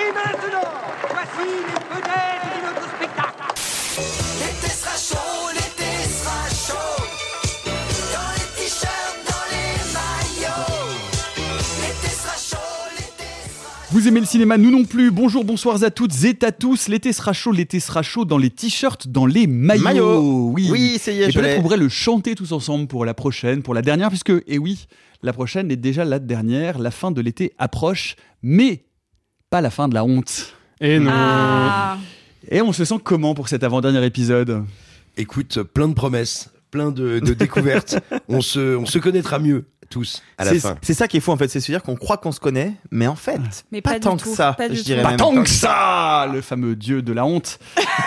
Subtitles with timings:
[0.00, 0.70] Et maintenant,
[1.10, 3.42] voici les vedettes de notre spectacle.
[4.38, 7.02] L'été sera chaud, l'été sera chaud.
[8.14, 10.94] Dans les t-shirts, dans les maillots.
[11.82, 15.10] L'été sera chaud, l'été sera Vous aimez le cinéma, nous non plus.
[15.10, 16.86] Bonjour, bonsoir à toutes et à tous.
[16.88, 19.82] L'été sera chaud, l'été sera chaud dans les t-shirts, dans les maillots.
[19.82, 20.50] Maillot.
[20.54, 21.56] Oui, Oui, ça y est, Et je peut-être l'ai.
[21.56, 24.86] qu'on pourrait le chanter tous ensemble pour la prochaine, pour la dernière, puisque, et oui,
[25.24, 26.78] la prochaine est déjà la dernière.
[26.78, 28.84] La fin de l'été approche, mais
[29.50, 30.54] pas la fin de la honte.
[30.80, 31.12] Et non.
[32.50, 34.64] Et on se sent comment pour cet avant-dernier épisode?
[35.16, 37.98] Écoute, plein de promesses, plein de, de découvertes.
[38.28, 40.76] on, se, on se connaîtra mieux, tous, à la C'est- fin.
[40.82, 42.72] C'est ça qui est fou en fait, c'est se dire qu'on croit qu'on se connaît,
[42.90, 43.40] mais en fait,
[43.72, 44.86] Mais pas, tant tout, que ça, pas du je tout.
[44.86, 45.16] dirais Pas même.
[45.18, 47.58] tant que ça Le fameux dieu de la honte.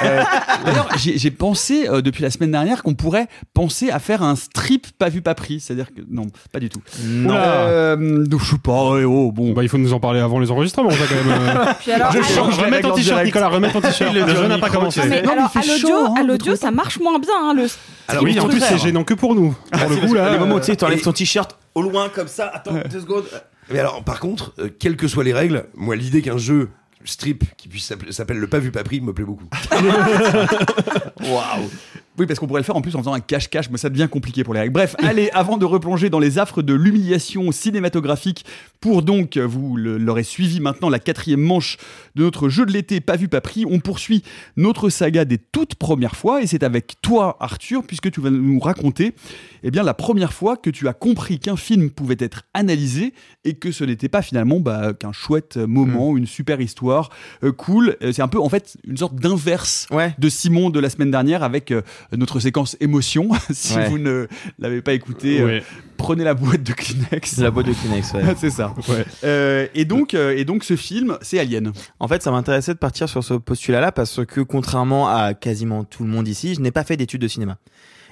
[0.04, 0.24] Euh,
[0.66, 4.88] D'ailleurs, j'ai pensé euh, depuis la semaine dernière qu'on pourrait penser à faire un strip
[4.98, 5.60] pas vu pas pris.
[5.60, 6.82] C'est-à-dire que non, pas du tout.
[7.06, 7.34] Non.
[7.36, 8.98] Euh, je sais pas.
[9.00, 9.54] eh, oh, bon.
[9.54, 11.40] Bah, il faut nous en parler avant les enregistrements, ça quand même.
[11.68, 11.74] euh.
[11.80, 12.58] Puis alors, Je change.
[12.60, 13.24] Remets ton t-shirt.
[13.24, 14.14] Nicolas, remets ton t-shirt.
[14.14, 15.00] Le Le jeu n'a pas commencé.
[15.02, 17.30] Non, mais alors, à fait l'audio, hein, ça marche moins bien.
[17.42, 17.68] Hein, le...
[18.08, 19.56] Alors Oui, en plus, c'est gênant que pour nous.
[19.72, 20.32] Pour le coup, là.
[20.32, 23.02] les moments où tu sais, t'enlèves et- ton t-shirt au loin comme ça, attends deux
[23.02, 23.26] secondes.
[23.70, 26.70] Mais alors, par contre, euh, quelles que soient les règles, moi, l'idée qu'un jeu
[27.06, 29.46] strip qui puisse s'appeler s'appelle le pas vu pas pris me plaît beaucoup.
[31.20, 31.70] Waouh
[32.18, 34.08] Oui, parce qu'on pourrait le faire en plus en faisant un cache-cache, mais ça devient
[34.10, 34.74] compliqué pour les règles.
[34.74, 38.46] Bref, allez, avant de replonger dans les affres de l'humiliation cinématographique,
[38.82, 41.78] pour donc, vous le- l'aurez suivi maintenant, la quatrième manche
[42.16, 44.24] de notre jeu de l'été, pas vu, pas pris, on poursuit
[44.58, 48.60] notre saga des toutes premières fois, et c'est avec toi, Arthur, puisque tu vas nous
[48.60, 49.14] raconter,
[49.64, 53.14] eh bien, la première fois que tu as compris qu'un film pouvait être analysé,
[53.46, 57.10] et que ce n'était pas finalement bah, qu'un chouette moment, une super histoire,
[57.44, 57.96] euh, cool.
[58.02, 60.14] Euh, C'est un peu, en fait, une sorte d'inverse Ouais.
[60.18, 61.82] de Simon de la semaine dernière avec euh,
[62.18, 63.30] notre séquence émotion.
[63.52, 63.90] si Ouais.
[63.90, 64.28] vous ne
[64.60, 65.60] l'avez pas écouté, euh.
[66.02, 67.38] Prenez la boîte de Kleenex.
[67.38, 68.24] La boîte de Kleenex, ouais.
[68.38, 68.74] c'est ça.
[68.90, 69.06] Ouais.
[69.24, 71.72] Euh, et donc, euh, et donc, ce film, c'est Alien.
[72.00, 76.04] En fait, ça m'intéressait de partir sur ce postulat-là parce que contrairement à quasiment tout
[76.04, 77.58] le monde ici, je n'ai pas fait d'études de cinéma.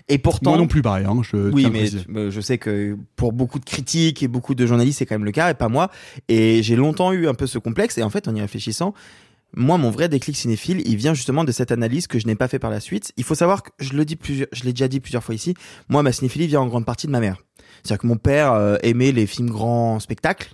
[0.08, 1.06] Et pourtant, Moi non plus, pareil.
[1.06, 1.88] Hein, je Oui, mais
[2.32, 5.32] je sais que pour beaucoup de critiques et beaucoup de journalistes, c'est quand même le
[5.32, 5.92] cas, et pas moi.
[6.28, 8.96] Et j'ai longtemps eu un peu ce complexe, et en fait, en y réfléchissant,
[9.56, 12.48] moi, mon vrai déclic cinéphile, il vient justement de cette analyse que je n'ai pas
[12.48, 13.14] fait par la suite.
[13.18, 15.56] Il faut savoir que je le dis plusieurs, je l'ai déjà dit plusieurs fois ici.
[15.90, 17.38] Moi, ma cinéphilie vient en grande partie de ma mère.
[17.84, 20.52] C'est-à-dire que mon père euh, aimait les films grands spectacles,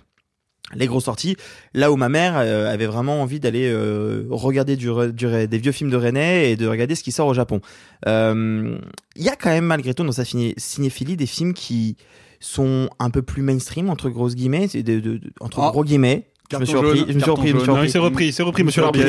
[0.74, 1.36] les grosses sorties,
[1.74, 5.70] là où ma mère euh, avait vraiment envie d'aller euh, regarder du, du des vieux
[5.72, 7.60] films de René et de regarder ce qui sort au Japon.
[8.08, 8.76] Euh,
[9.14, 11.96] Il y a quand même malgré tout dans sa ciné- cinéphilie des films qui
[12.40, 15.70] sont un peu plus mainstream entre grosses guillemets, c'est de, de- de- entre Ah.
[15.70, 16.26] gros guillemets.
[16.52, 17.52] Je me suis repris, je me suis repris.
[17.54, 18.26] Non, repris.
[18.26, 19.06] il s'est repris, monsieur l'arbitre.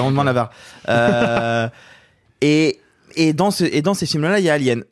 [0.00, 0.50] on demande la VAR.
[2.42, 2.78] Et,
[3.16, 4.84] et, dans ce, et dans ces films-là, il y a Alien.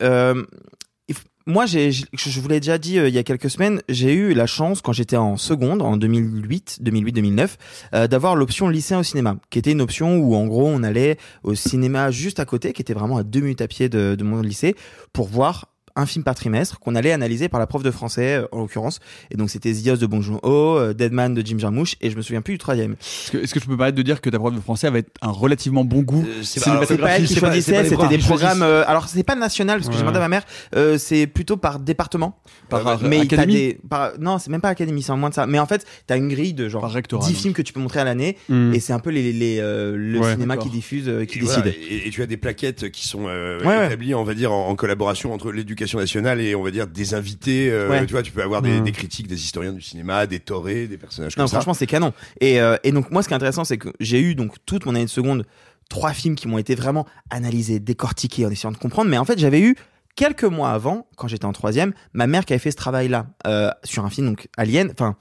[1.47, 4.13] Moi, j'ai, je je vous l'ai déjà dit euh, il y a quelques semaines, j'ai
[4.13, 7.49] eu la chance, quand j'étais en seconde, en 2008, 2008-2009,
[7.93, 11.19] euh, d'avoir l'option lycéen au cinéma, qui était une option où, en gros, on allait
[11.43, 14.23] au cinéma juste à côté, qui était vraiment à deux minutes à pied de, de
[14.23, 14.75] mon lycée,
[15.13, 18.47] pour voir un film par trimestre qu'on allait analyser par la prof de français euh,
[18.51, 18.99] en l'occurrence
[19.31, 22.21] et donc c'était Zios de Bong Joon-ho, euh, Deadman de Jim Jarmusch et je me
[22.21, 24.29] souviens plus du troisième Est-ce que, est-ce que je peux me permettre de dire que
[24.29, 27.35] ta prof de français avait un relativement bon goût Euh, c'est pas- pas elle qui
[27.35, 28.61] choisissait, c'était des programmes.
[28.61, 30.43] euh, alors c'est pas national parce que j'ai demandé à ma mère.
[30.75, 32.37] euh, c'est plutôt par département.
[32.69, 35.35] par Euh, mais académie des, par- non, c'est même pas académie, c'est en moins de
[35.35, 35.47] ça.
[35.47, 37.41] Mais en fait, t'as une grille de genre Par rectorat, 10 donc.
[37.41, 38.73] films que tu peux montrer à l'année Hmm.
[38.73, 40.69] et c'est un peu les, les, euh, le Ouais, cinéma d'accord.
[40.69, 41.55] qui diffuse, euh, qui Et, décide.
[41.63, 43.85] voilà, et, et tu as des plaquettes qui sont euh, Ouais, ouais.
[43.87, 47.13] établies, on va dire, en, en collaboration entre l'éducation nationale et on va dire des
[47.13, 47.69] invités.
[47.71, 48.05] euh, Ouais.
[48.05, 48.83] Tu vois, tu peux avoir des, Mhm.
[48.85, 51.57] des critiques, des historiens du cinéma, des torés, des personnages Non, ça.
[51.57, 52.13] franchement, c'est canon.
[52.41, 54.85] Et, euh, et donc, moi, ce qui est intéressant, c'est que j'ai eu donc toute
[54.85, 55.45] mon année de seconde
[55.89, 59.09] trois films qui m'ont été vraiment analysés, décortiqués en essayant de comprendre.
[59.11, 59.75] Mais en fait, j'avais eu
[60.15, 63.69] quelques mois avant, quand j'étais en troisième, ma mère qui avait fait ce travail-là euh,
[63.83, 65.15] sur un film donc Alien, enfin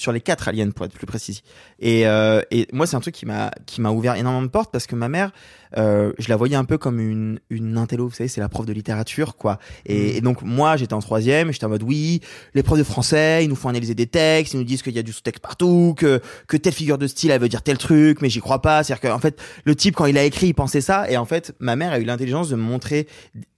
[0.00, 1.42] sur les quatre aliens pour être plus précis.
[1.78, 4.72] Et, euh, et moi, c'est un truc qui m'a qui m'a ouvert énormément de portes
[4.72, 5.30] parce que ma mère,
[5.76, 8.64] euh, je la voyais un peu comme une une intello, vous savez, c'est la prof
[8.64, 9.58] de littérature, quoi.
[9.84, 12.22] Et, et donc moi, j'étais en troisième, j'étais en mode oui,
[12.54, 14.98] les profs de français, ils nous font analyser des textes, ils nous disent qu'il y
[14.98, 18.22] a du sous-texte partout, que que telle figure de style, elle veut dire tel truc,
[18.22, 18.82] mais j'y crois pas.
[18.82, 21.54] C'est-à-dire qu'en fait, le type quand il a écrit, il pensait ça, et en fait,
[21.60, 23.06] ma mère a eu l'intelligence de me montrer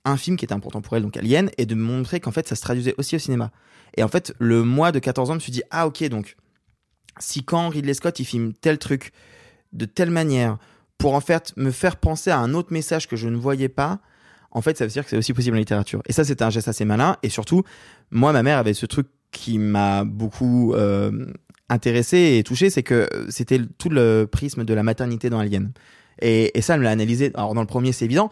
[0.05, 2.49] un film qui était important pour elle, donc Alien, et de me montrer qu'en fait,
[2.49, 3.53] ça se traduisait aussi au cinéma.
[3.97, 6.37] Et en fait, le mois de 14 ans, je me suis dit, ah ok, donc
[7.19, 9.13] si quand Ridley Scott il filme tel truc
[9.73, 10.59] de telle manière
[10.99, 14.01] pour en fait me faire penser à un autre message que je ne voyais pas,
[14.51, 16.03] en fait ça veut dire que c'est aussi possible en littérature.
[16.07, 17.17] Et ça c'était un geste assez malin.
[17.23, 17.65] Et surtout,
[18.11, 21.27] moi ma mère avait ce truc qui m'a beaucoup euh,
[21.69, 25.73] intéressé et touché, c'est que c'était tout le prisme de la maternité dans Alien.
[26.21, 27.33] Et, et ça, elle me l'a analysé.
[27.35, 28.31] Alors, dans le premier, c'est évident.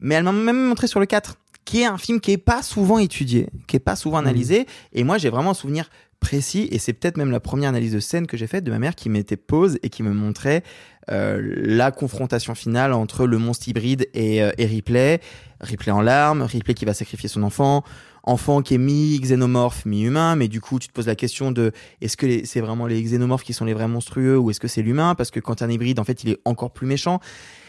[0.00, 1.36] Mais elle m'a même montré sur le 4,
[1.70, 4.66] qui est un film qui est pas souvent étudié, qui est pas souvent analysé.
[4.92, 5.88] Et moi, j'ai vraiment un souvenir
[6.18, 6.68] précis.
[6.72, 8.96] Et c'est peut-être même la première analyse de scène que j'ai faite de ma mère
[8.96, 10.64] qui m'était pause et qui me montrait
[11.12, 15.20] euh, la confrontation finale entre le monstre hybride et, euh, et Ripley.
[15.60, 17.84] Ripley en larmes, Ripley qui va sacrifier son enfant,
[18.24, 21.70] enfant qui est mi-xénomorphe, mi-humain, mais du coup, tu te poses la question de
[22.00, 24.82] est-ce que c'est vraiment les xénomorphes qui sont les vrais monstrueux ou est-ce que c'est
[24.82, 25.14] l'humain?
[25.14, 27.20] Parce que quand un hybride, en fait, il est encore plus méchant.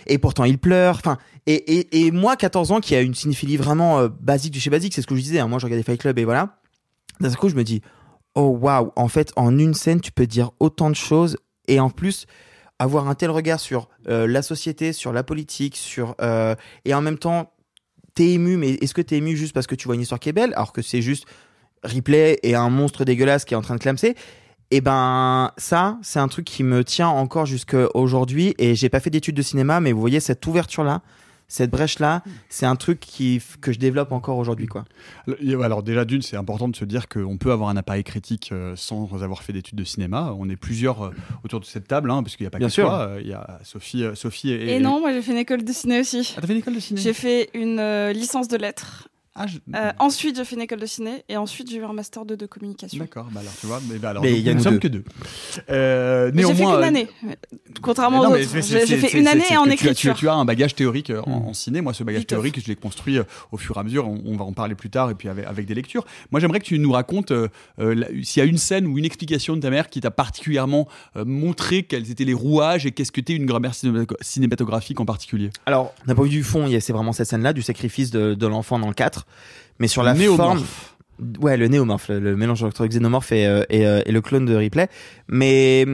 [0.08, 0.96] Et pourtant, il pleure.
[0.98, 1.18] Enfin,
[1.48, 5.02] et, moi, 14 ans, qui a une cinéphilie vraiment euh, basique du chez basique, c'est
[5.02, 5.40] ce que je disais.
[5.40, 6.58] hein, moi, je regardais Fight Club et voilà.
[7.20, 7.82] D'un coup, je me dis,
[8.36, 11.38] oh waouh, en fait, en une scène, tu peux dire autant de choses
[11.68, 12.26] et en plus
[12.80, 17.02] avoir un tel regard sur euh, la société, sur la politique, sur euh, et en
[17.02, 17.54] même temps
[18.16, 20.30] t'es ému, mais est-ce que t'es ému juste parce que tu vois une histoire qui
[20.30, 21.26] est belle, alors que c'est juste
[21.84, 24.16] Ripley et un monstre dégueulasse qui est en train de clamser?
[24.72, 28.56] Et ben ça, c'est un truc qui me tient encore jusqu'à aujourd'hui.
[28.58, 31.02] Et j'ai pas fait d'études de cinéma, mais vous voyez cette ouverture là,
[31.50, 34.86] cette brèche là, c'est un truc qui que je développe encore aujourd'hui quoi.
[35.28, 38.52] Le- Alors déjà d'une, c'est important de se dire qu'on peut avoir un appareil critique
[38.54, 40.34] euh, sans avoir fait d'études de cinéma.
[40.40, 41.12] On est plusieurs euh,
[41.44, 42.86] autour de cette table, hein, parce qu'il n'y a pas Bien que sûr.
[42.88, 43.00] toi.
[43.02, 45.74] euh, Il y a Sophie, Sophie et, Et non, moi j'ai fait une école de
[45.74, 46.36] ciné aussi.
[46.38, 47.02] Ah, t'as fait une école de ciné?
[47.02, 49.10] J'ai fait une euh, licence de lettres.
[49.34, 51.24] Ah, je- Euh, ensuite, j'ai fait une école de ciné.
[51.30, 53.00] Et ensuite, j'ai eu un master 2 de communication.
[53.00, 54.74] D'accord, bah alors tu vois, mais bah alors, Mais donc, il y a nous sommes
[54.74, 54.80] deux.
[54.80, 55.04] que deux.
[55.70, 57.08] Euh, Mais J'ai fait qu'une euh, année.
[57.82, 58.38] Contrairement aux autres.
[58.86, 60.12] J'ai fait une année en que tu as- tu, écriture.
[60.12, 61.46] as, tu as un bagage théorique euh, en, Mm.
[61.50, 61.82] en ciné.
[61.82, 64.08] Moi, ce bagage théorique, je l'ai construit euh, au fur et à mesure.
[64.08, 66.06] On, on va en parler plus tard et puis avec, avec des lectures.
[66.32, 67.48] Moi, j'aimerais que tu nous racontes euh,
[67.80, 70.88] euh, s'il y a une scène ou une explication de ta mère qui t'a particulièrement
[71.16, 75.06] euh, montré quels étaient les rouages et qu'est-ce que t'es une grammaire cinémato- cinématographique en
[75.06, 75.52] particulier?
[75.66, 77.54] Alors, d'un point de vue du fond, il y a- c'est vraiment cette scène là
[77.54, 79.21] du sacrifice de, de l'enfant dans le 4.
[79.80, 80.60] Mais sur la Néomorphe.
[80.60, 80.66] forme,
[81.40, 84.46] Ouais, le néomorphe, le, le mélange entre xénomorphe et, euh, et, euh, et le clone
[84.46, 84.88] de Ripley.
[85.28, 85.86] Mais,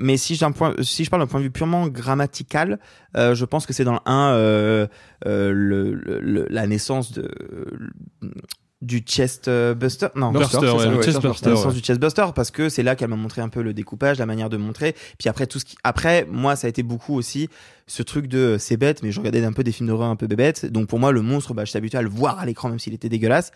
[0.00, 2.80] mais si, point, si je parle d'un point de vue purement grammatical,
[3.16, 4.86] euh, je pense que c'est dans le 1 euh,
[5.26, 7.30] euh, le, le- le- la naissance de,
[8.84, 10.08] du chest buster.
[10.14, 11.62] Non, Buster, c'est ouais, ça, le ouais, chest buster, dans le ouais.
[11.62, 14.26] sens du chestbuster parce que c'est là qu'elle m'a montré un peu le découpage, la
[14.26, 14.94] manière de montrer.
[15.18, 17.48] Puis après tout ce qui, après moi ça a été beaucoup aussi
[17.86, 20.16] ce truc de euh, c'est bête, mais je regardais un peu des films d'horreur un
[20.16, 20.66] peu bébêtes.
[20.66, 22.94] Donc pour moi le monstre, bah j'étais habitué à le voir à l'écran même s'il
[22.94, 23.52] était dégueulasse.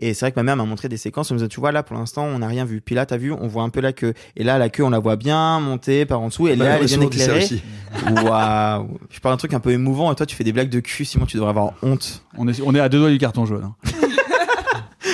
[0.00, 1.30] Et c'est vrai que ma mère m'a montré des séquences.
[1.30, 2.80] Elle me disait tu vois là pour l'instant on n'a rien vu.
[2.80, 4.14] Puis là t'as vu, on voit un peu la queue.
[4.36, 6.46] Et là la queue on la voit bien monter par en dessous.
[6.48, 7.46] Et Bah, là elle a est bien éclairée.
[8.24, 8.98] Waouh.
[9.10, 11.04] Je parle d'un truc un peu émouvant et toi tu fais des blagues de cul.
[11.04, 12.22] Simon tu devrais avoir honte.
[12.36, 13.64] On est, on est à deux doigts du carton jaune.
[13.64, 13.74] hein.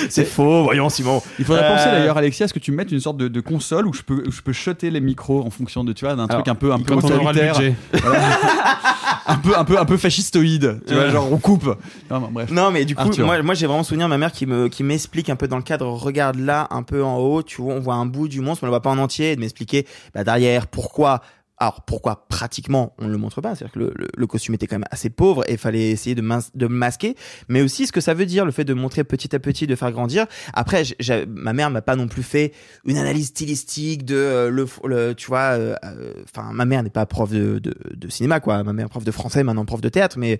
[0.09, 0.63] C'est faux.
[0.63, 1.21] Voyons Simon.
[1.39, 3.41] Il faudrait Euh, penser d'ailleurs, Alexis, à ce que tu mettes une sorte de, de
[3.41, 6.15] console où je peux, où je peux shotter les micros en fonction de, tu vois,
[6.15, 7.75] d'un truc un peu, un peu autoritaire, budget.
[9.27, 10.81] un peu, un peu, un peu fascistoïde.
[10.87, 11.65] Tu vois, genre on coupe.
[12.09, 12.51] Non, non, bref.
[12.51, 13.25] Non, mais du coup, Arthur.
[13.25, 15.63] moi, moi j'ai vraiment souvenir ma mère qui me qui m'explique un peu dans le
[15.63, 15.87] cadre.
[15.87, 18.67] Regarde là, un peu en haut, tu vois, on voit un bout du monstre, mais
[18.67, 21.21] on le voit pas en entier, et de m'expliquer bah, derrière pourquoi.
[21.57, 23.55] Alors pourquoi pratiquement on ne le montre pas?
[23.55, 26.13] C'est-à-dire que le, le- le costume était quand même assez pauvre et il fallait essayer
[26.13, 27.15] de, mas- de masquer,
[27.47, 29.75] mais aussi ce que ça veut dire, le fait de montrer petit à petit, de
[29.75, 30.25] faire grandir.
[30.53, 32.51] Après, j'ai- j'ai- ma mère m'a pas non plus fait
[32.85, 35.39] une analyse stylistique de euh, le, le tu vois.
[35.57, 38.61] euh, euh, Enfin, ma mère n'est pas prof de, de, de cinéma quoi.
[38.63, 40.39] Ma mère prof de français, maintenant prof de théâtre, mais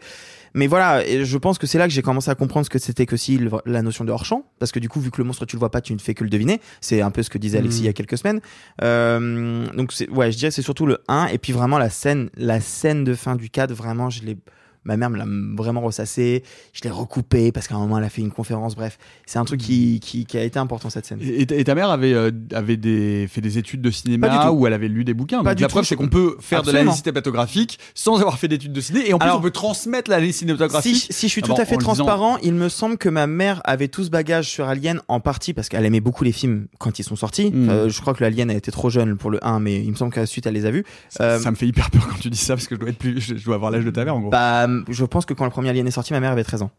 [0.53, 2.79] mais voilà, et je pense que c'est là que j'ai commencé à comprendre ce que
[2.79, 5.45] c'était que si la notion de hors-champ, parce que du coup, vu que le monstre
[5.45, 6.61] tu le vois pas, tu ne fais que le deviner.
[6.79, 7.83] C'est un peu ce que disait Alexis Mm.
[7.83, 8.39] il y a quelques semaines.
[8.81, 12.29] Euh, donc ouais, je dirais que c'est surtout le 1 et puis vraiment la scène,
[12.35, 14.37] la scène de fin du 4, vraiment, je l'ai,
[14.85, 15.25] ma mère me l'a
[15.57, 18.75] vraiment ressassé, je l'ai recoupé parce qu'à un moment elle a fait une conférence.
[18.75, 21.19] Bref, c'est un truc qui, qui, qui a été important cette scène.
[21.21, 24.73] Et, et ta mère avait, euh, avait des, fait des études de cinéma ou elle
[24.73, 25.43] avait lu des bouquins.
[25.43, 25.73] Pas Donc du la tout.
[25.73, 26.83] preuve, c'est qu'on peut faire de Absolument.
[26.91, 29.09] l'analyse cinématographique sans avoir fait d'études de ciné.
[29.09, 31.07] Et en plus, Alors, on peut transmettre l'analyse Si, cinématographique.
[31.09, 33.61] si je suis Ah tout à fait disant- transparent, il me semble que ma mère
[33.65, 36.99] avait tout ce bagage sur Alien en partie parce qu'elle aimait beaucoup les films quand
[36.99, 37.51] ils sont sortis.
[37.51, 37.69] Mm.
[37.69, 39.95] Euh, je crois que l'Alien a été trop jeune pour le 1, mais il me
[39.95, 40.83] semble qu'à la suite elle les a vus.
[41.09, 42.89] Ça, Euh, ça me fait hyper peur quand tu dis ça parce que je dois,
[42.89, 44.29] être plus, je, je dois avoir l'âge de ta mère en gros.
[44.29, 46.71] Bah, je pense que quand le premier Alien est sorti, ma mère avait 13 ans.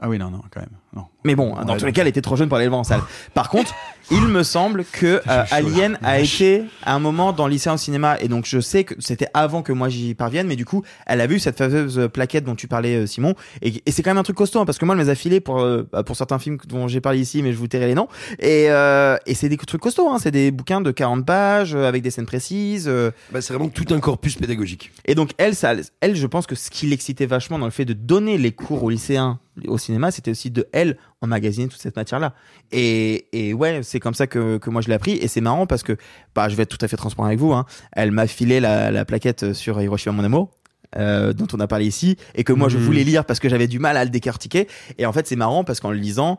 [0.00, 0.76] Ah oui, non, non, quand même.
[0.94, 1.06] Non.
[1.24, 2.84] Mais bon, dans tous les cas, elle était trop jeune pour aller le voir en
[2.84, 3.00] salle.
[3.34, 3.74] Par contre,
[4.10, 5.44] il me semble que euh.
[5.50, 8.84] Alien a été à un moment dans le lycée en cinéma, et donc je sais
[8.84, 12.08] que c'était avant que moi j'y parvienne, mais du coup, elle a vu cette fameuse
[12.12, 14.64] plaquette dont tu parlais, euh, Simon, et, et c'est quand même un truc costaud, hein,
[14.64, 16.86] parce que moi, elle me les a filés pour, euh, bah, pour certains films dont
[16.88, 18.08] j'ai parlé ici, mais je vous tairai les noms,
[18.38, 21.88] et, euh, et c'est des trucs costauds, hein, c'est des bouquins de 40 pages, euh,
[21.88, 24.92] avec des scènes précises, euh, Bah, c'est vraiment tout un corpus pédagogique.
[25.04, 27.84] et donc elle, ça, elle, je pense que ce qui l'excitait vachement dans le fait
[27.84, 31.96] de donner les cours aux lycéens au cinéma, c'était aussi de elle emmagasiner toute cette
[31.96, 32.32] matière-là.
[32.72, 35.12] Et, et ouais, c'est comme ça que, que moi je l'ai appris.
[35.12, 35.96] Et c'est marrant parce que,
[36.34, 37.52] bah, je vais être tout à fait transparent avec vous.
[37.52, 40.50] Hein, elle m'a filé la, la plaquette sur Hiroshima mon amour.
[40.96, 42.84] euh, dont on a parlé ici et que moi je Mhm.
[42.84, 44.68] voulais lire parce que j'avais du mal à le décortiquer
[44.98, 46.38] et en fait c'est marrant parce qu'en le lisant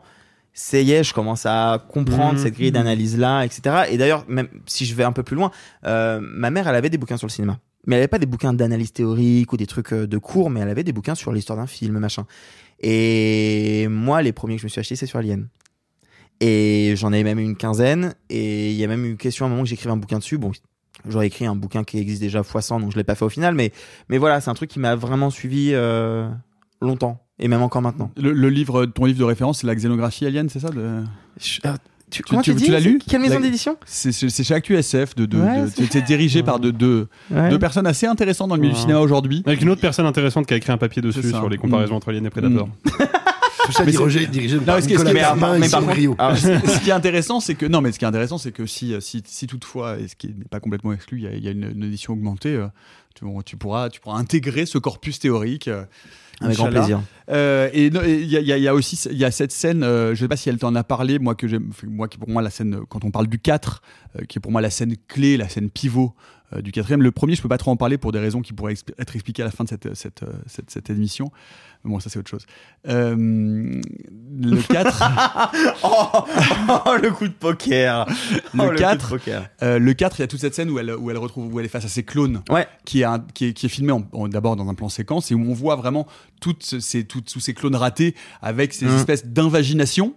[0.54, 2.38] c'est y est, je commence à comprendre Mhm.
[2.44, 3.60] cette grille d'analyse là, etc.
[3.90, 5.50] Et d'ailleurs, même si je vais un peu plus loin,
[5.86, 7.58] euh, ma mère, elle avait des bouquins sur le cinéma.
[7.86, 10.60] Mais elle avait pas des bouquins d'analyse théorique ou des trucs euh, de cours, mais
[10.60, 12.26] elle avait des bouquins sur l'histoire d'un film, machin.
[12.80, 15.48] Et moi, les premiers que je me suis acheté, c'est sur Alien.
[16.40, 18.14] Et j'en avais même une quinzaine.
[18.30, 20.38] Et il y a même eu question à un moment que j'écrivais un bouquin dessus.
[20.38, 20.52] Bon,
[21.08, 23.28] j'aurais écrit un bouquin qui existe déjà fois 100, donc je l'ai pas fait au
[23.28, 23.54] final.
[23.54, 23.72] Mais,
[24.08, 26.28] mais voilà, c'est un truc qui m'a vraiment suivi euh,
[26.80, 27.24] longtemps.
[27.40, 28.10] Et même encore maintenant.
[28.16, 31.02] Le, le livre, ton livre de référence, c'est la xénographie alien, c'est ça de...
[31.40, 31.76] Je- ah,
[32.10, 35.14] tu, Tu- comment tu- tu, tu dis l'as lu Quelle maison d'édition C'est chez ActuSF,
[35.14, 37.48] de, de, Ouais, de- c'est- dirigé par deux de, Ouais.
[37.50, 39.42] deux personnes assez intéressantes dans le milieu du cinéma aujourd'hui.
[39.46, 41.96] Avec une autre personne intéressante qui a écrit un papier dessus sur les comparaisons Mm.
[41.96, 42.68] entre Alien et Predator.
[43.70, 46.16] Ça Mais dirigé, dirigé Non, par Nicolas et Rio.
[46.18, 48.64] Ah, ce qui est intéressant, c'est que non, mais ce qui est intéressant, c'est que
[48.64, 51.44] si, si, si toutefois, et ce qui n'est pas complètement exclu, il y a, il
[51.44, 52.66] y a une, une édition augmentée, euh,
[53.14, 55.68] tu, tu pourras, tu pourras intégrer ce corpus théorique.
[55.68, 55.84] euh,
[56.40, 57.00] Avec grand plaisir.
[57.30, 60.20] Euh, et il y, y y a aussi il y a cette scène, euh, je
[60.20, 62.50] sais pas si elle t'en a parlé, moi que j'aime, moi qui pour moi la
[62.50, 63.82] scène euh, quand on parle du 4,
[64.16, 66.14] euh, qui est pour moi la scène clé, la scène pivot
[66.54, 67.02] euh, du quatrième.
[67.02, 69.42] Le premier, je peux pas trop en parler pour des raisons qui pourraient être expliquées
[69.42, 71.30] à la fin de cette cette, euh, cette, cette émission.
[71.84, 72.44] Bon, ça c'est autre chose.
[72.88, 75.88] Euh, le 4, oh,
[76.86, 78.04] oh, le coup de poker.
[78.06, 78.14] le
[78.60, 79.48] Oh, coup de 4, poker.
[79.62, 81.58] euh, le 4, il y a toute cette scène où elle où elle retrouve où
[81.60, 82.42] elle est face à ses clones.
[82.50, 82.66] Ouais.
[82.84, 83.92] qui est, un- qui est, qui est filmé
[84.28, 86.06] d'abord dans un plan séquence et où on voit vraiment
[86.40, 88.96] toutes ces, toutes, tous ces clones ratés avec ces Mm.
[88.96, 90.14] espèces d'invagination.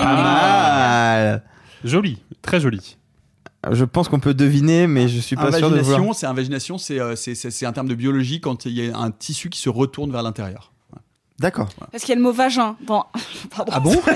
[0.00, 1.40] Ah.
[1.84, 2.96] Joli, très joli.
[3.72, 7.66] Je pense qu'on peut deviner, mais je suis pas sûr de c'est invagination, euh, c'est
[7.66, 10.72] un terme de biologie quand il y a un tissu qui se retourne vers l'intérieur.
[11.38, 11.68] D'accord.
[11.92, 12.74] Parce qu'il y a le mot vagin.
[12.84, 13.04] Bon,
[13.56, 13.72] pardon.
[13.74, 13.94] Ah bon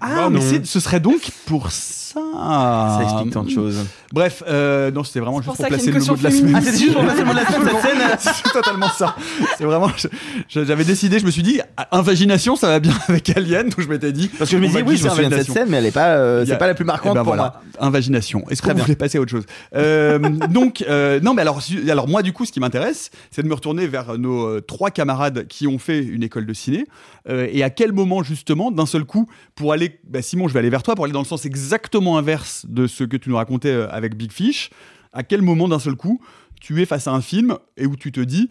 [0.00, 2.20] Ah, Bah mais c'est- ce serait donc pour ça.
[2.20, 3.84] Ça explique tant de choses.
[4.12, 6.10] Bref, euh, non, c'était vraiment juste pour pour, ça qu'il y a placer une le
[6.10, 6.56] mot de la caution semaine.
[6.56, 7.82] Ah, c'était juste pour placer le mot de la semaine, cette
[8.22, 8.32] scène.
[8.44, 9.14] C'est totalement ça.
[9.58, 9.90] C'est vraiment.
[9.96, 10.08] je-
[10.48, 13.80] je- J'avais décidé, je me suis dit, ah, invagination, ça va bien avec Alien, donc
[13.80, 14.28] je m'étais dit.
[14.28, 15.54] Parce que je me on disais, va oui, je me glisser souviens de cette invagination.
[15.54, 17.14] scène, mais elle est pas, euh, Il y a- c'est pas la plus Eh marquante
[17.14, 17.86] ben pour voilà, moi.
[17.86, 18.44] invagination.
[18.48, 18.84] Est-ce Très qu'on bien.
[18.84, 22.46] voulait passer à autre chose Euh, Donc, euh, non, mais alors, alors moi, du coup,
[22.46, 26.04] ce qui m'intéresse, c'est de me retourner vers nos euh, trois camarades qui ont fait
[26.04, 26.86] une école de ciné.
[27.28, 30.60] euh, et à quel moment, justement, d'un seul coup, pour aller, bah, Simon, je vais
[30.60, 33.36] aller vers toi, pour aller dans le sens exactement inverse de ce que tu nous
[33.36, 34.70] racontais euh, avec Big Fish.
[35.12, 36.20] À quel moment, d'un seul coup,
[36.60, 38.50] tu es face à un film et où tu te dis,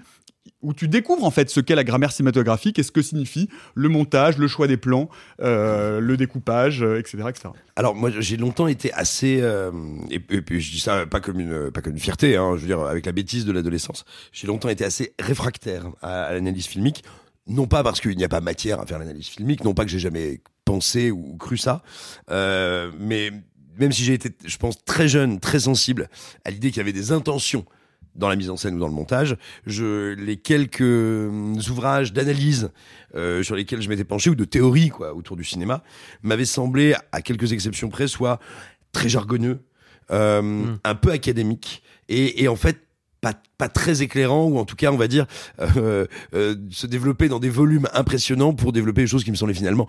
[0.61, 3.89] où tu découvres en fait ce qu'est la grammaire cinématographique et ce que signifie le
[3.89, 5.09] montage, le choix des plans,
[5.41, 7.49] euh, le découpage, euh, etc., etc.
[7.75, 9.71] Alors moi j'ai longtemps été assez euh,
[10.09, 12.67] et, puis je dis ça pas comme une pas comme une fierté hein, je veux
[12.67, 14.03] dire avec la bêtise de l'adolescence.
[14.31, 17.03] J'ai longtemps été assez réfractaire à, à l'analyse filmique,
[17.45, 19.91] non pas parce qu'il n'y a pas matière à faire l'analyse filmique, non pas que
[19.91, 21.83] j'ai jamais pensé ou cru ça,
[22.29, 23.31] mais
[23.79, 26.09] même si j'ai été je pense très jeune, très sensible
[26.43, 27.65] à l'idée qu'il y avait des intentions
[28.17, 32.71] dans la mise en scène ou dans le montage, je, les quelques euh, ouvrages d'analyse
[33.15, 35.83] euh, sur lesquels je m'étais penché ou de théorie quoi autour du cinéma
[36.23, 38.39] m'avaient semblé, à quelques exceptions près, soit
[38.91, 39.59] très jargonneux,
[40.11, 42.87] euh, un peu académique et, et en fait
[43.21, 45.25] pas, pas très éclairant ou en tout cas on va dire
[45.59, 49.53] euh, euh, se développer dans des volumes impressionnants pour développer des choses qui me semblaient
[49.53, 49.87] finalement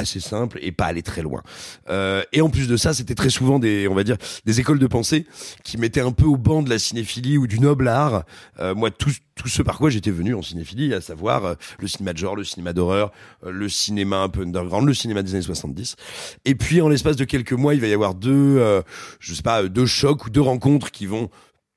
[0.00, 1.42] assez simples et pas aller très loin.
[1.88, 4.78] Euh, et en plus de ça, c'était très souvent des, on va dire, des écoles
[4.78, 5.26] de pensée
[5.64, 8.24] qui mettaient un peu au banc de la cinéphilie ou du noble art.
[8.58, 11.88] Euh, moi, tout, tout ce par quoi j'étais venu en cinéphilie, à savoir euh, le
[11.88, 13.12] cinéma de genre, le cinéma d'horreur,
[13.44, 15.96] euh, le cinéma un peu underground, le cinéma des années 70.
[16.44, 18.82] Et puis, en l'espace de quelques mois, il va y avoir deux, euh,
[19.18, 21.30] je sais pas, deux chocs ou deux rencontres qui vont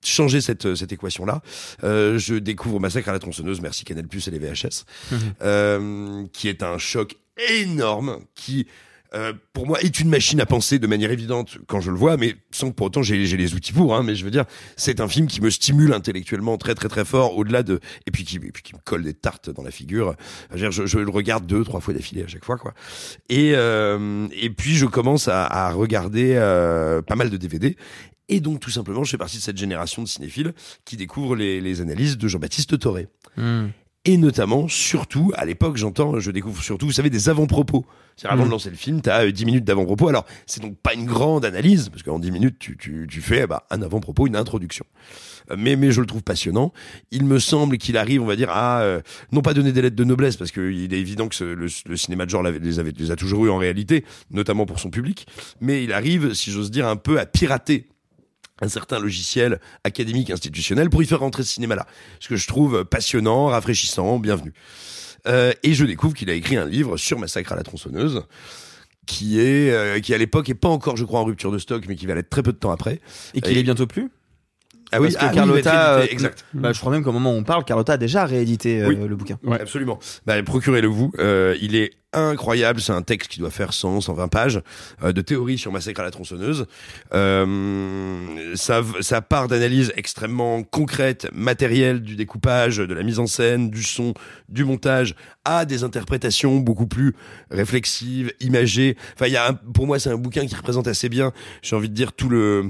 [0.05, 1.41] changer cette, cette équation-là.
[1.83, 4.85] Euh, je découvre Massacre à la tronçonneuse, merci Canal Plus et les VHS,
[5.41, 8.67] euh, qui est un choc énorme, qui
[9.15, 12.17] euh, pour moi est une machine à penser de manière évidente quand je le vois,
[12.17, 13.95] mais sans que pour autant j'ai les outils pour.
[13.95, 17.05] Hein, mais je veux dire, c'est un film qui me stimule intellectuellement très très très
[17.05, 19.69] fort, au-delà de et puis qui et puis qui me colle des tartes dans la
[19.69, 20.15] figure.
[20.55, 22.73] Je, je, le regarde deux trois fois d'affilée à chaque fois quoi.
[23.29, 27.77] Et euh, et puis je commence à, regarder euh, pas mal de DVD.
[28.29, 30.53] Et donc tout simplement, je fais partie de cette génération de cinéphiles
[30.85, 33.07] qui découvre les, analyses de Jean-Baptiste Toré
[34.05, 37.85] et notamment, surtout, à l'époque, j'entends, je découvre surtout, vous savez, des avant-propos.
[38.15, 38.47] C'est-à-dire, avant Mm.
[38.47, 40.07] de lancer le film, tu as 10 minutes d'avant-propos.
[40.09, 43.47] Alors, c'est donc pas une grande analyse, parce qu'en 10 minutes, tu, tu, tu fais
[43.47, 44.85] bah, un avant-propos, une introduction.
[45.51, 46.73] Euh, Mais, mais je le trouve passionnant.
[47.11, 49.95] Il me semble qu'il arrive, on va dire, à euh, non pas donner des lettres
[49.95, 52.91] de noblesse, parce qu'il est évident que ce- le, le cinéma de genre les, avait,
[52.95, 55.25] les a toujours eu en réalité, notamment pour son public,
[55.61, 57.87] mais il arrive, si j'ose dire, un peu à pirater
[58.63, 61.85] un certain logiciel académique institutionnel pour y faire rentrer ce cinéma-là.
[62.19, 64.53] Ce que je trouve passionnant, rafraîchissant, bienvenu.
[65.27, 68.23] Euh, et je découvre qu'il a écrit un livre sur Massacre à la tronçonneuse
[69.05, 71.83] qui est euh, qui à l'époque est pas encore je crois en rupture de stock
[71.89, 73.01] mais qui va l'être très peu de temps après
[73.33, 74.09] Et qu'il est bientôt plus?
[74.93, 77.37] Ah oui Parce que ah Carlotta, euh, exact Bah, je crois même qu'au moment où
[77.37, 78.97] on parle, Carlotta a déjà réédité euh, Oui.
[79.07, 79.37] le bouquin.
[79.43, 79.59] Ouais.
[79.59, 79.99] Absolument.
[80.25, 81.11] Bah, procurez-le vous.
[81.19, 82.79] Euh, il est incroyable.
[82.79, 84.61] C'est un texte qui doit faire 100, 120 pages
[85.03, 86.67] euh, de théorie sur Massacre à la tronçonneuse.
[87.13, 93.69] Euh, ça, ça part d'analyses extrêmement concrètes, matérielles du découpage, de la mise en scène,
[93.69, 94.13] du son,
[94.49, 97.15] du montage, à des interprétations beaucoup plus
[97.51, 98.95] réflexives, imagées.
[99.15, 101.31] Enfin, il y a un- pour moi, c'est un bouquin qui représente assez bien,
[101.61, 102.69] j'ai envie de dire, tout le,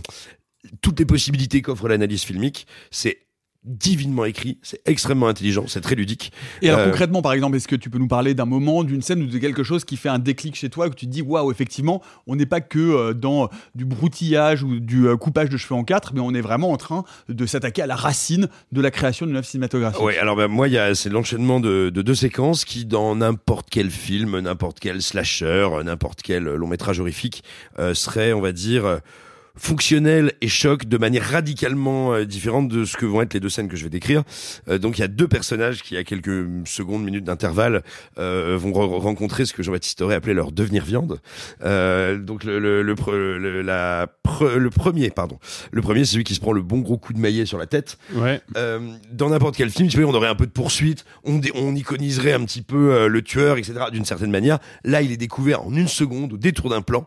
[0.82, 2.68] toutes les possibilités qu'offre l'analyse filmique.
[2.92, 3.20] C'est
[3.64, 6.34] divinement écrit, c'est extrêmement intelligent, c'est très ludique.
[6.62, 9.02] Et alors Euh, concrètement, par exemple, est-ce que tu peux nous parler d'un moment, d'une
[9.02, 11.22] scène ou de quelque chose qui fait un déclic chez toi, où tu te dis
[11.22, 15.56] waouh, effectivement, on n'est pas que euh, dans du broutillage ou du euh, coupage de
[15.56, 18.82] cheveux en quatre, mais on est vraiment en train de s'attaquer à la racine de
[18.82, 20.04] la création d'une œuvre cinématographique.
[20.04, 23.16] Ouais, alors ben, moi, il y a c'est l'enchaînement de, de deux séquences qui, dans
[23.16, 27.44] n'importe quel film, n'importe quel slasher, n'importe quel long métrage horrifique,
[27.94, 29.00] serait, on va dire,
[29.56, 33.50] fonctionnel et choc de manière radicalement euh, différente de ce que vont être les deux
[33.50, 34.24] scènes que je vais décrire.
[34.68, 37.84] Euh, donc il y a deux personnages qui, à quelques secondes, minutes d'intervalle,
[38.18, 41.20] euh, vont re- rencontrer ce que Jean-Baptiste aurait appelé leur devenir viande.
[41.64, 45.38] Euh, donc le, le, le, pre- le- la pre- le premier, pardon,
[45.72, 47.68] le premier, c'est celui qui se prend le bon gros coup de maillet sur la
[47.68, 47.98] tête.
[48.16, 48.42] Ouais.
[48.58, 48.80] Euh,
[49.12, 51.76] dans n'importe quel film, tu vois, on aurait un peu de poursuite, on, dé- on
[51.76, 53.74] iconiserait un petit peu le tueur, etc.
[53.92, 54.58] D'une certaine manière.
[54.84, 57.06] Là, il est découvert en une seconde, au détour d'un plan,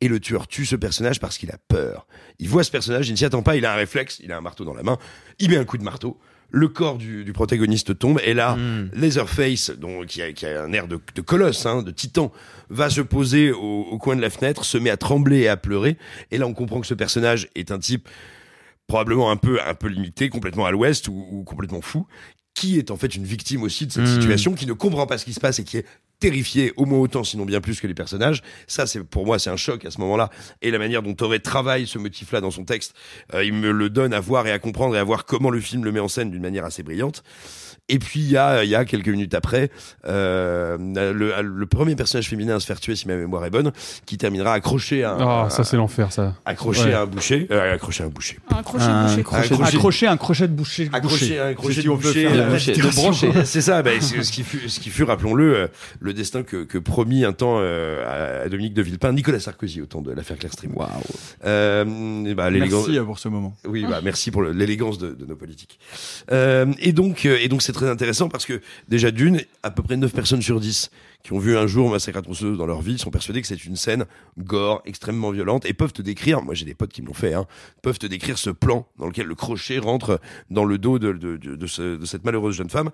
[0.00, 2.06] et le tueur tue ce personnage parce qu'il a peur.
[2.38, 4.36] Il voit ce personnage, il ne s'y attend pas, il a un réflexe, il a
[4.36, 4.98] un marteau dans la main,
[5.38, 6.18] il met un coup de marteau.
[6.50, 8.88] Le corps du, du protagoniste tombe et là, Hmm.
[8.94, 12.30] Leatherface, donc, qui, a, qui a un air de, de colosse, hein, de titan,
[12.68, 13.58] va se poser au,
[13.90, 15.96] au coin de la fenêtre, se met à trembler et à pleurer.
[16.30, 18.08] Et là, on comprend que ce personnage est un type
[18.86, 22.06] probablement un peu un peu limité, complètement à l'ouest ou, ou complètement fou,
[22.54, 24.14] qui est en fait une victime aussi de cette Mm.
[24.20, 25.86] situation, qui ne comprend pas ce qui se passe et qui est
[26.28, 28.42] terrifié au moins autant, sinon bien plus que les personnages.
[28.66, 30.30] Ça, c'est pour moi, c'est un choc à ce moment-là.
[30.62, 32.94] Et la manière dont Toré travaille ce motif-là dans son texte,
[33.34, 35.60] euh, il me le donne à voir et à comprendre et à voir comment le
[35.60, 37.22] film le met en scène d'une manière assez brillante.
[37.90, 39.68] Et puis il y a, il y a quelques minutes après,
[40.06, 40.78] euh,
[41.12, 43.72] le, le premier personnage féminin à se faire tuer, si ma mémoire est bonne,
[44.06, 46.34] qui terminera accroché à, un- Ah, ça c'est l'enfer ça.
[46.46, 46.92] accroché Ouais.
[46.94, 48.38] à un boucher, euh, accroché à un boucher.
[48.50, 49.62] Un crochet Un crochet Un crochet.
[49.76, 50.88] Accrocher un crochet de boucher.
[50.94, 51.38] accroché boucher.
[51.40, 53.44] à un crochet Si de on veut boucher, faire euh, boucher- de.
[53.44, 55.66] C'est ça, bah, c'est ce qui fut, ce qui fut, rappelons-le, euh,
[56.14, 59.86] le destin que, que promit un temps euh, à Dominique de Villepin, Nicolas Sarkozy au
[59.86, 60.72] temps de l'affaire Clearstream.
[60.76, 60.88] Waouh.
[61.44, 63.56] Euh, et bah, l'élégance- Merci euh, pour ce moment.
[63.66, 65.78] Oui, bah, merci pour l'élégance de, de nos politiques.
[66.30, 69.82] Euh, et donc, euh, et donc, c'est très intéressant parce que déjà d'une, à peu
[69.82, 70.90] près 9 personnes sur 10
[71.22, 73.64] qui ont vu un jour Massacre à tronçonneuse dans leur vie sont persuadées que c'est
[73.64, 74.04] une scène
[74.38, 77.32] gore, extrêmement violente et peuvent te décrire, moi j'ai des potes qui me l'ont fait,
[77.32, 77.46] hein,
[77.82, 81.36] peuvent te décrire ce plan dans lequel le crochet rentre dans le dos de, de,
[81.38, 82.90] de, de ce- de cette malheureuse jeune femme.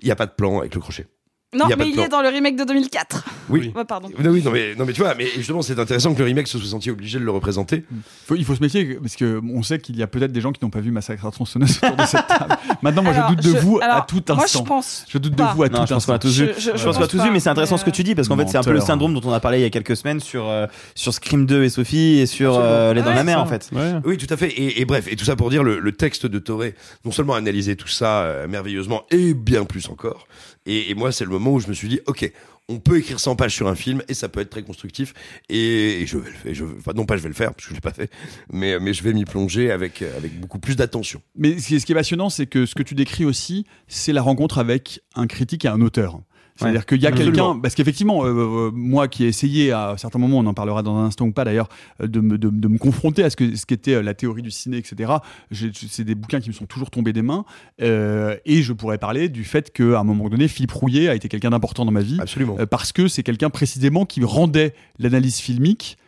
[0.00, 1.06] Il n'y a pas de plan avec le crochet.
[1.54, 3.24] Non, Il y a pas mais il est dans le remake de 2004.
[3.48, 3.72] Oui.
[3.74, 4.08] Ouais, pardon.
[4.18, 6.48] Non, oui, non mais, non mais tu vois, mais justement c'est intéressant que le remake
[6.48, 7.84] se soit senti obligé de le représenter.
[8.26, 10.50] Faut- il faut se méfier parce que on sait qu'il y a peut-être des gens
[10.52, 12.56] qui n'ont pas vu Massacre à tronçonneuse autour de cette table.
[12.82, 14.64] Maintenant, moi, Alors, je doute de vous à tout Moi, instant.
[14.64, 15.04] je pense.
[15.08, 15.54] Je doute de pas.
[15.54, 16.14] vous à Non, tout je pense qu'on instant.
[16.14, 16.46] a tous vu.
[16.48, 17.90] Je- je- Je, je pense qu'on a pense tous pas, mais c'est intéressant ce que
[17.90, 19.62] tu dis parce qu'en fait c'est un peu le syndrome dont on a parlé il
[19.62, 23.02] y a quelques semaines sur euh, sur Scream 2 et Sophie et sur euh, Les
[23.02, 23.70] Dents de la Mer en fait.
[24.04, 24.52] Oui, tout à fait.
[24.56, 27.38] Et, bref, et tout ça pour dire le, le texte de Toré, non seulement a
[27.38, 30.26] analysé tout ça euh, merveilleusement, et bien plus encore.
[30.66, 32.30] Et, moi, c'est le moment où je me suis dit, ok,
[32.68, 35.14] on peut écrire 100 pages sur un film et ça peut être très constructif.
[35.48, 36.66] Et, je vais le faire.
[36.78, 38.10] Enfin, non pas je vais le faire parce que je l'ai pas fait,
[38.52, 41.22] mais mais je vais m'y plonger avec euh, avec beaucoup plus d'attention.
[41.36, 44.58] Mais ce qui est passionnant, c'est que ce que tu décris aussi, c'est la rencontre
[44.58, 46.20] avec un critique et un auteur.
[46.58, 50.18] C'est-à-dire qu'il y a quelqu'un, parce qu'effectivement, euh, euh, moi qui ai essayé à certains
[50.18, 51.68] moments, on en parlera dans un instant ou pas d'ailleurs,
[52.00, 54.50] euh, de me, de, de me confronter à ce que ce qu'était la théorie du
[54.50, 55.12] ciné, etc.
[55.52, 57.44] C'est des bouquins qui me sont toujours tombés des mains,
[57.82, 61.28] euh, et je pourrais parler du fait qu'à un moment donné, Philippe Rouillet a été
[61.28, 62.56] quelqu'un d'important dans ma vie, Absolument.
[62.58, 65.98] euh, parce que c'est quelqu'un précisément qui rendait l'analyse filmique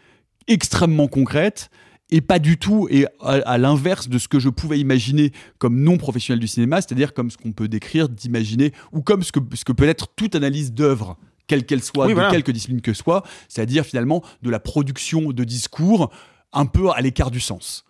[0.47, 1.71] extrêmement concrète
[2.11, 5.81] et pas du tout et à, à l'inverse de ce que je pouvais imaginer comme
[5.81, 9.41] non professionnel du cinéma, c'est-à-dire comme ce qu'on peut décrire, d'imaginer ou comme ce que,
[9.55, 11.17] ce que peut être toute analyse d'œuvre
[11.47, 12.31] quelle qu'elle soit, Oui, de voilà.
[12.31, 16.11] quelque discipline que soit, c'est-à-dire finalement de la production de discours
[16.53, 17.85] un peu à l'écart du sens.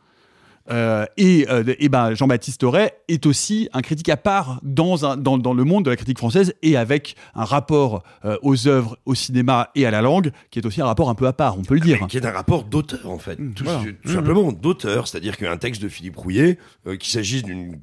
[0.70, 5.16] Euh, et euh, et ben, Jean-Baptiste Auré est aussi un critique à part dans, un,
[5.16, 8.98] dans, dans le monde de la critique française et avec un rapport euh, aux œuvres,
[9.06, 11.58] au cinéma et à la langue qui est aussi un rapport un peu à part,
[11.58, 11.98] on peut le dire.
[12.02, 13.80] Mais qui est un rapport d'auteur en fait, Mmh, tout, voilà.
[14.04, 17.80] tout simplement d'auteur, c'est-à-dire qu'un texte de Philippe Rouillet, euh, qu'il s'agisse d'une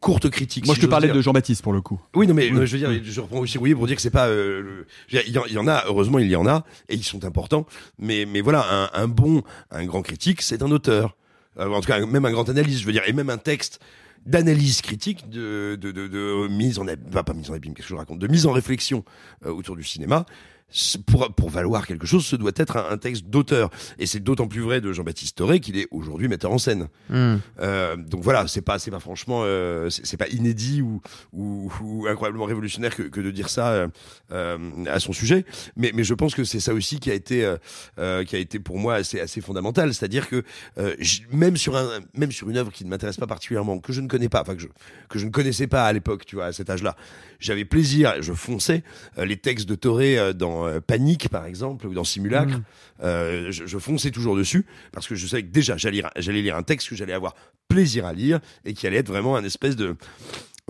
[0.00, 0.66] courte critique.
[0.66, 1.14] Moi, si je te parlais dire.
[1.16, 2.00] de Jean-Baptiste pour le coup.
[2.14, 2.58] Oui, non, mais Oui.
[2.58, 4.26] euh, je veux dire, je reprends aussi Rouillet pour dire que c'est pas.
[4.28, 6.64] euh, le- dire, il y en- il y, en a, heureusement, il y en a,
[6.88, 7.64] et ils sont importants.
[7.98, 11.16] Mais, mais voilà, un, un bon, un grand critique, c'est un auteur.
[11.58, 13.80] Euh, en tout cas, même un grand analyste, je veux dire, et même un texte
[14.26, 17.94] d'analyse critique, de, de, de, de mise en abîme, pas mise en abîme, qu'est-ce que
[17.94, 19.04] je raconte, de mise en réflexion
[19.46, 20.26] euh, autour du cinéma.
[21.06, 23.70] Pour, pour valoir quelque chose, ce doit être un, un texte d'auteur.
[23.98, 26.88] Et c'est d'autant plus vrai de Jean-Baptiste Toré qu'il est aujourd'hui metteur en scène.
[27.08, 27.36] Hmm.
[27.60, 31.00] Euh, donc voilà, c'est pas, c'est pas franchement, euh, c'est pas inédit ou,
[31.32, 33.88] ou, ou incroyablement révolutionnaire que, que de dire ça
[34.30, 35.46] euh, à son sujet.
[35.76, 37.50] Mais, mais je pense que c'est ça aussi qui a été,
[37.96, 39.94] qui a été pour moi assez, assez fondamental.
[39.94, 40.44] C'est-à-dire que
[41.32, 44.08] même sur un, même sur une œuvre qui ne m'intéresse pas particulièrement, que je ne
[44.08, 44.68] connais pas, enfin que je,
[45.08, 46.94] que je ne connaissais pas à l'époque, tu vois, à cet âge-là,
[47.40, 48.82] j'avais plaisir, je fonçais
[49.16, 52.60] les textes de Toré euh, dans euh, Panique par exemple ou dans Simulacre.
[53.02, 56.42] Euh, je, je fonçais toujours dessus parce que je savais que déjà j'allais lire, j'allais
[56.42, 57.34] lire un texte que j'allais avoir
[57.68, 59.96] plaisir à lire et qui allait être vraiment un espèce de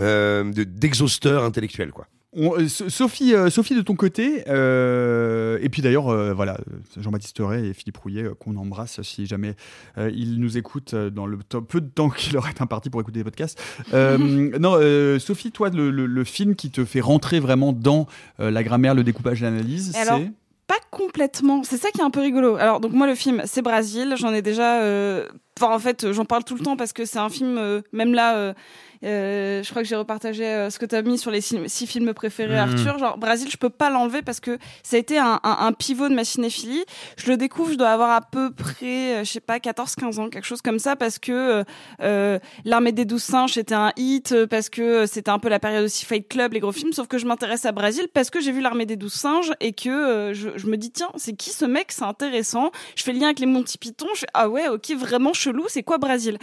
[0.01, 2.07] euh, de- d'exhausteur intellectuel quoi.
[2.37, 6.59] On- euh, So- Sophie, euh, Sophie, de ton côté, euh, et puis d'ailleurs, euh, voilà,
[6.99, 9.55] Jean-Baptiste Ray et Philippe Rouillet, euh, qu'on embrasse si jamais
[9.97, 13.25] ils nous écoutent dans le peu de temps qu'il leur est imparti pour écouter des
[13.25, 13.59] podcasts.
[13.93, 14.79] Non,
[15.19, 18.07] Sophie, toi, le, le- le film qui te fait rentrer vraiment dans
[18.39, 20.31] la grammaire, le découpage, l'analyse, alors, c'est
[20.67, 21.63] Pas complètement.
[21.65, 22.57] C'est ça qui est un peu rigolo.
[22.57, 24.15] Alors, donc moi, le film, c'est Brasil.
[24.19, 24.83] J'en ai déjà.
[24.83, 25.27] euh,
[25.61, 28.13] Enfin, en fait, j'en parle tout le temps parce que c'est un film, euh, même
[28.15, 28.53] là, euh,
[29.05, 31.87] euh, je crois que j'ai repartagé euh, ce que tu as mis sur les six,
[31.87, 32.59] films préférés, Mhm.
[32.75, 32.99] Arthur.
[32.99, 36.09] Genre, Brasil, je peux pas l'enlever parce que ça a été un, un- un pivot
[36.09, 36.85] de ma cinéphilie.
[37.17, 40.29] Je le découvre, je dois avoir à peu près, euh, je sais pas, 14-15 ans,
[40.29, 41.65] quelque chose comme ça, parce que euh,
[42.03, 45.59] euh, L'Armée des Douze Singes, c'était un hit, euh, parce que c'était un peu la
[45.61, 48.41] période aussi Fight Club, les gros films, sauf que je m'intéresse à Brasil parce que
[48.41, 51.51] j'ai vu L'Armée des Douze Singes et que je, je me dis, tiens, c'est qui
[51.51, 51.93] ce mec?
[51.93, 52.71] C'est intéressant.
[52.97, 55.65] Je fais le lien avec les Monty Python, je fais, ah ouais, ok, vraiment chelou,
[55.69, 56.39] c'est quoi Brasil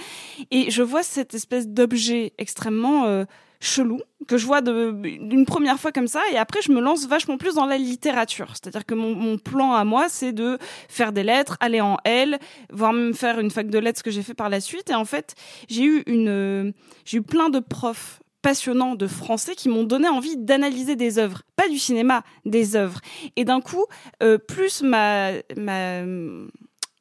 [0.51, 3.25] Et je vois cette espèce d'objet extrêmement euh,
[3.59, 7.39] chelou que je vois d'une première fois comme ça et après je me lance vachement
[7.39, 8.49] plus dans la littérature.
[8.53, 12.37] C'est-à-dire que mon, plan à moi c'est de faire des lettres aller en L
[12.71, 14.91] voire même faire une fac de lettres ce que j'ai fait par la suite.
[14.91, 15.33] Et en fait
[15.67, 16.71] j'ai eu une euh,
[17.03, 21.41] j'ai eu plein de profs passionnants de français qui m'ont donné envie d'analyser des œuvres.
[21.55, 22.99] Pas du cinéma des œuvres.
[23.35, 23.85] Et d'un coup
[24.21, 25.31] euh, plus ma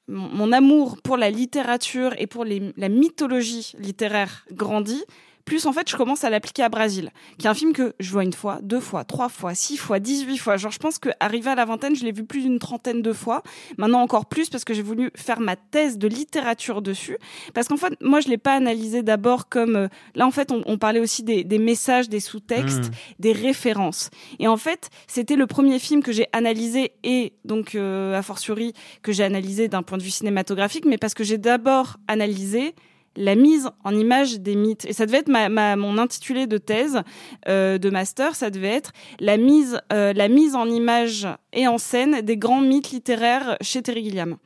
[0.09, 5.05] mon, amour pour la littérature et pour la mythologie littéraire grandit,
[5.45, 8.11] plus en fait je commence à l'appliquer à Brasil, qui est un film que je
[8.11, 10.57] vois une fois, deux fois, trois fois, six fois, dix-huit fois.
[10.57, 13.43] Genre je pense qu'arrivé à la vingtaine, je l'ai vu plus d'une trentaine de fois.
[13.79, 17.19] Maintenant encore plus parce que j'ai voulu faire ma thèse de littérature dessus.
[17.53, 19.77] Parce qu'en fait, moi je l'ai pas analysé d'abord comme...
[19.77, 24.11] euh, là en fait, on, on parlait aussi des, des messages, des sous-textes, des références.
[24.39, 28.73] Et en fait, c'était le premier film que j'ai analysé et donc euh, a fortiori
[29.03, 32.75] que j'ai analysé d'un point de vue cinématographique, mais parce que j'ai d'abord analysé
[33.17, 34.85] la mise en image des mythes.
[34.87, 37.03] Et ça devait être ma, mon intitulé de thèse
[37.49, 41.79] euh, de master, ça devait être la mise, euh, la mise en image et en
[41.79, 44.37] scène des grands mythes littéraires chez Terry Gilliam.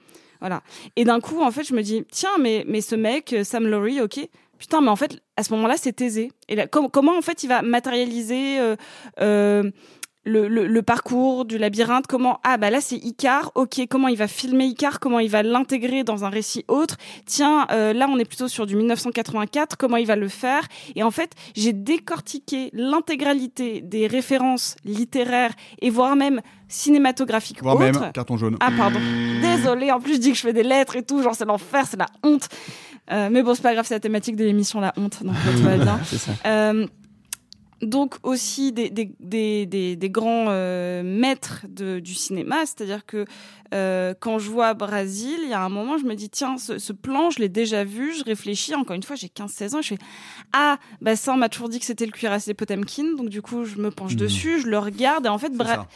[0.40, 0.62] Voilà.
[0.96, 3.66] Et d'un coup, en fait, je me dis, tiens, mais, mais ce mec, euh, Sam
[3.66, 4.20] Laurie, ok,
[4.58, 6.30] putain, mais en fait, à ce moment-là, c'est aisé.
[6.48, 8.58] Et là, com- comment, en fait, il va matérialiser
[10.28, 14.16] le, le, le parcours du labyrinthe Comment Ah, bah là, c'est Icar, ok, comment il
[14.16, 18.18] va filmer Icar Comment il va l'intégrer dans un récit autre Tiens, euh, là, on
[18.18, 20.62] est plutôt sur du 1984, comment il va le faire
[20.94, 28.00] Et en fait, j'ai décortiqué l'intégralité des références littéraires et voire même cinématographiques voire autres.
[28.00, 28.56] même carton jaune.
[28.60, 29.00] Ah pardon,
[29.40, 29.90] désolé.
[29.90, 31.96] En plus je dis que je fais des lettres et tout, genre c'est l'enfer, c'est
[31.98, 32.48] la honte.
[33.10, 35.62] Euh, mais bon, c'est pas grave, c'est la thématique de l'émission, la honte, donc tout
[35.62, 35.98] va bien.
[36.04, 36.32] C'est ça.
[36.44, 36.86] Euh,
[37.82, 43.24] donc aussi des, des, des, des, des grands euh, maîtres de, du cinéma, c'est-à-dire que
[43.74, 46.78] euh, quand je vois Brasil, il y a un moment, je me dis tiens, ce,
[46.78, 49.88] ce plan, je l'ai déjà vu, je réfléchis, encore une fois, j'ai 15-16 ans, je
[49.88, 49.98] fais
[50.54, 53.64] ah, bah ça, on m'a toujours dit que c'était le cuirassé Potemkin, donc du coup,
[53.64, 55.86] je me penche dessus, je le regarde, et en fait, Bra-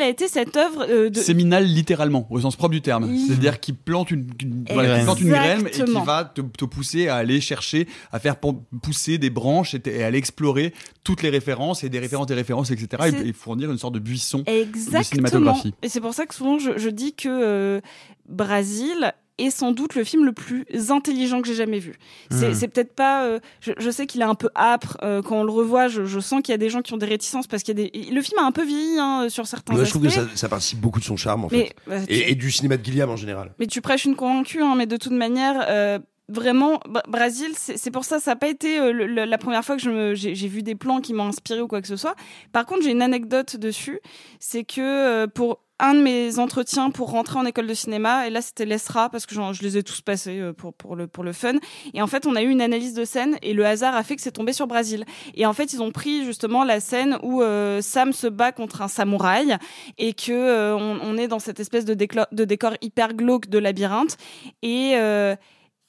[0.00, 3.12] a été cette œuvre euh, de, Séminal littéralement, au sens propre du terme.
[3.26, 6.64] C'est-à-dire qu'il plante une, une- voilà, qu'il plante une graine et qui va te, te
[6.64, 8.36] pousser à aller chercher, à faire
[8.82, 10.72] pousser des branches et à aller explorer
[11.10, 13.10] toutes les références et des références, des références, etc.
[13.24, 14.42] Et, et fournir une sorte de buisson.
[14.46, 15.02] Exactement.
[15.02, 15.74] cinématographie.
[15.82, 17.80] Et c'est pour ça que souvent je, je dis que euh,
[18.28, 21.94] Brasil est sans doute le film le plus intelligent que j'ai jamais vu.
[22.30, 23.24] C'est c'est peut-être pas.
[23.24, 25.88] euh, je, je sais qu'il est un peu âpre euh, quand on le revoit.
[25.88, 27.82] Je, je sens qu'il y a des gens qui ont des réticences parce qu'il y
[27.82, 28.10] a des.
[28.12, 29.92] Le film a un peu vieilli hein, sur certains Moi, je aspects.
[29.98, 31.74] trouve que ça, ça participe beaucoup de son charme en mais, fait.
[31.86, 33.52] bah, tu- Et, et du cinéma de Gilliam en général.
[33.58, 35.98] mais tu prêches une convaincue, hein, mais de toute manière, euh,
[36.30, 38.92] vraiment, Brésil, c'est pour ça, ça n'a pas été euh,
[39.26, 41.96] la première fois que j'ai vu des plans qui m'ont inspiré ou quoi que ce
[41.96, 42.14] soit.
[42.52, 44.00] Par contre, j'ai une anecdote dessus,
[44.38, 48.30] c'est que euh, pour un de mes entretiens pour rentrer en école de cinéma, et
[48.30, 51.24] là c'était l'ESRA, parce que je les ai tous passés euh, pour, pour, le, pour
[51.24, 51.54] le fun,
[51.94, 54.14] et en fait on a eu une analyse de scène, et le hasard a fait
[54.14, 55.06] que c'est tombé sur Brésil.
[55.34, 57.42] Et en fait ils ont pris justement la scène où
[57.80, 59.56] Sam se bat contre un samouraï,
[59.96, 64.18] et que on, est dans cette espèce de, décor hyper glauque de labyrinthe
[64.60, 64.98] et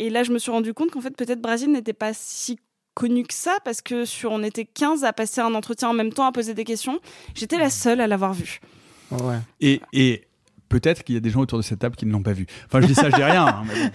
[0.01, 2.57] et là, je me suis rendu compte qu'en fait, peut-être Brésil n'était pas si
[2.95, 6.11] connu que ça parce que sur on était 15 à passer un entretien en même
[6.11, 6.99] temps à poser des questions.
[7.35, 8.59] J'étais la seule à l'avoir vu.
[9.11, 9.37] Ouais.
[9.59, 10.23] Et, et
[10.71, 12.47] peut-être qu'il y a des gens autour de cette table qui ne l'ont pas vu.
[12.65, 13.45] Enfin, je dis ça, je dis rien.
[13.45, 13.91] hein, mais.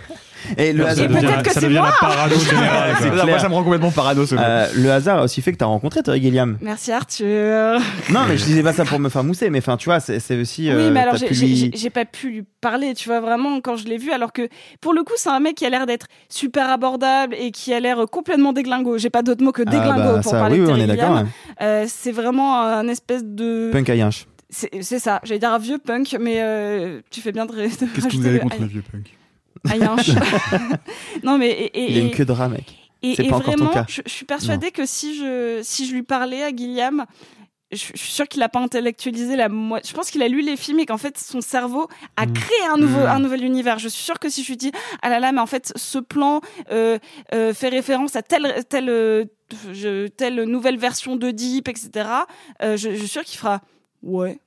[0.59, 1.87] Et le hasard, devient, que ça devient moi.
[1.87, 2.95] la parano générale.
[3.27, 5.67] Moi, ça me rend complètement parano, euh, le hasard a aussi fait que tu as
[5.67, 6.57] rencontré Terry Gilliam.
[6.61, 9.87] merci Arthur Non, mais je disais pas ça pour me faire mousser, mais enfin, tu
[9.87, 10.63] vois, c'est aussi.
[10.65, 13.87] oui euh, mais alors j'ai lui- pas pu lui parler tu vois vraiment quand je
[13.87, 14.49] l'ai vu alors que
[14.81, 17.81] pour le coup c'est un mec qui a l'air d'être super abordable et qui a
[17.81, 20.67] l'air complètement déglingo j'ai pas d'autre mot que Ah, déglingo bah, pour ça, parler oui,
[20.67, 21.17] de oui, on Terry est d'accord.
[21.17, 21.29] Gilliam.
[21.63, 23.71] Euh, c'est vraiment un espèce de.
[23.73, 24.27] Punk à Yinche.
[24.51, 28.07] C'est c'est ça j'allais dire un vieux punk mais euh, tu fais bien de, Qu'est-ce
[28.09, 29.17] que vous avez contre le vieux punk?
[29.69, 30.11] Aïinche.
[31.23, 32.65] non mais et, et- Il a une queue de rat, mec.
[33.03, 33.85] Et, C'est et pas encore ton vraiment, cas.
[33.89, 37.05] je, je suis persuadée que si je, si je lui parlais à Guillaume,
[37.73, 39.91] je, je suis sûre qu'il n'a pas intellectualisé la moitié.
[39.91, 42.33] Je pense qu'il a lu les films et qu'en fait, son cerveau a Mm.
[42.33, 43.07] créé un, nouveau, Mm.
[43.07, 43.79] un nouvel univers.
[43.79, 45.99] Je suis sûre que si je lui dis, ah là là, mais en fait, ce
[45.99, 46.99] plan euh,
[47.35, 49.25] euh, fait référence à telle, telle, euh,
[50.47, 51.91] nouvelle version de Deep, etc.,
[52.63, 53.61] euh, je, je suis sûre qu'il fera,
[54.03, 54.39] ouais.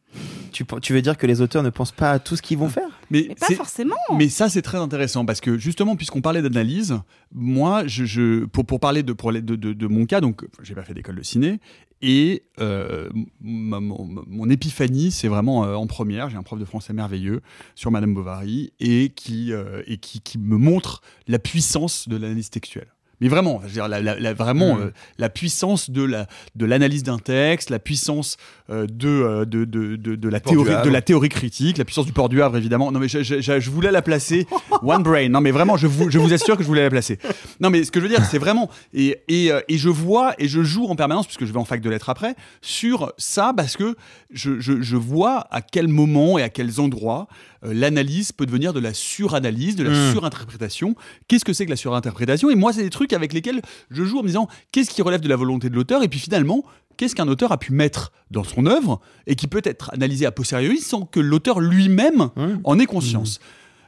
[0.52, 2.68] Tu, tu veux dire que les auteurs ne pensent pas à tout ce qu'ils vont
[2.70, 2.90] faire?
[3.12, 3.96] Mais pas forcément.
[4.18, 6.98] Mais ça, c'est très intéressant parce que justement, puisqu'on parlait d'analyse,
[7.32, 10.44] moi, je, je- pour, pour parler de, pour, les- de, de- de mon cas, donc
[10.64, 11.60] j'ai pas fait d'école de ciné,
[12.02, 13.08] et euh,
[13.40, 16.32] ma- mon, mon épiphanie, c'est vraiment euh, en première.
[16.32, 17.42] J'ai un prof de français merveilleux
[17.76, 22.50] sur Madame Bovary et qui, euh, et qui, qui me montre la puissance de l'analyse
[22.50, 22.88] textuelle.
[23.22, 24.82] Mais vraiment, je veux dire, la, la- la- vraiment Mm.
[24.82, 28.38] euh, la puissance de la de l'analyse d'un texte, la puissance
[28.70, 30.86] euh, de, de, de, de, de la théorie Havre.
[30.86, 32.92] de la théorie critique, la puissance du port du Havre évidemment.
[32.92, 34.48] Non mais je, je- je- je voulais la placer
[34.84, 35.30] One Brain.
[35.30, 37.20] Non mais vraiment, je vous, je vous assure que je voulais la placer.
[37.60, 40.34] Non mais ce que je veux dire, c'est vraiment et, et, euh, et je vois
[40.38, 43.54] et je joue en permanence puisque je vais en fac de lettres après sur ça
[43.56, 43.96] parce que
[44.32, 47.28] je, je, je vois à quel moment et à quels endroits
[47.66, 50.12] euh, l'analyse peut devenir de la suranalyse, de la Mm.
[50.14, 50.96] surinterprétation.
[51.28, 52.50] Qu'est-ce que c'est que la surinterprétation?
[52.50, 55.22] Et moi, c'est des trucs avec lesquels je joue en me disant qu'est-ce qui relève
[55.22, 56.64] de la volonté de l'auteur et puis finalement
[56.98, 60.32] qu'est-ce qu'un auteur a pu mettre dans son œuvre et qui peut être analysé a
[60.32, 62.60] posteriori sans que l'auteur lui-même Mmh.
[62.64, 63.40] en ait conscience.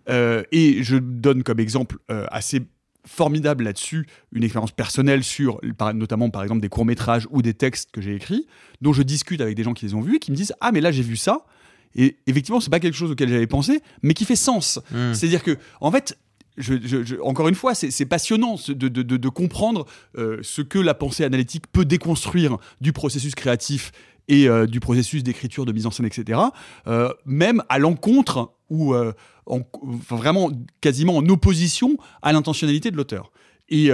[0.09, 2.61] Euh, et je donne comme exemple euh, assez
[3.05, 5.59] formidable là-dessus une expérience personnelle sur
[5.93, 8.45] notamment par exemple des courts-métrages ou des textes que j'ai écrits
[8.81, 10.71] dont je discute avec des gens qui les ont vus et qui me disent ah
[10.71, 11.45] mais là j'ai vu ça
[11.95, 15.13] et effectivement c'est pas quelque chose auquel j'avais pensé mais qui fait sens Mm.
[15.13, 16.17] c'est-à-dire que en fait
[17.23, 19.85] encore une fois, c'est passionnant de, comprendre
[20.17, 23.91] euh, ce que la pensée analytique peut déconstruire du processus créatif
[24.27, 26.39] et euh, du processus d'écriture, de mise en scène, etc.
[26.87, 28.93] euh, même à l'encontre ou
[30.09, 33.31] vraiment quasiment en opposition à l'intentionnalité de l'auteur.
[33.67, 33.89] Et,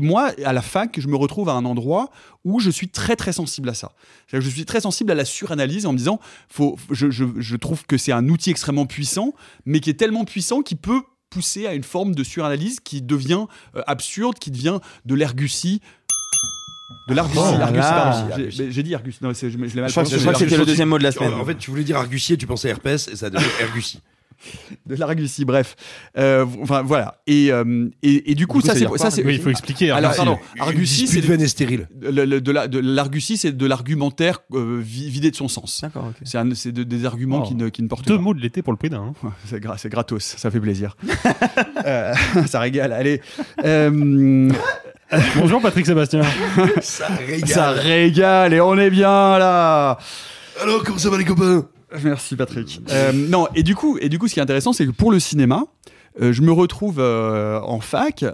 [0.00, 2.10] moi, à la fac, je me retrouve à un endroit
[2.44, 3.92] où je suis très très sensible à ça.
[4.28, 6.20] Je suis très sensible à la suranalyse en me disant,
[6.90, 9.32] je trouve que c'est un outil extrêmement puissant,
[9.64, 11.02] mais qui est tellement puissant qu'il peut
[11.34, 15.80] pousser à une forme de suranalyse qui devient euh, absurde, qui devient de l'ergussie.
[17.08, 18.40] De l'argussie, Oh.
[18.48, 19.20] J'ai- dit argus.
[19.20, 21.34] Non, je, je l'ai mal Je crois que, c'était le deuxième mot de la semaine.
[21.34, 23.30] En, fait, tu voulais dire argussier, tu pensais herpès et ça a
[23.62, 24.00] ergussie.
[24.86, 25.76] de l'argussie, bref.
[26.18, 27.20] Euh, enfin voilà.
[27.26, 29.24] Et, euh, et, et du coup, coup, ça ça c'est ça c'est.
[29.24, 29.90] Oui, il faut expliquer.
[29.90, 30.16] Alors, Argus.
[30.24, 30.38] pardon,
[30.74, 31.88] dispute c'est et stérile.
[32.00, 35.80] le- le- de la- de l'argussie, c'est de l'argumentaire euh, vi- vidé de son sens.
[35.82, 36.16] D'accord, ok.
[36.24, 37.48] C'est un- c'est de- des arguments Oh.
[37.48, 38.22] qui, ne, qui ne portent Deux pas.
[38.22, 39.12] mots de l'été pour le prix d'un.
[39.24, 39.32] hein.
[39.46, 40.96] C'est gra- c'est gratos, ça fait plaisir.
[41.86, 42.14] Euh,
[42.46, 42.92] ça régale.
[42.92, 43.20] Allez.
[43.64, 44.50] Euh,
[45.36, 46.22] Bonjour Patrick Sébastien.
[46.80, 47.48] Ça régale.
[47.48, 49.98] ça régale et on est bien là.
[50.62, 51.66] Alors, comment ça va les copains?
[52.02, 52.80] Merci Patrick.
[52.90, 55.12] Euh, non, et du coup, et du coup, ce qui est intéressant, c'est que pour
[55.12, 55.64] le cinéma,
[56.20, 58.24] euh, je me retrouve euh, en fac,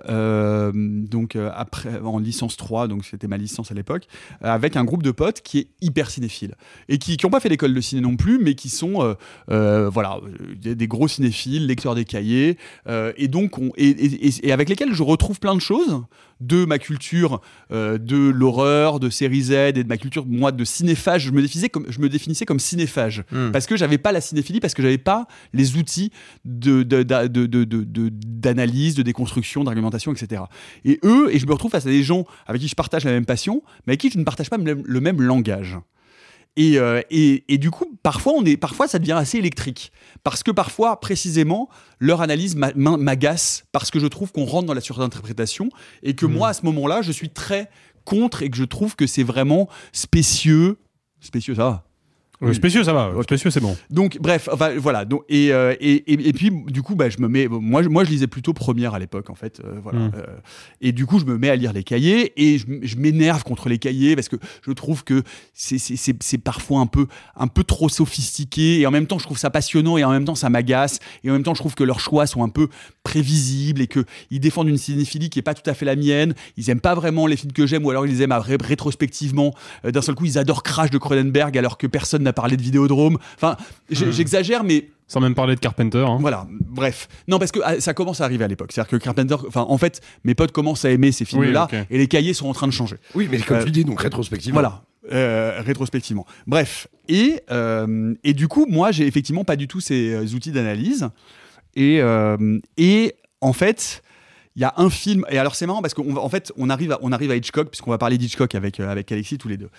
[0.68, 4.06] donc après en licence 3, donc c'était ma licence à l'époque,
[4.42, 6.54] avec un groupe de potes qui est hyper cinéphile
[6.88, 9.16] et qui n'ont pas fait l'école de ciné non plus, mais qui sont
[9.48, 10.20] voilà
[10.56, 12.58] des- gros cinéphiles, lecteurs des cahiers,
[13.16, 16.02] et donc on, et, et- et- et avec lesquels je retrouve plein de choses
[16.40, 20.64] de ma culture euh, de l'horreur, de série Z et de ma culture moi de
[20.64, 21.24] cinéphage.
[21.26, 23.50] Je me définissais comme je me définissais comme cinéphage Hmm.
[23.52, 26.10] parce que j'avais pas la cinéphilie, parce que j'avais pas les outils
[26.44, 30.42] de, de- de- de- de- d'analyse, déconstruction, d'argumentation, etc.
[30.84, 33.12] Et eux, et je me retrouve face à des gens avec qui je partage la
[33.12, 35.76] même passion, mais avec qui je ne partage pas le même langage.
[36.56, 39.92] Et, euh, et, et du coup, parfois, on est, parfois, ça devient assez électrique.
[40.24, 41.68] Parce que parfois, précisément,
[42.00, 45.70] leur analyse m'a- m'a- m'agace, parce que je trouve qu'on rentre dans la surinterprétation,
[46.02, 47.70] et que moi, à ce moment-là, je suis très
[48.04, 50.78] contre, et que je trouve que c'est vraiment spécieux.
[51.20, 51.84] Spécieux, ça va
[52.42, 53.12] Euh, spécieux, ça va.
[53.22, 53.76] Spécieux, c'est bon.
[53.90, 55.04] Donc bref, enfin voilà.
[55.04, 57.48] Donc et, euh, et, et, et puis du coup, bah, je me mets.
[57.48, 59.60] Moi, je- moi, je lisais plutôt première à l'époque, en fait.
[59.64, 59.98] euh, voilà.
[59.98, 60.12] Mm.
[60.16, 60.26] Euh,
[60.80, 63.78] et du coup, je me mets à lire les cahiers et je, m'énerve contre les
[63.78, 65.22] cahiers parce que je trouve que
[65.54, 69.50] c'est parfois un peu un peu trop sophistiqué et en même temps, je trouve ça
[69.50, 72.00] passionnant et en même temps, ça m'agace et en même temps, je trouve que leurs
[72.00, 72.68] choix sont un peu
[73.02, 76.34] prévisibles et que ils défendent une cinéphilie qui est pas tout à fait la mienne.
[76.56, 78.56] Ils aiment pas vraiment les films que j'aime ou alors ils les aiment à ré-
[78.62, 79.52] rétrospectivement.
[79.84, 83.18] D'un seul coup, ils adorent Crash de Cronenberg alors que personne n'a parlé de Vidéodrome.
[83.36, 83.56] Enfin,
[83.90, 84.12] j'ai- Mm.
[84.12, 86.04] j'exagère, mais Sans même parler de Carpenter.
[86.06, 86.18] hein.
[86.20, 87.08] voilà, bref.
[87.28, 88.70] Non, parce que ah, ça commence à arriver à l'époque.
[88.72, 91.98] C'est-à-dire que Carpenter, enfin, en fait, mes potes commencent à aimer ces films-là Oui, et
[91.98, 92.96] les cahiers sont en train de changer.
[93.14, 94.54] Oui, mais comme Euh, tu dis, donc rétrospectivement.
[94.60, 96.26] Voilà, euh, rétrospectivement.
[96.46, 100.52] Bref, et, euh, et du coup, moi, j'ai effectivement pas du tout ces euh, outils
[100.52, 101.08] d'analyse.
[101.74, 104.02] Et, euh, et en fait,
[104.56, 105.24] il y a un film.
[105.30, 107.90] Et alors, c'est marrant parce qu'en fait, on arrive, à, on arrive à Hitchcock, puisqu'on
[107.92, 109.70] va parler d'Hitchcock avec, euh, avec Alexis tous les deux.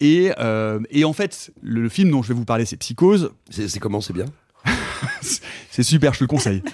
[0.00, 3.32] Et, euh, et en fait, le, le film dont je vais vous parler, c'est Psychose.
[3.50, 4.26] C'est comment, c'est bien
[5.70, 6.62] C'est super, je te le conseille.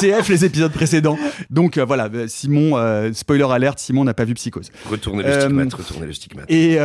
[0.00, 1.18] CF les épisodes précédents.
[1.50, 4.70] Donc euh, voilà, euh, Simon, euh, spoiler alerte, Simon n'a pas vu Psychose.
[4.88, 6.50] Retournez le stigmate, retournez le stigmate.
[6.50, 6.78] Et,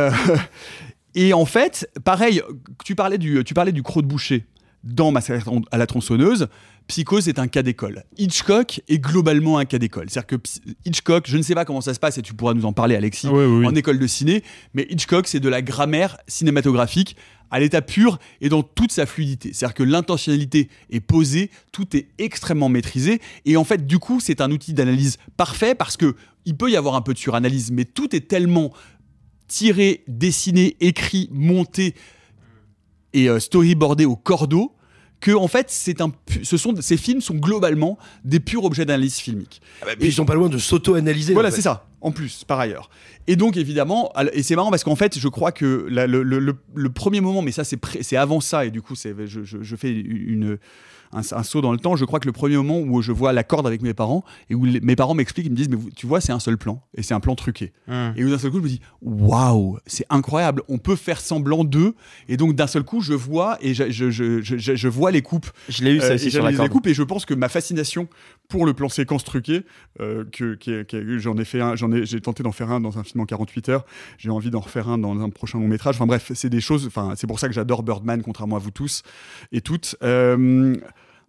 [1.14, 2.42] et en fait, pareil,
[2.84, 4.46] tu parlais du, tu parlais du croc de boucher
[4.84, 6.48] dans Massacre à la tronçonneuse.
[6.90, 8.02] Psychose est un cas d'école.
[8.18, 10.10] Hitchcock est globalement un cas d'école.
[10.10, 10.48] C'est-à-dire que
[10.84, 12.96] Hitchcock, je ne sais pas comment ça se passe et tu pourras nous en parler,
[12.96, 13.66] Alexis, oui, oui, oui.
[13.68, 14.42] en école de ciné,
[14.74, 17.14] mais Hitchcock, c'est de la grammaire cinématographique
[17.52, 19.52] à l'état pur et dans toute sa fluidité.
[19.52, 24.40] C'est-à-dire que l'intentionnalité est posée, tout est extrêmement maîtrisé et en fait, du coup, c'est
[24.40, 27.84] un outil d'analyse parfait parce que il peut y avoir un peu de suranalyse, mais
[27.84, 28.72] tout est tellement
[29.46, 31.94] tiré, dessiné, écrit, monté
[33.12, 34.74] et euh, storyboardé au cordeau
[35.20, 36.10] que en fait c'est un
[36.42, 39.60] ce sont ces films sont globalement des purs objets d'analyse filmique.
[39.82, 41.34] Ah bah, puis ils sont pas loin de s'auto-analyser.
[41.34, 41.56] Voilà, en fait.
[41.56, 41.86] c'est ça.
[42.02, 42.88] En plus, par ailleurs.
[43.26, 46.38] Et donc, évidemment, et c'est marrant parce qu'en fait, je crois que la- le, le-
[46.38, 49.58] le- le premier moment, mais ça, c'est avant ça, et du coup, c'est- je, je-
[49.60, 50.56] je fais une,
[51.12, 51.96] un, un saut dans le temps.
[51.96, 54.54] Je crois que le premier moment où je vois la corde avec mes parents, et
[54.54, 56.56] où les- mes parents m'expliquent, ils me disent, mais vous- tu vois, c'est un seul
[56.58, 57.72] plan, et c'est un plan truqué.
[57.88, 58.12] Hum.
[58.16, 61.94] Et d'un seul coup, je me dis, waouh, c'est incroyable, on peut faire semblant d'eux.
[62.28, 65.50] Et donc, d'un seul coup, je vois, et je, je- je- je- vois les coupes
[65.68, 67.48] Je l'ai eu ça euh, aussi sur la les coupes et je pense que ma
[67.48, 68.08] fascination
[68.50, 69.64] pour le plan séquence truqué,
[70.00, 70.58] euh, que,
[71.18, 73.86] j'en ai fait un, j'ai tenté d'en faire un dans un film en 48 heures,
[74.18, 75.94] j'ai envie d'en refaire un dans un prochain long métrage.
[75.94, 76.86] Enfin bref, c'est des choses.
[76.86, 79.02] Enfin, c'est pour ça que j'adore Birdman, contrairement à vous tous
[79.52, 79.96] et toutes.
[80.02, 80.76] Euh,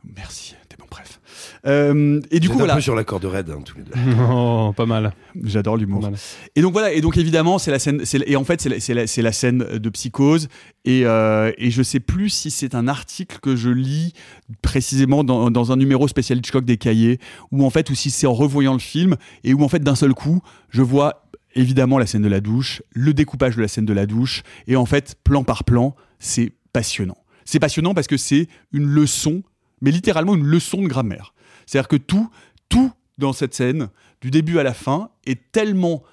[0.04, 0.56] merci,
[0.92, 1.20] bref.
[1.66, 3.84] Euh, et du coup, êtes un voilà, peu sur la corde raide, hein, tous les
[3.84, 3.92] deux.
[4.30, 5.14] Oh, pas mal.
[5.44, 6.10] j'adore l'humour.
[6.56, 8.94] Et donc voilà, et donc évidemment, c'est la scène, et en fait, c'est la, c'est
[8.94, 10.50] la- c'est la scène de psychose.
[10.86, 14.14] Et, euh, et je sais plus si c'est un article que je lis
[14.62, 17.20] précisément dans, dans un numéro spécial Hitchcock des cahiers,
[17.52, 19.96] ou en fait, ou si c'est en revoyant le film, et où en fait, d'un
[19.96, 21.24] seul coup, je vois
[21.56, 24.76] évidemment la scène de la douche, le découpage de la scène de la douche, et
[24.76, 27.18] en fait, plan par plan, c'est passionnant.
[27.46, 29.44] C'est passionnant parce que c'est une leçon,
[29.82, 31.34] mais littéralement une leçon de grammaire.
[31.66, 32.30] C'est-à-dire que tout,
[32.70, 33.90] tout dans cette scène,
[34.22, 36.04] du début à la fin, est tellement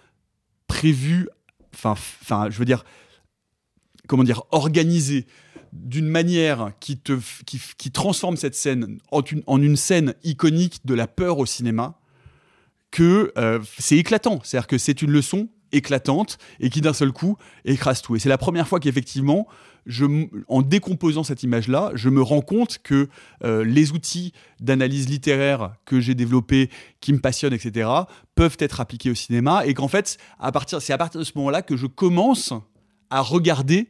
[0.66, 1.28] prévu,
[1.72, 2.84] enfin, je veux dire,
[4.06, 5.26] comment dire, organisé
[5.72, 10.94] d'une manière qui, te, qui, transforme cette scène en une, en une scène iconique de
[10.94, 11.98] la peur au cinéma,
[12.90, 14.40] que euh, c'est éclatant.
[14.42, 18.16] C'est-à-dire que c'est une leçon éclatante et qui d'un seul coup écrase tout.
[18.16, 19.46] Et c'est la première fois qu'effectivement,
[19.88, 20.04] je,
[20.46, 23.08] en décomposant cette image-là, je me rends compte que
[23.42, 26.70] euh, les outils d'analyse littéraire que j'ai développés,
[27.00, 27.90] qui me passionnent, etc.,
[28.34, 31.32] peuvent être appliqués au cinéma et qu'en fait, à partir, c'est à partir de ce
[31.36, 32.52] moment-là que je commence
[33.10, 33.88] à regarder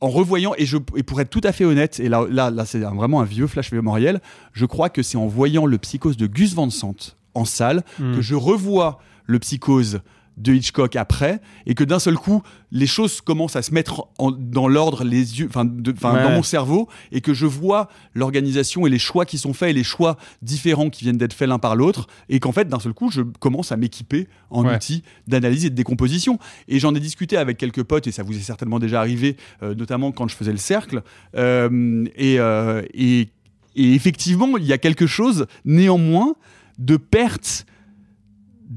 [0.00, 2.66] en revoyant, et, je, et pour être tout à fait honnête, et là, là, là
[2.66, 4.20] c'est vraiment un vieux flash mémoriel,
[4.52, 6.96] je crois que c'est en voyant le psychose de Gus Van Sant
[7.32, 8.14] en salle Hmm.
[8.14, 10.00] que je revois le psychose
[10.36, 12.42] de Hitchcock après et que d'un seul coup
[12.72, 16.22] les choses commencent à se mettre en- dans l'ordre les yeux enfin Ouais.
[16.24, 19.72] dans mon cerveau et que je vois l'organisation et les choix qui sont faits et
[19.72, 22.94] les choix différents qui viennent d'être faits l'un par l'autre et qu'en fait d'un seul
[22.94, 24.74] coup je commence à m'équiper en Ouais.
[24.74, 28.36] outils d'analyse et de décomposition et j'en ai discuté avec quelques potes et ça vous
[28.36, 31.02] est certainement déjà arrivé euh, notamment quand je faisais le cercle
[31.36, 33.28] Euh, et, euh, et
[33.76, 36.34] et effectivement il y a quelque chose néanmoins
[36.78, 37.66] de perte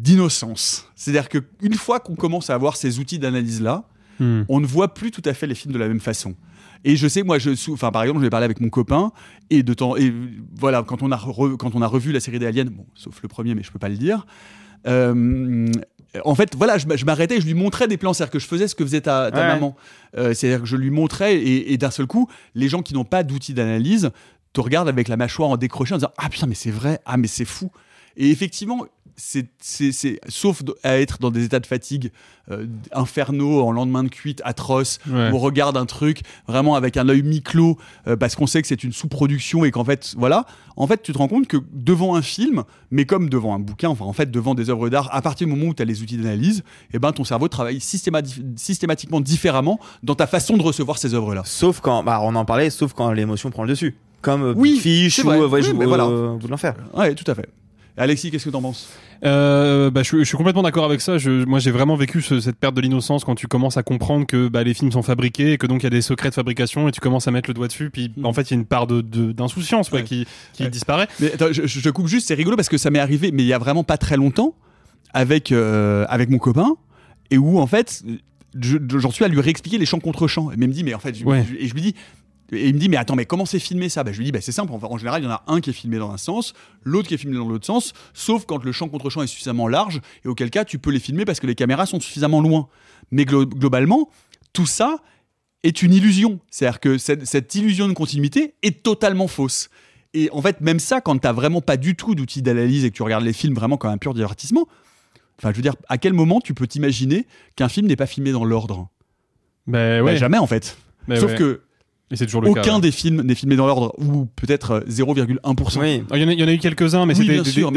[0.01, 0.87] d'innocence.
[0.95, 3.83] C'est-à-dire qu'une fois qu'on commence à avoir ces outils d'analyse-là,
[4.19, 4.45] Hmm.
[4.49, 6.33] on ne voit plus tout à fait les films de la même façon.
[6.83, 9.11] Et je sais, moi, je, enfin, par exemple, je vais parler avec mon copain,
[9.51, 10.11] et de temps, et
[10.55, 13.21] voilà, quand on a, re- quand on a revu la série des Aliens, bon, sauf
[13.21, 14.25] le premier, mais je peux pas le dire.
[14.87, 15.67] euh,
[16.25, 18.73] en fait, voilà, je, m'arrêtais, je lui montrais des plans, c'est-à-dire que je faisais ce
[18.73, 19.47] que faisait ta, ta Ouais.
[19.49, 19.75] maman.
[20.17, 23.05] Euh, c'est-à-dire que je lui montrais, et, et d'un seul coup, les gens qui n'ont
[23.05, 24.09] pas d'outils d'analyse
[24.51, 27.17] te regardent avec la mâchoire en décroché en disant Ah putain, mais c'est vrai, ah
[27.17, 27.69] mais c'est fou.
[28.17, 28.85] Et effectivement,
[29.19, 32.11] c'est, c'est, c'est- sauf à être dans des états de fatigue
[32.51, 35.31] euh, infernaux, en lendemain de cuite atroce, Ouais.
[35.31, 38.67] où on regarde un truc vraiment avec un œil mi-clos, euh, parce qu'on sait que
[38.67, 40.45] c'est une sous-production et qu'en fait, voilà,
[40.77, 43.89] en fait, tu te rends compte que devant un film, mais comme devant un bouquin,
[43.89, 46.01] enfin, en fait, devant des œuvres d'art, à partir du moment où tu as les
[46.01, 46.63] outils d'analyse,
[46.93, 51.41] eh ben, ton cerveau travaille systémati- systématiquement différemment dans ta façon de recevoir ces œuvres-là.
[51.45, 53.95] Sauf quand, bah, on en parlait, sauf quand l'émotion prend le dessus.
[54.21, 56.05] Comme euh, Oui, Big Fish c'est ou euh, Voyage Oui, au- mais voilà.
[56.07, 56.75] bout de l'enfer.
[56.93, 57.49] Ouais, tout à fait.
[57.97, 58.87] Alexis, qu'est-ce que t'en penses?
[59.25, 61.17] Euh, bah, je, je suis complètement d'accord avec ça.
[61.17, 64.27] Je, moi, j'ai vraiment vécu ce- cette perte de l'innocence quand tu commences à comprendre
[64.27, 66.35] que bah, les films sont fabriqués et que donc il y a des secrets de
[66.35, 67.89] fabrication et tu commences à mettre le doigt dessus.
[67.89, 68.25] Puis Mm.
[68.25, 70.69] en fait, il y a une part de de- d'insouciance ouais, qui, qui Ouais.
[70.69, 71.07] disparaît.
[71.19, 73.47] Mais attends, je, je- coupe juste, c'est rigolo parce que ça m'est arrivé, mais il
[73.47, 74.53] y a vraiment pas très longtemps,
[75.13, 76.75] avec, euh, avec mon copain,
[77.31, 78.03] et où en fait,
[78.61, 80.51] je- je- j'en suis à lui réexpliquer les chants contre chants.
[80.51, 81.43] Et me dit, mais en fait, je, Ouais.
[81.49, 81.95] je- et je lui dis,
[82.51, 84.03] et il me dit, mais attends, mais comment c'est filmé ça?
[84.03, 85.59] Bah, Je lui dis, bah, c'est simple, en, en général, il y en a un
[85.61, 88.63] qui est filmé dans un sens, l'autre qui est filmé dans l'autre sens, sauf quand
[88.63, 91.39] le champ contre champ est suffisamment large, et auquel cas, tu peux les filmer parce
[91.39, 92.67] que les caméras sont suffisamment loin.
[93.11, 94.09] Mais glo- globalement,
[94.53, 94.97] tout ça
[95.63, 96.39] est une illusion.
[96.49, 99.69] C'est-à-dire que cette, cette illusion de continuité est totalement fausse.
[100.13, 102.95] Et en fait, même ça, quand t'as vraiment pas du tout d'outils d'analyse et que
[102.95, 104.67] tu regardes les films vraiment comme un pur divertissement,
[105.37, 108.31] enfin, je veux dire, à quel moment tu peux t'imaginer qu'un film n'est pas filmé
[108.31, 108.87] dans l'ordre?
[109.67, 110.15] Bah, ouais.
[110.15, 110.77] Jamais en fait.
[111.15, 111.37] Sauf ouais.
[111.37, 111.61] que
[112.09, 112.61] Et c'est toujours le cas.
[112.61, 112.81] aucun ouais.
[112.81, 115.79] des films n'est filmé dans l'ordre, ou peut-être euh, 0,1%.
[115.79, 116.03] Oui.
[116.09, 117.43] Ah, Il y, en a, il y en a eu quelques-uns, mais Oui, c'était des,
[117.43, 117.71] décisions,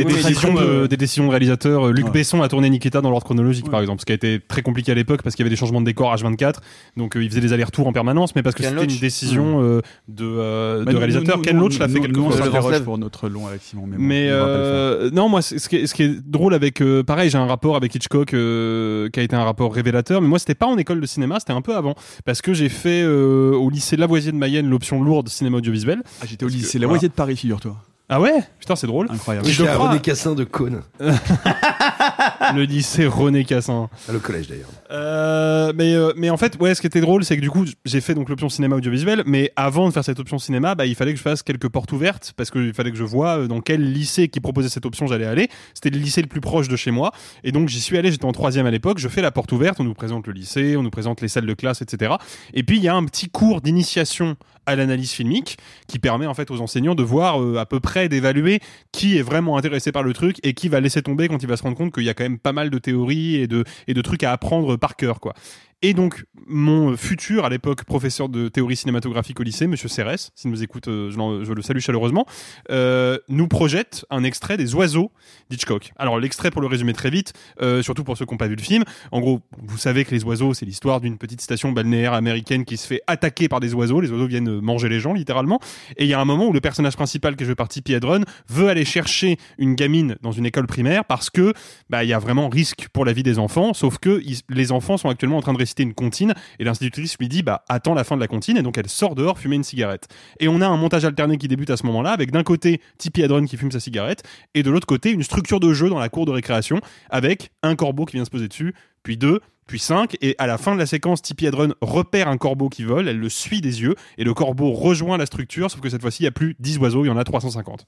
[0.54, 1.88] de, des décisions de réalisateurs.
[1.88, 2.12] Euh, Luc Ouais.
[2.12, 3.70] Besson a tourné Nikita dans l'ordre chronologique, Ouais.
[3.72, 5.56] par exemple, ce qui a été très compliqué à l'époque parce qu'il y avait des
[5.58, 6.54] changements de décor H24.
[6.96, 9.80] Donc euh, il faisait des allers-retours en permanence, mais parce que c'était une décision euh,
[10.08, 11.42] de, euh, Bah, de réalisateur.
[11.42, 12.84] Ken Loach l'a fait s'interroge Lève.
[12.84, 13.84] pour notre long avec Simon.
[13.88, 17.30] Mais, bon, euh, non, moi, ce qui est, ce qui est drôle avec, euh, pareil,
[17.30, 20.54] j'ai un rapport avec Hitchcock euh, qui a été un rapport révélateur, mais moi, c'était
[20.54, 23.70] pas en école de cinéma, c'était un peu avant, parce que j'ai fait euh, au
[23.70, 26.02] lycée Lavoisier de Mayenne l'option lourde cinéma audiovisuel.
[26.20, 26.92] Ah, J'étais au lycée, la voilà.
[26.94, 27.76] moitié de Paris, figure-toi.
[28.12, 29.06] Ah ouais, putain, c'est drôle.
[29.08, 29.46] Incroyable.
[29.46, 29.90] J'étais je à crois.
[29.90, 30.82] René Cassin de Cône.
[30.98, 33.88] le lycée René Cassin.
[34.08, 34.68] À le collège d'ailleurs.
[34.90, 37.64] Euh, mais, euh, mais en fait, ouais, ce qui était drôle, c'est que du coup,
[37.84, 40.96] j'ai fait donc l'option cinéma audiovisuel, mais avant de faire cette option cinéma, bah, il
[40.96, 43.60] fallait que je fasse quelques portes ouvertes parce qu'il fallait que je vois euh, dans
[43.60, 45.48] quel lycée qui proposait cette option j'allais aller.
[45.74, 47.12] C'était le lycée le plus proche de chez moi,
[47.44, 48.10] et donc j'y suis allé.
[48.10, 48.98] J'étais en troisième à l'époque.
[48.98, 51.46] Je fais la porte ouverte, on nous présente le lycée, on nous présente les salles
[51.46, 52.14] de classe, etc.
[52.54, 54.36] Et puis il y a un petit cours d'initiation
[54.70, 58.08] à l'analyse filmique qui permet en fait aux enseignants de voir euh, à peu près
[58.08, 58.60] d'évaluer
[58.92, 61.56] qui est vraiment intéressé par le truc et qui va laisser tomber quand il va
[61.56, 63.94] se rendre compte qu'il y a quand même pas mal de théories et de, et
[64.02, 65.34] trucs à apprendre par cœur quoi.
[65.82, 70.50] Et donc, mon futur, à l'époque, professeur de théorie cinématographique au lycée, Monsieur Cérès, s'il
[70.50, 72.26] nous écoute, euh, je, je le salue chaleureusement,
[72.70, 75.10] euh, nous projette un extrait des oiseaux
[75.48, 75.92] d'Hitchcock.
[75.96, 78.56] Alors, l'extrait, pour le résumer très vite, euh, surtout pour ceux qui n'ont pas vu
[78.56, 82.12] le film, en gros, vous savez que les oiseaux, c'est l'histoire d'une petite station balnéaire
[82.12, 84.02] américaine qui se fait attaquer par des oiseaux.
[84.02, 85.60] Les oiseaux viennent manger les gens, littéralement.
[85.96, 88.26] Et il y a un moment où le personnage principal, qui est joué par Hedren,
[88.50, 91.54] veut aller chercher une gamine dans une école primaire parce que
[91.88, 94.20] bah, il y a vraiment risque pour la vie des enfants, sauf que
[94.50, 97.94] les enfants sont actuellement en train de une comptine et l'institutrice lui dit bah attends
[97.94, 100.08] la fin de la comptine et donc elle sort dehors fumer une cigarette.
[100.38, 103.22] Et on a un montage alterné qui débute à ce moment-là avec d'un côté Tippi
[103.22, 104.22] Hedren qui fume sa cigarette
[104.54, 107.76] et de l'autre côté une structure de jeu dans la cour de récréation avec un
[107.76, 109.40] corbeau qui vient se poser dessus, puis deux,
[109.70, 112.82] puis 5, et à la fin de la séquence, Tippi Hedren repère un corbeau qui
[112.82, 116.02] vole, elle le suit des yeux, et le corbeau rejoint la structure, sauf que cette
[116.02, 117.86] fois-ci, il n'y a plus 10 oiseaux, il y en a 350.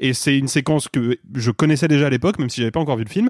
[0.00, 2.96] Et c'est une séquence que je connaissais déjà à l'époque, même si j'avais pas encore
[2.96, 3.28] vu le film.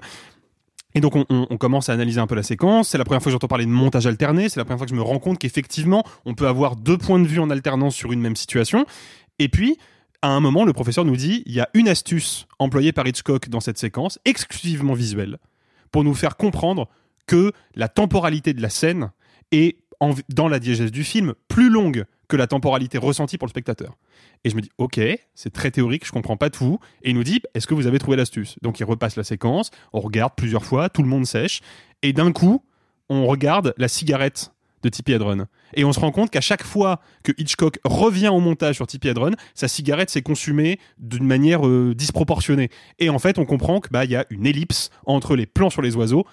[0.93, 2.89] Et donc on, commence à analyser un peu la séquence.
[2.89, 4.49] C'est la première fois que j'entends parler de montage alterné.
[4.49, 7.19] C'est la première fois que je me rends compte qu'effectivement on peut avoir deux points
[7.19, 8.85] de vue en alternance sur une même situation.
[9.39, 9.77] Et puis
[10.21, 13.49] à un moment, le professeur nous dit il y a une astuce employée par Hitchcock
[13.49, 15.37] dans cette séquence, exclusivement visuelle,
[15.91, 16.87] pour nous faire comprendre
[17.25, 19.11] que la temporalité de la scène
[19.51, 19.77] est
[20.29, 23.97] dans la diégèse du film plus longue que la temporalité ressentie pour le spectateur.
[24.45, 25.01] Et je me dis, ok,
[25.35, 26.79] c'est très théorique, je comprends pas tout.
[27.03, 28.55] Et il nous dit, est-ce que vous avez trouvé l'astuce?
[28.61, 31.59] Donc il repasse la séquence, on regarde plusieurs fois, tout le monde sèche,
[32.01, 32.63] et d'un coup,
[33.09, 35.47] on regarde la cigarette de Tippi Hedren.
[35.73, 39.09] Et on se rend compte qu'à chaque fois que Hitchcock revient au montage sur Tippi
[39.09, 42.69] Hedren, sa cigarette s'est consumée d'une manière euh, disproportionnée.
[42.97, 45.81] Et en fait, on comprend que bah y a une ellipse entre les plans sur
[45.81, 46.25] les oiseaux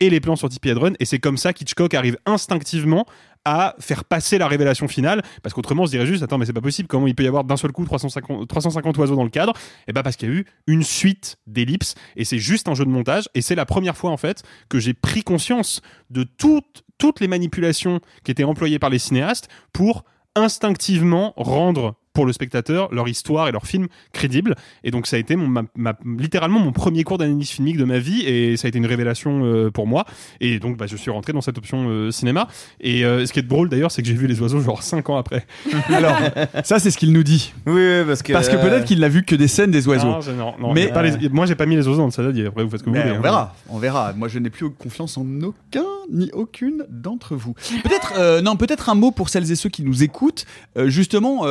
[0.00, 3.06] et les plans sur Tippi Hedren, et c'est comme ça qu'Hitchcock arrive instinctivement
[3.44, 6.52] à faire passer la révélation finale, parce qu'autrement on se dirait juste, attends mais c'est
[6.52, 9.30] pas possible, comment il peut y avoir d'un seul coup 350, 350 oiseaux dans le
[9.30, 9.52] cadre?
[9.88, 12.84] Et bah parce qu'il y a eu une suite d'ellipses, et c'est juste un jeu
[12.84, 16.84] de montage, et c'est la première fois en fait que j'ai pris conscience de toutes,
[16.98, 22.88] toutes les manipulations qui étaient employées par les cinéastes pour instinctivement rendre pour le spectateur
[22.94, 24.54] leur histoire et leur film crédible.
[24.84, 27.84] Et donc ça a été mon, ma- ma- littéralement mon premier cours d'analyse filmique de
[27.84, 30.06] ma vie et ça a été une révélation euh, pour moi.
[30.40, 32.48] Et donc bah, je suis rentré dans cette option euh, cinéma.
[32.80, 35.10] Et euh, ce qui est drôle d'ailleurs, c'est que j'ai vu les oiseaux genre 5
[35.10, 35.44] ans après.
[35.88, 36.16] Alors,
[36.62, 37.52] ça, c'est ce qu'il nous dit.
[37.66, 38.32] Oui, oui, parce que.
[38.32, 40.06] Parce que peut-être qu'il n'a vu que des scènes des oiseaux.
[40.06, 42.10] Non, je- non, non, Mais- pas les- moi j'ai pas mis les oiseaux dans le
[42.12, 42.46] saladier.
[42.46, 43.14] Après vous faites ce que vous Mais voulez.
[43.14, 43.22] on hein.
[43.22, 44.12] verra, on verra.
[44.12, 47.54] Moi, je n'ai plus confiance en aucun ni aucune d'entre vous.
[47.82, 50.44] Peut-être, euh, non, peut-être un mot pour celles et ceux qui nous écoutent.
[50.76, 51.46] Euh, justement,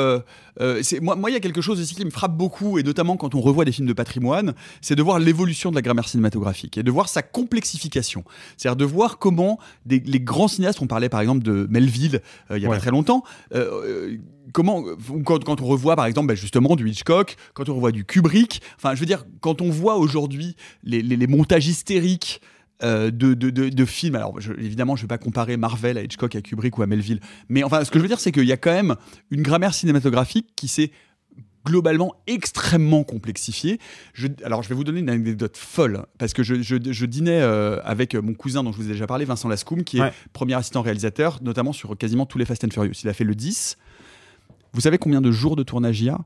[0.61, 3.17] euh, moi, moi, il y a quelque chose aussi qui me frappe beaucoup, et notamment
[3.17, 6.77] quand on revoit des films de patrimoine, c'est de voir l'évolution de la grammaire cinématographique
[6.77, 8.23] et de voir sa complexification.
[8.57, 12.57] C'est-à-dire de voir comment des, les grands cinéastes, on parlait par exemple de Melville euh,
[12.57, 12.75] il y a Ouais.
[12.75, 13.23] pas très longtemps.
[13.53, 14.17] euh,
[14.51, 14.83] Comment,
[15.25, 18.61] quand, quand on revoit par exemple bah, justement du Hitchcock, quand on revoit du Kubrick,
[18.75, 22.41] enfin je veux dire, quand on voit aujourd'hui les, les- les montages hystériques
[22.83, 26.03] de, de, de- de films, alors je- évidemment je ne vais pas comparer Marvel à
[26.03, 27.19] Hitchcock, à Kubrick ou à Melville,
[27.49, 28.95] mais enfin ce que je veux dire c'est qu'il y a quand même
[29.31, 30.91] une grammaire cinématographique qui s'est
[31.65, 33.79] globalement extrêmement complexifiée.
[34.13, 37.39] Je, alors je vais vous donner une anecdote folle, parce que je, je- je dînais
[37.41, 40.01] euh, avec mon cousin dont je vous ai déjà parlé, Vincent Lascoum, qui est
[40.33, 42.95] premier assistant réalisateur, notamment sur quasiment tous les Fast and Furious.
[43.03, 43.77] Il a fait le 10.
[44.73, 46.19] Vous savez combien de jours de tournage il y a?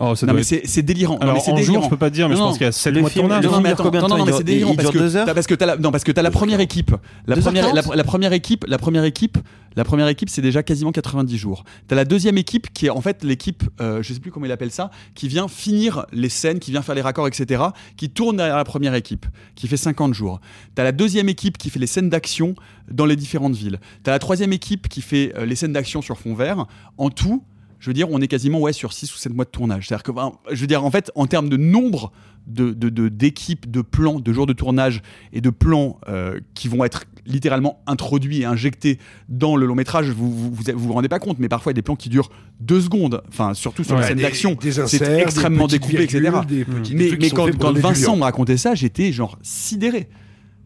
[0.00, 1.18] Oh, ça Non mais être- c'est délirant.
[1.22, 1.74] Non, mais en délirant.
[1.74, 3.10] jour, je peux pas dire, mais Non, je pense qu'il y a 7 Le mois
[3.10, 3.44] de tournage.
[3.44, 6.02] Non, mais attends, non, non, c'est délirant il parce que parce t'as la, non, parce
[6.02, 7.40] que t'as la première équipe, la 2h40?
[7.42, 9.38] première, la, la première équipe, la première équipe,
[9.76, 11.64] la première équipe, c'est déjà quasiment 90 jours.
[11.86, 14.52] T'as la deuxième équipe qui est en fait l'équipe, euh, je sais plus comment il
[14.52, 17.62] appelle ça, qui vient finir les scènes, qui vient faire les raccords, etc.,
[17.96, 20.40] qui tourne derrière la première équipe, qui fait 50 jours.
[20.74, 22.56] T'as la deuxième équipe qui fait les scènes d'action
[22.90, 23.78] dans les différentes villes.
[24.02, 26.66] T'as la troisième équipe qui fait euh, les scènes d'action sur fond vert.
[26.98, 27.44] En tout,
[27.84, 29.86] je veux dire, on est quasiment ouais, sur 6 ou 7 mois de tournage.
[29.86, 32.12] C'est-à-dire que, ben, je veux dire, en fait, en termes de nombre
[32.46, 35.02] de, de, de- d'équipes, de plans, de jours de tournage
[35.34, 40.08] et de plans euh, qui vont être littéralement introduits et injectés dans le long métrage,
[40.08, 42.08] vous vous, vous vous rendez pas compte, mais parfois il y a des plans qui
[42.08, 42.30] durent
[42.60, 44.56] deux secondes, enfin surtout sur Ouais, les scènes d'action,
[44.86, 46.20] c'est extrêmement découpé, etc.
[46.20, 50.08] virgules, Mais, quand, quand Vincent me racontait ça, j'étais genre sidéré.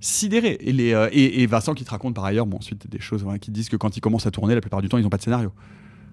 [0.00, 0.56] Sidéré.
[0.60, 3.24] Et, les, euh, et, et Vincent qui te raconte par ailleurs, bon, ensuite des choses
[3.24, 5.10] voilà, qui disent que quand ils commencent à tourner, la plupart du temps, ils n'ont
[5.10, 5.50] pas de scénario.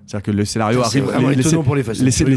[0.07, 1.03] C'est-à-dire que le scénario C'est arrive.
[1.05, 1.83] vraiment les- les- pour les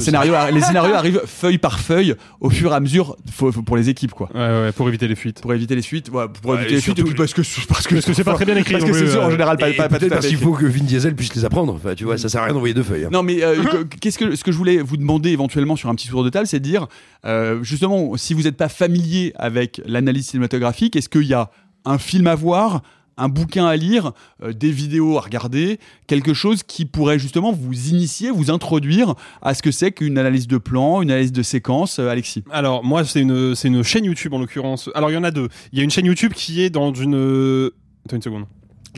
[0.00, 3.76] scénarios, les scénarios arrivent feuille par feuille au fur et à mesure faut- faut- pour
[3.76, 4.30] les équipes, quoi.
[4.34, 5.42] Ouais, ouais, pour éviter les fuites.
[5.42, 8.06] Pour éviter les suites, voilà, pour Ouais, éviter les puis parce que parce que Parce
[8.06, 9.30] que c'est pas très bien écrit Parce que c'est en euh.
[9.30, 11.74] général pas, pas, parce qu'il faut que Vin Diesel puisse les apprendre.
[11.74, 13.04] Enfin, tu vois, ça sert à rien d'envoyer deux feuilles.
[13.04, 13.10] hein.
[13.12, 15.94] Non, mais euh, que- qu'est-ce que ce que je voulais vous demander éventuellement sur un
[15.94, 16.86] petit tour de table, c'est de dire
[17.26, 21.50] euh, justement si vous n'êtes pas familier avec l'analyse cinématographique, est-ce qu'il y a
[21.84, 22.82] un film à voir,
[23.18, 24.12] un bouquin à lire,
[24.42, 29.52] euh, des vidéos à regarder, quelque chose qui pourrait justement vous initier, vous introduire à
[29.54, 32.44] ce que c'est qu'une analyse de plan, une analyse de séquence, euh, Alexis.
[32.50, 34.88] Alors moi c'est une c'est une chaîne YouTube en l'occurrence.
[34.94, 35.48] Alors il y en a deux.
[35.72, 37.70] Il y a une chaîne YouTube qui est dans une
[38.06, 38.44] Attends une seconde.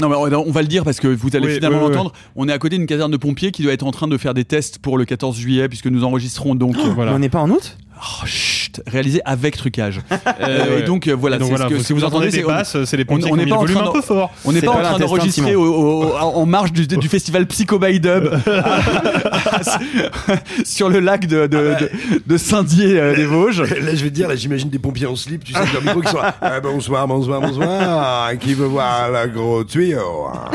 [0.00, 2.12] Non, mais on va le dire parce que vous allez Oui, finalement oui, oui, l'entendre.
[2.36, 4.34] On est à côté d'une caserne de pompiers qui doit être en train de faire
[4.34, 6.76] des tests pour le 14 juillet, puisque nous enregistrons donc.
[6.76, 7.12] euh, Voilà.
[7.12, 7.76] On n'est pas en août?
[8.00, 10.00] Oh, chut, réalisé avec trucage.
[10.40, 10.80] Euh, ouais.
[10.80, 12.84] Et donc euh, voilà, Et donc c'est voilà, ce que, vous- entendez, des c'est basses,
[12.84, 13.92] c'est les on- pompiers on qui n'est ont mis pas le en volume train un
[13.92, 14.30] peu fort.
[14.44, 15.62] on n'est pas, pas en train d'enregistrer Simon.
[15.62, 18.30] au- au- en marge du, du festival Psycho by Dub
[20.64, 21.86] sur le lac de, de, Ah bah.
[21.86, 23.60] de- de Saint-Dié euh, des Vosges.
[23.62, 25.82] Là, je vais te dire, là, j'imagine des pompiers en slip, tu sais, avec leur
[25.82, 26.60] micro qui sont là.
[26.62, 28.30] Bonsoir, bonsoir, bonsoir.
[28.38, 30.50] Qui veut voir le gros tuyau hein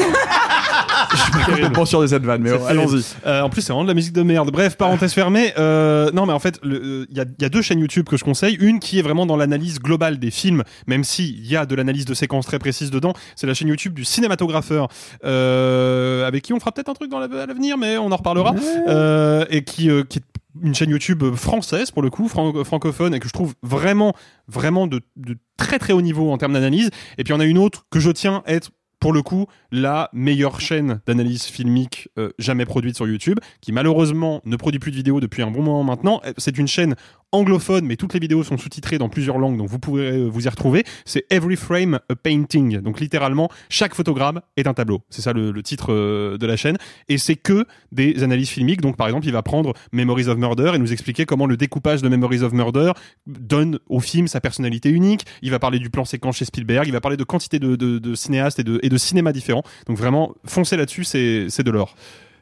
[1.11, 3.03] Je suis pas complètement sûr de cette vanne, mais oh, allons-y.
[3.25, 4.51] Euh, en plus, c'est vraiment de la musique de merde.
[4.51, 5.53] Bref, parenthèse fermée.
[5.57, 8.05] Euh, non, mais en fait, euh, il y, a, il y a deux chaînes YouTube
[8.07, 8.55] que je conseille.
[8.59, 12.05] Une qui est vraiment dans l'analyse globale des films, même s'il y a de l'analyse
[12.05, 13.13] de séquences très précises dedans.
[13.35, 14.87] C'est la chaîne YouTube du cinématographeur,
[15.23, 18.15] euh, avec qui on fera peut-être un truc dans la- à l'avenir, mais on en
[18.15, 18.55] reparlera.
[18.87, 20.23] Euh, et qui, euh, qui est
[20.63, 24.13] une chaîne YouTube française pour le coup, fran- francophone, et que je trouve vraiment,
[24.47, 26.89] vraiment de, de très très haut niveau en termes d'analyse.
[27.17, 28.69] Et puis on a une autre que je tiens à être
[29.05, 34.41] pour le coup, la meilleure chaîne d'analyse filmique euh, jamais produite sur YouTube, qui malheureusement
[34.45, 36.21] ne produit plus de vidéos depuis un bon moment maintenant.
[36.25, 36.95] Euh, C'est une chaîne
[37.31, 40.45] anglophone, mais toutes les vidéos sont sous-titrées dans plusieurs langues, donc vous pourrez euh, vous
[40.45, 40.85] y retrouver.
[41.05, 42.79] C'est Every Frame a Painting.
[42.79, 45.01] Donc littéralement, chaque photogramme est un tableau.
[45.11, 45.93] C'est ça le, titre
[46.37, 46.77] de la chaîne.
[47.07, 48.81] Et c'est que des analyses filmiques.
[48.81, 52.01] Donc par exemple, il va prendre Memories of Murder et nous expliquer comment le découpage
[52.01, 52.93] de Memories of Murder
[53.27, 55.25] donne au film sa personnalité unique.
[55.43, 56.87] Il va parler du plan séquence chez Spielberg.
[56.87, 59.63] Il va parler de quantité de, cinéastes et de cinéma différents.
[59.87, 61.95] Donc vraiment, foncez là-dessus, c'est de l'or.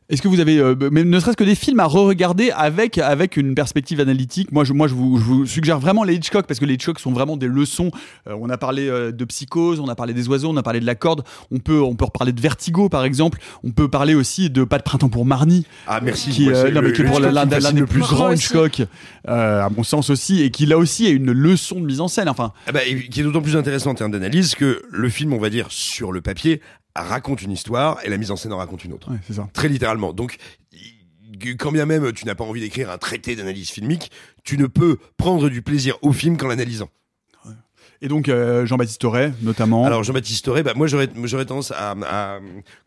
[0.09, 3.37] Est-ce que vous avez, euh, même ne serait-ce que des films à re-regarder avec, avec
[3.37, 4.51] une perspective analytique?
[4.51, 6.99] Moi, je, moi je, vous, je vous suggère vraiment les Hitchcock parce que les Hitchcock
[6.99, 7.89] sont vraiment des leçons.
[8.27, 10.79] Euh, on a parlé euh, de Psychose, on a parlé des oiseaux, on a parlé
[10.81, 11.23] de la corde.
[11.51, 13.39] On peut, on peut reparler de Vertigo, par exemple.
[13.63, 16.31] On peut parler aussi de Pas de printemps pour Marnie, Ah, merci.
[16.31, 17.99] qui, Moi, euh, c'est non, mais le- qui est pour l'un des le plus plus.
[18.01, 18.31] grands.
[18.31, 18.81] Hitchcock,
[19.29, 22.07] euh, à mon sens aussi, et qui là aussi est une leçon de mise en
[22.07, 22.27] scène.
[22.29, 25.31] Enfin, Ah bah, et qui est d'autant plus intéressant en termes d'analyse que le film,
[25.33, 26.61] on va dire, sur le papier,
[26.95, 29.11] raconte une histoire et la mise en scène en raconte une autre.
[29.11, 29.49] ouais, c'est ça.
[29.53, 30.13] Très littéralement.
[30.13, 30.37] Donc,
[31.57, 34.11] quand bien même tu n'as pas envie d'écrire un traité d'analyse filmique,
[34.43, 36.89] tu ne peux prendre du plaisir au film qu'en l'analysant.
[38.03, 39.85] Et donc euh, Jean-Baptiste Auré, notamment.
[39.85, 42.39] Alors Jean-Baptiste Auré, bah, moi j'aurais tendance à, à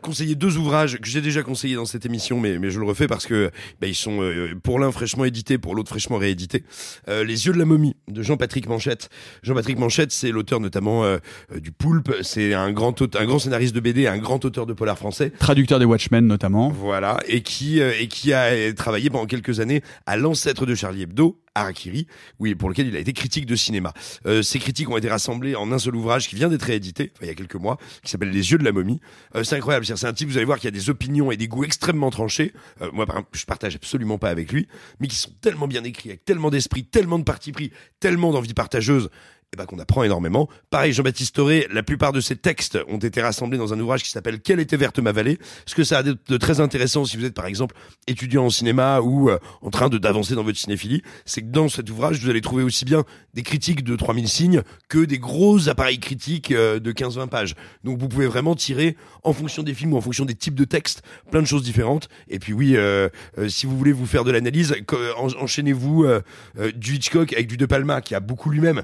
[0.02, 3.06] conseiller deux ouvrages que j'ai déjà conseillés dans cette émission, mais, mais je le refais
[3.06, 3.50] parce que
[3.80, 6.64] bah, ils sont euh, pour l'un fraîchement édités, pour l'autre fraîchement réédités.
[7.08, 9.08] Euh, Les yeux de la momie de Jean-Patrick Manchette.
[9.42, 11.16] Jean-Patrick Manchette, c'est l'auteur notamment euh,
[11.50, 12.12] euh, du Poulpe.
[12.20, 15.30] C'est un grand un grand scénariste de BD, un grand auteur de polar français.
[15.38, 16.68] Traducteur des Watchmen, notamment.
[16.68, 21.04] Voilà, et qui euh, et qui a travaillé pendant quelques années à l'ancêtre de Charlie
[21.04, 22.06] Hebdo, Harakiri,
[22.38, 23.92] oui, pour lequel il a été critique de cinéma.
[24.26, 27.24] Euh, ces critiques ont été rassemblées en un seul ouvrage qui vient d'être réédité, enfin,
[27.24, 29.00] il y a quelques mois, qui s'appelle Les yeux de la momie.
[29.34, 31.48] Euh, c'est incroyable, c'est un type, vous allez voir, qui a des opinions et des
[31.48, 32.52] goûts extrêmement tranchés.
[32.82, 34.68] Euh, moi, par exemple, je partage absolument pas avec lui,
[35.00, 38.54] mais qui sont tellement bien écrits, avec tellement d'esprit, tellement de parti pris, tellement d'envie
[38.54, 39.10] partageuse.
[39.58, 40.48] Eh qu'on apprend énormément.
[40.70, 44.10] Pareil, Jean-Baptiste Auré, la plupart de ses textes ont été rassemblés dans un ouvrage qui
[44.10, 47.24] s'appelle Quelle était verte ma vallée Ce que ça a de, très intéressant si vous
[47.24, 47.74] êtes par exemple
[48.06, 51.68] étudiant en cinéma ou euh, en train de d'avancer dans votre cinéphilie, c'est que dans
[51.68, 53.04] cet ouvrage, vous allez trouver aussi bien
[53.34, 57.54] des critiques de 3000 signes que des gros appareils critiques euh, de 15-20 pages.
[57.82, 60.64] Donc vous pouvez vraiment tirer en fonction des films ou en fonction des types de
[60.64, 62.08] textes plein de choses différentes.
[62.28, 64.74] Et puis oui, euh, euh, si vous voulez vous faire de l'analyse,
[65.16, 66.22] enchaînez-vous euh,
[66.58, 68.82] euh, du Hitchcock avec du De Palma qui a beaucoup lui-même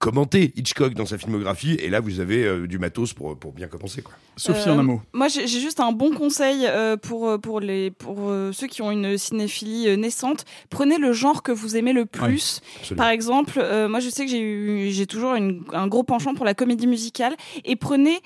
[0.00, 3.68] commenté Hitchcock dans sa filmographie et là vous avez euh, du matos pour, pour bien
[3.68, 4.14] commencer quoi.
[4.40, 5.00] Sophie, Euh, en un mot.
[5.12, 8.16] Moi, j'ai juste un bon conseil euh, pour euh, pour les pour
[8.52, 10.44] ceux qui ont une cinéphilie naissante.
[10.70, 12.60] Prenez le genre que vous aimez le plus.
[12.96, 14.30] Par exemple, moi, je sais que
[14.90, 17.36] j'ai toujours une- un gros penchant pour la comédie musicale.
[17.64, 18.18] Et prenez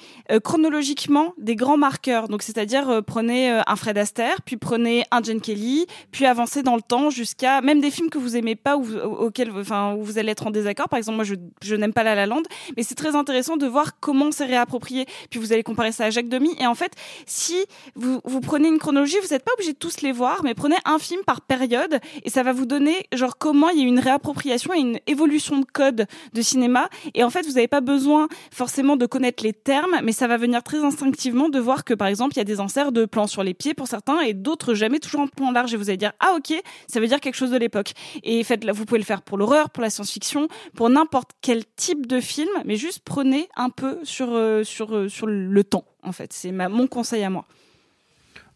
[0.42, 2.28] chronologiquement des grands marqueurs.
[2.28, 6.82] Donc, c'est-à-dire prenez un Fred Astaire, puis prenez un Jane Kelly, puis avancez dans le
[6.82, 8.86] temps jusqu'à même des films que vous aimez pas ou
[9.18, 10.88] auxquels enfin où vous allez être en désaccord.
[10.88, 12.42] Par exemple, moi, je je n'aime pas La La Land,
[12.76, 15.06] mais c'est très intéressant de voir comment c'est réapproprié.
[15.30, 16.55] Puis vous allez comparer ça à Jacques Demy.
[16.59, 16.92] Et en fait,
[17.26, 17.57] si
[17.94, 20.76] vous, vous prenez une chronologie, vous n'êtes pas obligé de tous les voir, mais prenez
[20.84, 23.98] un film par période et ça va vous donner genre comment il y a une
[23.98, 26.88] réappropriation et une évolution de code de cinéma.
[27.14, 30.36] Et en fait, vous n'avez pas besoin forcément de connaître les termes, mais ça va
[30.36, 33.26] venir très instinctivement de voir que par exemple, il y a des inserts de plans
[33.26, 35.74] sur les pieds pour certains et d'autres jamais toujours en plan large.
[35.74, 36.55] Et vous allez dire ah ok,
[36.86, 37.92] ça veut dire quelque chose de l'époque.
[38.22, 42.07] Et faites, vous pouvez le faire pour l'horreur, pour la science-fiction, pour n'importe quel type
[42.07, 45.84] de film, mais juste prenez un peu sur euh, sur euh, sur le temps.
[46.05, 47.46] En fait, c'est mon conseil à moi.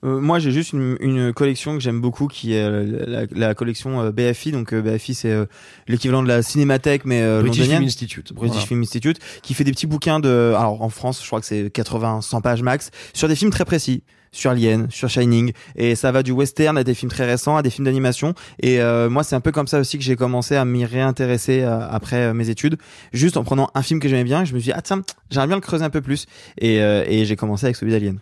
[0.05, 3.55] Euh, moi, j'ai juste une, une collection que j'aime beaucoup, qui est euh, la, la
[3.55, 4.53] collection euh, BFI.
[4.53, 5.47] Donc euh, BFI, c'est euh,
[5.89, 7.67] l'équivalent de la Cinémathèque, mais euh, British.
[7.67, 8.33] Film Institute.
[8.33, 8.67] British Voilà.
[8.67, 11.71] Film Institute, qui fait des petits bouquins de, alors en France, je crois que c'est
[11.71, 16.13] 80, 100 pages max, sur des films très précis, sur Alien, sur Shining, et ça
[16.13, 18.35] va du western à des films très récents, à des films d'animation.
[18.61, 21.63] Et euh, moi, c'est un peu comme ça aussi que j'ai commencé à m'y réintéresser
[21.63, 22.77] euh, après euh, mes études,
[23.13, 25.49] juste en prenant un film que j'aimais bien, je me suis dit ah tiens, j'aimerais
[25.49, 26.27] bien le creuser un peu plus,
[26.59, 28.19] et, euh, et j'ai commencé avec celui d'Alien.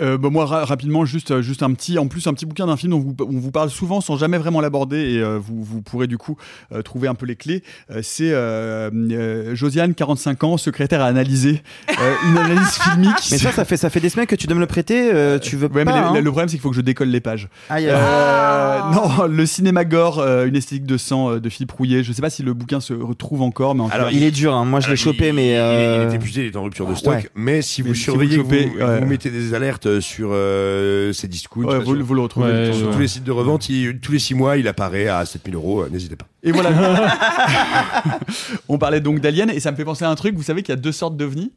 [0.00, 2.66] Euh, bah, moi, ra- rapidement, juste, euh, juste un petit, en plus, un petit bouquin
[2.66, 5.62] d'un film dont vous, on vous parle souvent sans jamais vraiment l'aborder et euh, vous,
[5.62, 6.36] vous pourrez du coup
[6.72, 7.62] euh, trouver un peu les clés.
[7.90, 13.28] Euh, c'est euh, euh, Josiane, 45 ans, secrétaire à analyser euh, une analyse filmique.
[13.30, 15.38] Mais ça, ça fait ça fait des semaines que tu dois me le prêter, euh,
[15.38, 17.08] tu veux Ouais, pas mais le, hein le problème, c'est qu'il faut que je décolle
[17.08, 17.48] les pages.
[17.68, 18.94] Aïe, Euh, aïe.
[18.94, 22.02] non, le cinéma gore, euh, une esthétique de sang euh, de Philippe Rouillet.
[22.02, 24.30] Je sais pas si le bouquin se retrouve encore, mais en Alors, cas, il est
[24.30, 24.64] dur, hein.
[24.64, 26.86] moi je l'ai chopé, il- mais il, euh, il est épuisé, il est en rupture
[26.86, 27.14] de stock.
[27.14, 27.28] ouais.
[27.34, 28.70] Mais si vous Mais si surveillez, chopez,
[29.00, 32.52] vous mettez des alertes sur euh, ces discounts, ouais, vous, le retrouvez.
[32.52, 32.92] Ouais, sur- ouais.
[32.92, 35.82] tous les sites de revente, il- tous les six mois, il apparaît à 7000 euros.
[35.82, 36.26] euh, N'hésitez pas.
[36.42, 36.70] Et voilà.
[38.68, 40.34] On parlait donc d'Alien et ça me fait penser à un truc.
[40.36, 41.50] Vous savez qu'il y a deux sortes d'ovnis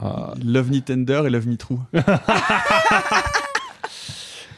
[0.00, 0.34] Ah.
[0.44, 1.76] L'ovni tender et l'ovni true.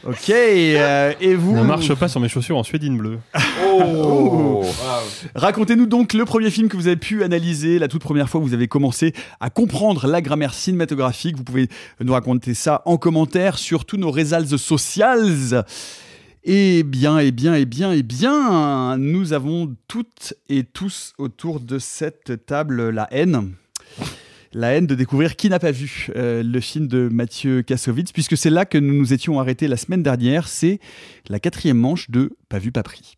[0.05, 3.19] ok, euh, et vous Ne marche pas sur mes chaussures en suédine bleue.
[3.73, 4.63] Oh,
[5.33, 8.45] Racontez-nous donc le premier film que vous avez pu analyser, la toute première fois que
[8.45, 11.37] vous avez commencé à comprendre la grammaire cinématographique.
[11.37, 11.69] Vous pouvez
[12.01, 15.05] nous raconter ça en commentaire sur tous nos réseaux sociaux.
[16.43, 21.77] Eh bien, eh bien, eh bien, eh bien, nous avons toutes et tous autour de
[21.79, 23.53] cette table la haine.
[24.53, 28.35] La haine de découvrir qui n'a pas vu euh, le film de Mathieu Kassovitz, puisque
[28.35, 30.49] c'est là que nous nous étions arrêtés la semaine dernière.
[30.49, 30.79] C'est
[31.29, 33.17] la quatrième manche de Pas vu, pas pris.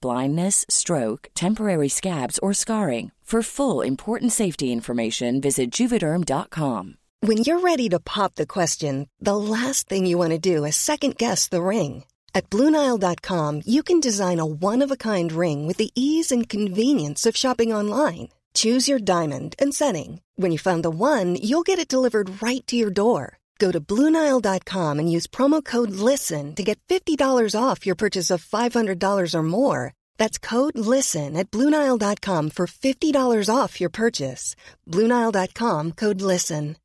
[0.00, 3.12] blindness, stroke, temporary scabs, or scarring.
[3.28, 6.96] For full important safety information, visit juvederm.com.
[7.20, 10.76] When you're ready to pop the question, the last thing you want to do is
[10.76, 12.04] second guess the ring.
[12.34, 16.48] At Bluenile.com, you can design a one of a kind ring with the ease and
[16.48, 18.28] convenience of shopping online.
[18.54, 20.20] Choose your diamond and setting.
[20.36, 23.37] When you find the one, you'll get it delivered right to your door.
[23.58, 27.18] Go to Bluenile.com and use promo code LISTEN to get $50
[27.60, 29.94] off your purchase of $500 or more.
[30.16, 34.54] That's code LISTEN at Bluenile.com for $50 off your purchase.
[34.86, 36.76] Bluenile.com code LISTEN.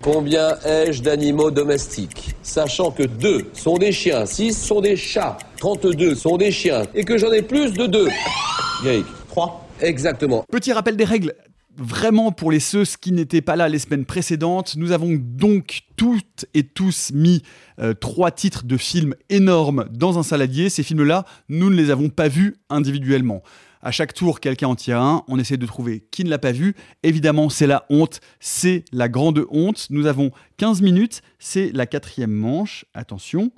[0.00, 2.32] Combien ai-je d'animaux domestiques?
[2.44, 7.04] Sachant que 2 sont des chiens, 6 sont des chats, 32 sont des chiens, et
[7.04, 8.08] que j'en ai plus de 2.
[8.84, 10.44] Gaïk 3 Exactement.
[10.50, 11.34] Petit rappel des règles.
[11.80, 16.44] Vraiment pour les ceux qui n'étaient pas là les semaines précédentes, nous avons donc toutes
[16.52, 17.44] et tous mis
[17.78, 20.70] euh, trois titres de films énormes dans un saladier.
[20.70, 23.44] Ces films-là, nous ne les avons pas vus individuellement.
[23.80, 25.22] À chaque tour, quelqu'un en tire un.
[25.28, 26.74] On essaie de trouver qui ne l'a pas vu.
[27.04, 28.20] Évidemment, c'est la honte.
[28.40, 29.86] C'est la grande honte.
[29.90, 31.22] Nous avons 15 minutes.
[31.38, 32.86] C'est la quatrième manche.
[32.92, 33.52] Attention.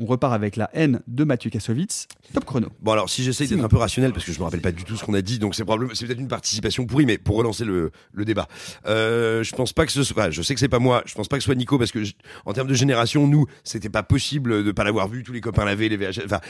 [0.00, 2.08] On repart avec la haine de Mathieu Kassovitz.
[2.32, 2.66] Top chrono.
[2.82, 4.82] Bon alors si j'essaye d'être un peu rationnel parce que je me rappelle pas du
[4.82, 7.92] tout ce qu'on a dit donc c'est peut-être une participation pourrie mais pour relancer le,
[8.12, 8.48] le débat.
[8.86, 11.28] Euh, je pense pas que ce soit je sais que c'est pas moi je pense
[11.28, 12.14] pas que ce soit Nico parce que je-
[12.44, 15.64] en termes de génération nous c'était pas possible de pas l'avoir vu tous les copains
[15.64, 16.40] l'avaient les VHS enfin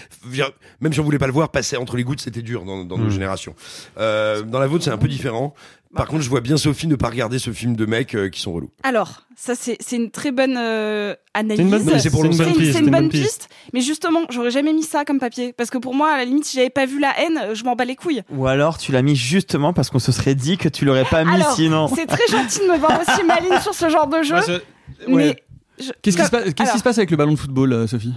[0.80, 2.96] même si on voulait pas le voir passer entre les gouttes c'était dur dans, dans
[2.96, 3.54] nos générations.
[3.98, 5.54] Euh, dans la vôtre c'est un peu différent
[5.94, 8.40] par contre je vois bien Sophie ne pas regarder ce film de mecs euh, qui
[8.40, 11.56] sont relous Alors, ça, c'est c'est une très bonne euh, analyse.
[11.58, 12.44] C'est une bonne Non, mais c'est pour c'est une lancer.
[12.44, 12.72] bonne C'est piste.
[12.72, 13.48] c'est c'est une bonne piste.
[13.72, 15.52] Mais justement, j'aurais jamais mis ça comme papier.
[15.52, 17.64] Parce que pour moi, à la limite, si j'avais pas vu la haine, euh, je
[17.64, 18.22] m'en bats les couilles.
[18.30, 21.24] Ou alors tu l'as mis justement parce qu'on se serait dit que tu l'aurais pas
[21.24, 21.88] mis Alors, sinon.
[21.88, 24.34] c'est très gentil de me voir aussi maligne sur ce genre de jeu.
[24.36, 25.16] Moi, je- ouais.
[25.16, 25.42] Mais.
[25.84, 27.72] je- Qu'est-ce qui, se passe- qu'est-ce qui alors, se passe avec le ballon de football,
[27.72, 28.14] euh, Sophie?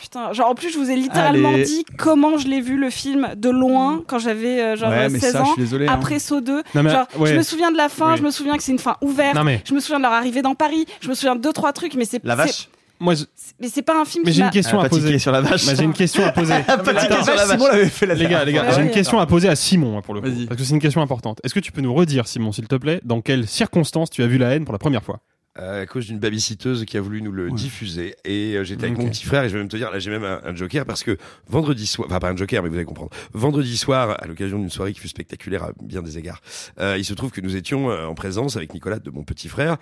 [0.00, 1.64] Putain, genre en plus, je vous ai littéralement Allez.
[1.64, 5.08] dit comment je l'ai vu le film de loin quand j'avais euh, genre Ouais, euh,
[5.10, 5.44] mais 16 ça, ans.
[5.46, 5.86] je suis désolé.
[5.86, 5.92] hein.
[5.94, 7.30] Après Saut 2, Non, mais, genre, ouais.
[7.32, 8.18] je me souviens de la fin, Oui.
[8.18, 10.12] je me souviens que c'est une fin ouverte, Non, mais- je me souviens de leur
[10.12, 12.68] arrivée dans Paris, je me souviens de deux trois trucs, mais c'est La vache.
[13.00, 15.18] Moi, je- c'est- mais c'est pas un film mais qui j'ai une question à poser.
[15.20, 15.64] sur la vache.
[15.76, 16.54] J'ai une question à poser.
[18.16, 20.20] Les gars, les gars, Ouais, j'ai une question à poser à Simon hein, pour le
[20.20, 21.40] coup, parce que c'est une question importante.
[21.44, 24.26] Est-ce que tu peux nous redire, Simon, s'il te plaît, dans quelles circonstances tu as
[24.26, 25.20] vu la haine pour la première fois?
[25.58, 27.52] À cause d'une babysitteuse qui a voulu nous le Ouais.
[27.54, 28.14] diffuser.
[28.24, 30.10] Et euh, j'étais avec mon petit frère et je vais même te dire là j'ai
[30.10, 31.16] même un, un joker parce que
[31.48, 33.10] vendredi soir enfin pas un joker mais vous allez comprendre.
[33.32, 36.40] Vendredi soir à l'occasion d'une soirée qui fut spectaculaire à bien des égards
[36.80, 39.48] euh, il se trouve que nous étions euh, en présence avec Nicolas de mon petit
[39.48, 39.76] frère euh,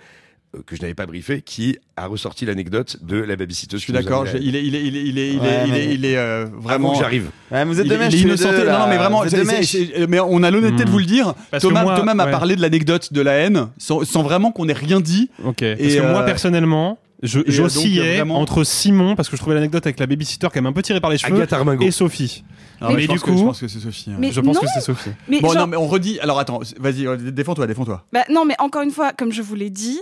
[0.65, 4.25] que je n'avais pas briefé qui a ressorti l'anecdote de la babysitteuse Je suis d'accord.
[4.41, 6.05] Il est, il est, il est, il est, il est, Ouais, il est, mais- il
[6.05, 6.93] est, euh, vraiment vraiment.
[6.93, 8.79] que j'arrive Ouais, vous êtes de mèche il est deux, non, là.
[8.79, 10.91] non, mais vraiment, c'est- c'est- mais on a l'honnêteté de Hmm.
[10.91, 11.33] vous le dire.
[11.51, 12.31] Parce que Thomas, moi- Thomas m'a ouais.
[12.31, 15.29] parlé de l'anecdote de la haine sans, sans vraiment qu'on ait rien dit.
[15.43, 15.57] Ok.
[15.59, 19.29] Parce Et, que moi, euh, personnellement, je- et, euh, donc, j'oscillais vraiment- entre Simon, parce
[19.29, 21.45] que je trouvais l'anecdote avec la babysitter quand même un peu tirée par les cheveux,
[21.81, 22.43] et Sophie.
[22.79, 24.11] Alors, Mais je du pense que- coup- je pense que c'est Sophie.
[24.11, 24.17] hein.
[24.19, 25.09] Mais Je pense non, que c'est Sophie.
[25.27, 26.19] mais Bon, genre- non, mais on redit.
[26.19, 28.05] Alors attends, vas-y, euh, défends-toi, défends-toi.
[28.13, 29.99] Bah, non, mais encore une fois, comme je vous l'ai dit,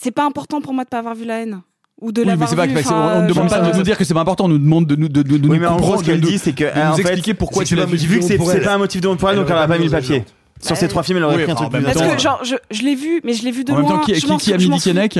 [0.00, 1.60] c'est pas important pour moi de pas avoir vu la haine
[2.00, 2.72] ou de Oui, l'avoir pas, vu.
[2.72, 4.44] on ne euh, demande pas de nous dire que c'est pas important.
[4.44, 6.04] On nous demande de nous, de, de, de Oui, nous mais en gros, comprendre, ce
[6.04, 7.96] qu'elle dit, c'est que de en nous fait, expliquer pourquoi tu l'as vu.
[7.96, 9.78] vu que c'est pas un motif de honte pour elle, donc elle aurait a pas
[9.78, 10.24] mis le papier.
[10.60, 12.94] Sur ces trois films, elle aurait pris un truc plus Parce que genre, je, l'ai
[12.94, 13.98] vu, mais je l'ai vu de En même loin.
[13.98, 14.88] temps, qui, a mis.
[14.88, 15.18] Henneck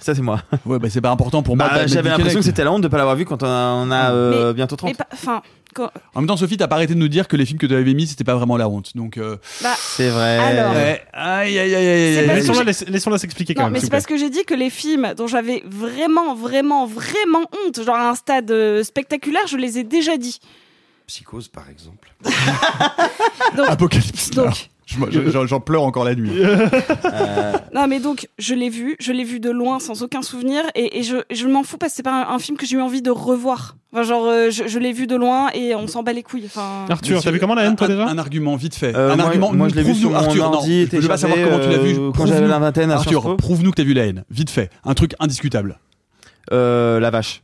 [0.00, 0.40] Ça, c'est moi.
[0.66, 1.68] Ouais, bah c'est pas important pour moi.
[1.68, 3.90] Bah, J'avais l'impression que c'était la honte de pas l'avoir vu quand on a, on
[3.90, 4.90] a, euh, bientôt 30.
[4.90, 5.42] Mais pas- enfin,
[5.72, 7.66] quand- En même temps, Sophie, t'as pas arrêté de nous dire que les films que
[7.66, 8.96] tu avais mis, c'était pas vraiment la honte.
[8.96, 10.38] Donc, euh, bah, C'est vrai.
[10.38, 10.74] Alors.
[10.74, 11.02] ouais.
[11.12, 12.26] aïe, aïe, aïe,
[12.88, 13.72] Laissons-la s'expliquer quand non, même.
[13.74, 17.82] mais c'est parce que j'ai dit que les films dont j'avais vraiment, vraiment, vraiment honte,
[17.84, 20.38] genre à un stade euh, spectaculaire, je les ai déjà dit.
[21.06, 22.12] Psychose par exemple
[23.56, 24.30] Donc, Apocalypse.
[24.30, 26.30] Donc J'en pleure encore la nuit.
[27.74, 30.98] non, mais donc, je l'ai vu, je l'ai vu de loin sans aucun souvenir, et,
[30.98, 32.80] et je, je m'en fous parce que c'est pas un, un film que j'ai eu
[32.80, 33.76] envie de revoir.
[33.92, 36.44] Enfin, genre, euh, je, je l'ai vu de loin et on s'en bat les couilles.
[36.46, 38.94] Enfin, Arthur, t'as vu comment la haine, toi un- déjà un, argument vite fait.
[38.96, 39.52] Euh, un moi, argument.
[39.52, 41.78] moi, je l'ai vu sur Arthur, ordi non, je veux pas savoir comment tu l'as
[41.78, 41.94] vu.
[41.98, 44.24] euh, quand j'avais la vingtaine Arthur, prouve-nous que t'as vu la haine.
[44.30, 44.70] Vite fait.
[44.84, 45.78] Un truc indiscutable.
[46.52, 47.42] Euh, la vache.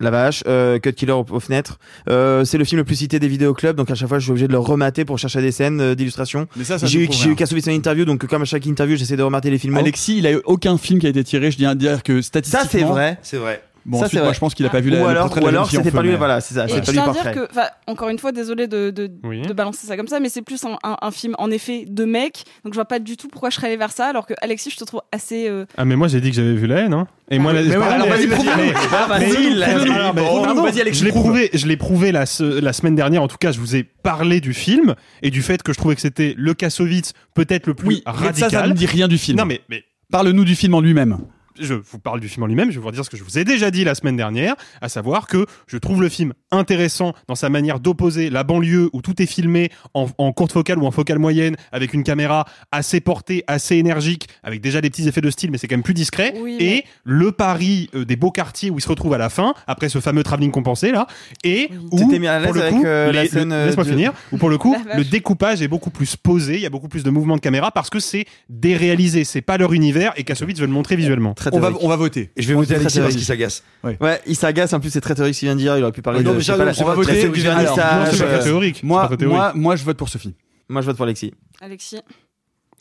[0.00, 1.78] La vache, euh, Cut Killer aux, aux fenêtres.
[2.08, 4.30] Euh, c'est le film le plus cité des vidéoclubs, donc à chaque fois je suis
[4.32, 6.48] obligé de le remater pour chercher des scènes euh, d'illustration.
[6.56, 7.36] Mais ça, ça J'ai eu, j'ai eu.
[7.36, 9.76] Kassovitz en interview, donc comme à chaque interview j'essaie de remater les films.
[9.76, 11.50] Alexis, il a eu aucun film qui a été tiré.
[11.52, 12.68] Je viens de dire que Ça statistiquement.
[12.70, 13.18] c'est vrai.
[13.22, 14.34] c'est vrai Bon, Ça, ensuite, c'est moi, vrai.
[14.34, 15.68] je pense qu'il a pas vu la ou alors, portrait de ou la jeune alors
[15.68, 17.10] fille en c'était pas lui, mais- voilà, c'est ça, c'est je pas lui tiens le
[17.10, 17.48] à dire portrait.
[17.86, 19.42] que, encore une fois, désolé de, de, Oui.
[19.42, 22.04] de balancer ça comme ça, mais c'est plus un, un- un film en effet de
[22.06, 24.32] mec, donc je vois pas du tout pourquoi je serais allé vers ça, alors que
[24.40, 25.48] Alexis, je te trouve assez.
[25.48, 26.94] euh, Ah, mais moi j'ai dit que j'avais vu la haine.
[26.94, 27.06] Hein.
[27.30, 31.66] Et moi, vas-y, Ah, vas-y, mais- il l'a alors, vas-y, Alexis, je l'ai prouvé, je
[31.66, 33.22] l'ai prouvé la, la semaine dernière.
[33.22, 35.94] En tout cas, je vous ai parlé du film et du fait que je trouvais
[35.94, 38.50] que c'était le Kassovitz peut-être le plus Oui, mais radical.
[38.50, 39.38] ça, ça ne dit rien du film.
[39.38, 39.82] Non, mais, mais
[40.12, 41.18] Parle-nous du film en lui-même.
[41.60, 43.38] Je vous parle du film en lui-même, je vais vous dire ce que je vous
[43.38, 47.34] ai déjà dit la semaine dernière, à savoir que je trouve le film intéressant dans
[47.34, 50.90] sa manière d'opposer la banlieue où tout est filmé en, en courte focale ou en
[50.90, 55.30] focale moyenne, avec une caméra assez portée, assez énergique, avec déjà des petits effets de
[55.30, 58.70] style, mais c'est quand même plus discret, Oui, et le Paris euh, des beaux quartiers
[58.70, 61.06] où il se retrouve à la fin, après ce fameux travelling compensé là,
[61.44, 61.98] et où,
[62.44, 65.04] pour le coup, euh, les- le- euh, laisse-moi de- finir, où pour le coup, le
[65.04, 67.90] découpage est beaucoup plus posé, il y a beaucoup plus de mouvements de caméra parce
[67.90, 71.34] que c'est déréalisé, c'est pas leur univers, et Kassovitz veut le montrer visuellement.
[71.50, 72.30] Très On va, on va voter.
[72.36, 73.62] Et je vais voter Alexis parce qu'il s'agace.
[73.82, 75.92] Ouais, il s'agace, en plus c'est très théorique ce qu'il vient de dire, il aurait
[75.92, 76.38] pu parler Non, de.
[76.38, 78.82] mais pas, non, la- c'est on va vernissage, c'est pas euh, théorique.
[78.82, 80.34] Moi, moi, moi, je vote pour Sophie.
[80.68, 81.32] Moi je vote pour Alexis.
[81.60, 82.00] Alexis.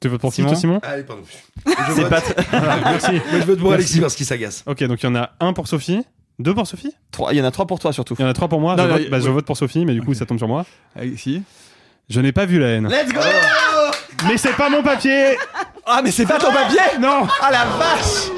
[0.02, 1.22] Tu votes pour qui, Simon toi, Simon Allez, pardon.
[1.66, 2.22] Je C'est vote- pas
[2.92, 3.12] Merci.
[3.12, 3.74] Moi, je vote pour.
[3.74, 4.64] Alexis parce qu'il s'agace.
[4.66, 6.02] Ok, donc il y en a un pour Sophie,
[6.40, 8.16] deux pour Sophie Trois- Il y en a trois pour toi surtout.
[8.20, 8.76] Il y en a trois pour moi.
[8.76, 10.48] Non, je, non, vote, bah, je vote pour Sophie, mais du coup ça tombe sur
[10.48, 10.66] moi.
[10.96, 11.42] Alexis.
[12.10, 12.88] Je n'ai pas vu la haine.
[12.90, 13.20] Let's go
[14.28, 15.38] Mais c'est pas mon papier
[15.86, 18.30] Ah, mais c'est pas ton papier Non Ah la vache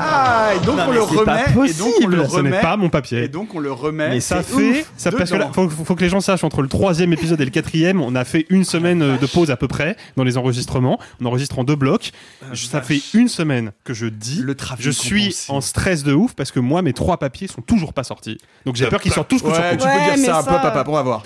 [0.00, 1.70] Ah, et donc Non, on le c'est pas remet.
[1.70, 2.60] Et donc on le Ce n'est remet.
[2.60, 3.28] pas mon Et papier.
[3.28, 4.08] donc on le remet.
[4.10, 4.92] Mais ça C'est fait, ouf.
[4.96, 7.44] ça, parce que là, faut, faut que les gens sachent entre le troisième épisode et
[7.44, 10.36] le quatrième, on a fait une semaine euh, de pause à peu près dans les
[10.38, 10.98] enregistrements.
[11.20, 12.12] On enregistre en deux blocs.
[12.52, 16.12] Je- ça fait une semaine que je dis, Le trafic je suis en stress de
[16.12, 18.38] ouf parce que moi mes trois papiers sont toujours pas sortis.
[18.66, 19.82] Donc j'ai peur qu'ils sortent tous coup sur Ouais, coup.
[19.84, 21.22] tu peux dire ça, ça- pop, pop, pop, on va voir.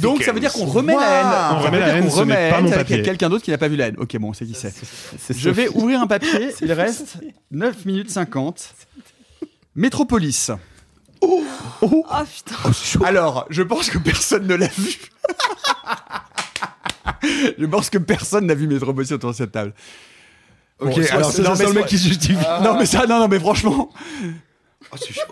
[0.00, 1.56] Donc ça veut dire qu'on remet la haine.
[1.56, 3.02] On remet la haine, ce remet n'est la pas haine mon avec papier.
[3.02, 3.96] quelqu'un d'autre qui n'a pas vu la haine.
[3.98, 4.72] Ok, bon, on sait qui c'est.
[5.18, 6.50] C'est Je vais ouvrir un papier.
[6.62, 7.16] Il reste
[7.50, 8.74] 9 minutes 50.
[9.74, 10.50] Métropolis.
[11.20, 11.42] Oh
[12.24, 13.04] putain.
[13.06, 14.98] Alors, je pense que personne ne l'a vu.
[17.58, 19.72] je pense que personne n'a vu Métropolis autour de cette table.
[20.78, 22.44] Ok, Bon, alors c'est le mec soit- qui se justifie.
[22.62, 23.90] Non mais ça, non, non mais franchement,
[24.90, 25.22] Oh, c'est chaud.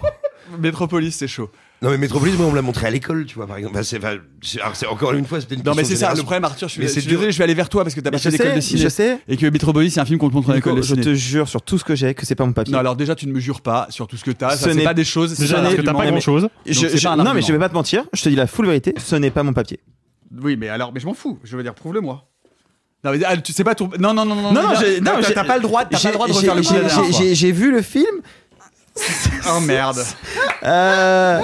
[0.58, 1.50] Métropolis c'est chaud.
[1.82, 3.74] Non mais Métropolis, moi on me l'a montré à l'école, tu vois, par exemple.
[3.74, 6.72] Bah, c'est, encore une fois, c'était une Non mais c'est ça, le problème Arthur, je
[6.72, 8.30] suis, Mais je désolé, je vais aller vers toi parce que t'as pas Je fait
[8.36, 8.82] d'école de ciné.
[8.82, 9.18] je sais.
[9.28, 11.02] Et que Métropolis c'est un film qu'on te montre en Nico, école de je ciné.
[11.06, 12.72] te jure sur tout ce que j'ai que c'est pas mon papier.
[12.74, 14.84] Non alors déjà tu ne me jures pas sur tout ce que t'as, Ce n'est-
[14.84, 16.48] pas des choses, c'est Déjà, pas grand chose.
[16.66, 18.92] Je- je- non mais je vais pas te mentir, je te dis la full vérité,
[18.98, 19.80] ce n'est pas mon papier.
[20.42, 22.26] Oui mais alors, mais je m'en fous, je veux dire prouve-le moi.
[23.04, 23.88] Non mais ah, tu sais pas ton...
[23.98, 24.70] Non non non non Non, non,
[25.34, 28.04] t'as- pas le droit, t'as pas le droit de refaire le J'ai vu le film.
[29.54, 30.04] Oh merde.
[30.62, 31.40] Euh,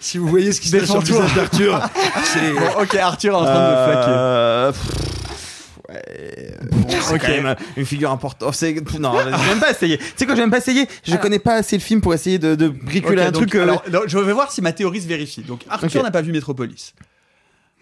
[0.00, 1.80] Si vous voyez ce qui se passe sur le visage d'Arthur,
[2.24, 2.52] c'est.
[2.52, 4.10] Bon, ok Arthur est en train de me flaquer.
[4.10, 6.56] euh, pff, ouais,
[7.00, 7.20] c'est ok.
[7.20, 8.50] quand même une figure importante.
[8.58, 9.96] Pff, non, je vais même pas essayer.
[9.98, 10.86] Tu sais quoi, je vais même pas essayer?
[11.04, 13.54] Je connais pas assez le film pour essayer de, de bricoler un donc, truc.
[13.54, 15.42] euh, alors, non, je vais voir si ma théorie se vérifie.
[15.42, 16.94] Donc Arthur n'a pas vu Métropolis.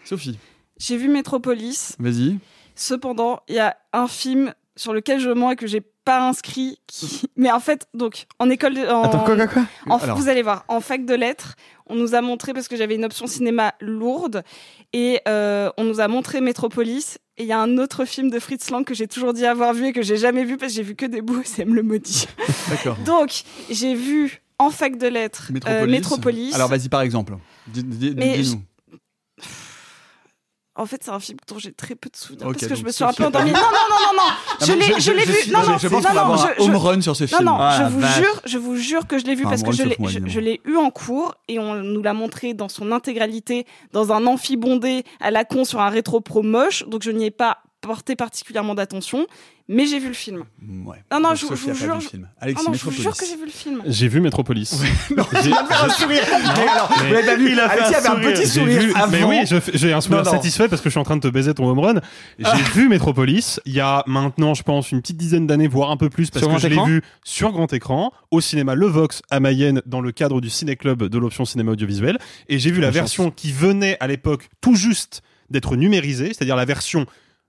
[0.05, 0.39] Sophie,
[0.79, 1.97] J'ai vu Métropolis.
[1.99, 2.39] vas-y.
[2.75, 6.79] Cependant, il y a un film sur lequel je mens et que j'ai pas inscrit.
[6.87, 7.23] Qui...
[7.37, 8.81] Mais en fait, donc, en école de.
[8.87, 9.63] en- Attends, quoi, quoi, quoi?
[9.89, 10.15] en-.
[10.15, 11.55] Vous allez voir, en fac de lettres,
[11.87, 14.43] on nous a montré, parce que j'avais une option cinéma lourde,
[14.93, 17.19] et euh, on nous a montré Métropolis.
[17.39, 19.73] Et il y a un autre film de Fritz Lang que j'ai toujours dit avoir
[19.73, 21.75] vu et que j'ai jamais vu parce que j'ai vu que des bouts, c'est me
[21.75, 22.27] le maudit.
[22.69, 22.97] D'accord.
[23.05, 25.91] Donc, j'ai vu en fac de lettres euh, Métropolis.
[25.91, 26.55] Métropolis.
[26.55, 27.35] Alors vas-y par exemple.
[27.67, 28.63] Dis-nous.
[30.75, 32.83] En fait, c'est un film dont j'ai très peu de souvenirs Ok, parce que je
[32.85, 33.51] me suis un peu endormie.
[33.53, 34.33] Non, non, non, non, non.
[34.59, 35.51] Ah, Je l'ai, je l'ai vu.
[35.53, 37.25] Non, non, je pense non, qu'on va non, avoir un je- home run sur ce
[37.25, 37.45] Non, film.
[37.45, 39.83] non, Ah, je vous jure, je vous jure que je l'ai vu parce que je
[39.83, 39.97] l'ai,
[40.27, 44.27] je, l'ai eu en cours et on nous l'a montré dans son intégralité dans un
[44.27, 46.85] amphi bondé à la con sur un rétro pro moche.
[46.89, 49.27] Donc je n'y ai pas porté particulièrement d'attention,
[49.69, 50.45] mais j'ai vu le film.
[50.87, 50.99] Ouais.
[51.13, 52.29] Non, non, je- vous pas jure, vu je- le film.
[52.41, 53.03] Ah Alexis non, je vous Métropolis.
[53.03, 53.83] jure que j'ai vu le film.
[53.87, 54.73] J'ai vu Métropolis.
[55.17, 56.23] Non, J'ai- un sourire.
[56.31, 58.81] Mais alors, mais- vous l'avez pas vu Il a Alexis avait un petit J'ai sourire
[58.83, 59.11] vu- avant.
[59.11, 59.37] Mais oui,
[59.75, 60.31] j'ai un sourire Non, non.
[60.31, 62.01] satisfait parce que je suis en train de te baiser ton home run.
[62.39, 65.97] J'ai vu Métropolis il y a maintenant, je pense, une petite dizaine d'années, voire un
[65.97, 68.87] peu plus, parce Sur que grand je l'ai vu sur grand écran au cinéma Le
[68.87, 72.19] Vox à Mayenne dans le cadre du ciné-club de l'option cinéma audiovisuel.
[72.49, 76.65] Et j'ai vu La version qui venait à l'époque tout juste d'être numérisée, c'est-à-dire la
[76.65, 77.05] version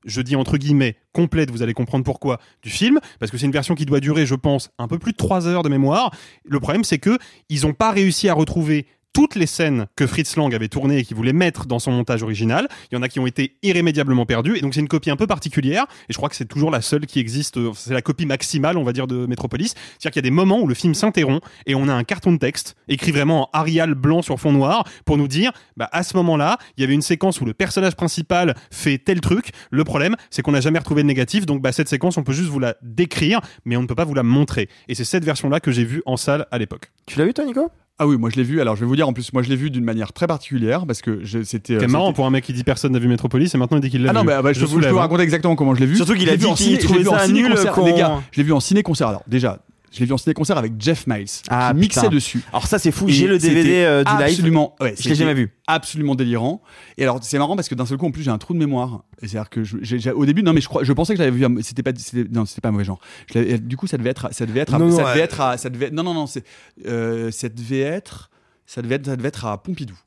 [0.06, 3.51] je dis entre guillemets complète, vous allez comprendre pourquoi, du film, parce que c'est une
[3.51, 6.14] version qui doit durer, je pense, un peu plus de 3 heures de mémoire.
[6.43, 7.18] Le problème, c'est que
[7.49, 11.03] ils n'ont pas réussi à retrouver toutes les scènes que Fritz Lang avait tournées et
[11.05, 12.68] qu'il voulait mettre dans son montage original.
[12.91, 14.57] Il y en a qui ont été irrémédiablement perdues.
[14.57, 15.86] Et donc, c'est une copie un peu particulière.
[16.09, 17.57] Et je crois que c'est toujours la seule qui existe.
[17.57, 19.70] euh, C'est la copie maximale, on va dire, de Metropolis.
[19.70, 22.32] C'est-à-dire qu'il y a des moments où le film s'interrompt et on a un carton
[22.32, 26.03] de texte écrit vraiment en Arial blanc sur fond noir pour nous dire, bah, à
[26.03, 29.51] ce moment-là, il y avait une séquence où le personnage principal fait tel truc.
[29.70, 31.45] Le problème, c'est qu'on n'a jamais retrouvé de négatif.
[31.45, 34.05] Donc, bah, cette séquence, on peut juste vous la décrire, mais on ne peut pas
[34.05, 34.70] vous la montrer.
[34.88, 36.91] Et c'est cette version-là que j'ai vue en salle à l'époque.
[37.05, 37.70] Tu l'as vu, toi, Nico?
[38.00, 38.60] Ah oui, moi je l'ai vu.
[38.60, 40.86] Alors je vais vous dire en plus, moi je l'ai vu d'une manière très particulière
[40.88, 41.76] parce que je- c'était.
[41.76, 43.78] euh, C'est marrant c'était- pour un mec qui dit personne n'a vu Metropolis et maintenant
[43.78, 44.28] il dit qu'il l'a Ah non, vu.
[44.28, 45.02] mais bah, je, je peux soulève, vous hein.
[45.02, 45.96] raconter exactement comment je l'ai vu.
[45.96, 47.86] Surtout qu'il Je a vu dit en qu'il ciné- je trouvait vu ça nul, con.
[47.86, 49.08] Les gars, je l'ai vu en ciné-concert.
[49.10, 49.60] Alors déjà,
[49.94, 52.44] je l'ai vu en ciné-concert avec Jeff Miles Ah, qui mixait dessus.
[52.52, 53.08] Alors ça, c'est fou.
[53.08, 54.22] J'ai le DVD euh, du live.
[54.32, 55.54] absolument, ouais, Je l'ai jamais vu.
[55.68, 56.62] Absolument délirant.
[56.98, 58.60] Et alors c'est marrant parce que d'un seul coup en plus j'ai un trou de
[58.60, 59.04] mémoire.
[59.20, 61.46] C'est-à-dire que je- au début non mais je crois, je pensais que j'avais vu.
[61.46, 61.91] un- C'était pas,
[62.32, 63.00] non c'était pas un mauvais genre.
[63.32, 65.22] Je l'avais- du coup ça devait être, ça devait être, à- Non, non, ça devait
[65.24, 66.44] être, à- ça devait, non non non c'est,
[66.88, 68.30] euh, ça devait être,
[68.66, 69.98] ça devait être, ça devait être à Pompidou.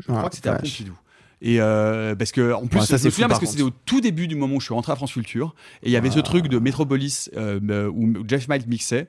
[0.00, 0.54] Je Ah, crois que c'était à.
[0.56, 0.92] Pompidou.
[1.40, 3.50] Et euh, parce que en plus, Ouais, ça, je c'est me souviens parce par que
[3.52, 5.92] c'était au tout début du moment où je suis rentré à France Culture et il
[5.92, 6.16] y avait Ah.
[6.16, 9.08] ce truc de Metropolis euh, euh, où Jeff Miles mixait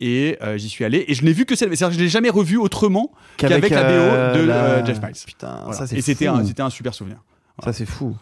[0.00, 2.08] et euh, j'y suis allé et je n'ai vu que cette, c'est-à-dire que je l'ai
[2.10, 5.12] jamais revu autrement qu'avec la BO de la- euh, Jeff Miles.
[5.26, 5.72] Putain, Voilà.
[5.78, 7.18] ça c'est et c'était un, c'était un super souvenir.
[7.64, 8.16] Ça c'est fou.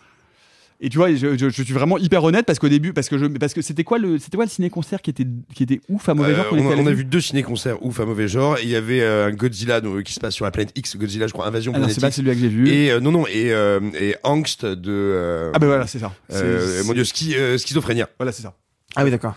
[0.78, 3.16] Et tu vois, je, je- je suis vraiment hyper honnête parce qu'au début, parce que
[3.16, 6.06] je, parce que c'était quoi le, c'était quoi le ciné-concert qui était, qui était ouf
[6.08, 8.28] à mauvais Euh, genre qu'on on, a, on a vu deux ciné-concerts ouf à mauvais
[8.28, 8.58] genre.
[8.62, 11.26] Il y avait euh, un Godzilla donc, qui se passe sur la planète X, Godzilla,
[11.28, 12.68] je crois, Invasion Ah non, c'est pas celui-là que j'ai vu.
[12.68, 14.92] Et euh, non, non, et, euh, et Angst de.
[14.92, 16.12] euh, ah ben voilà, c'est ça.
[16.32, 18.08] euh, C'est- mon dieu, ski, euh, schizophrénia.
[18.18, 18.54] Voilà, c'est ça.
[18.96, 19.34] Ah oui, d'accord.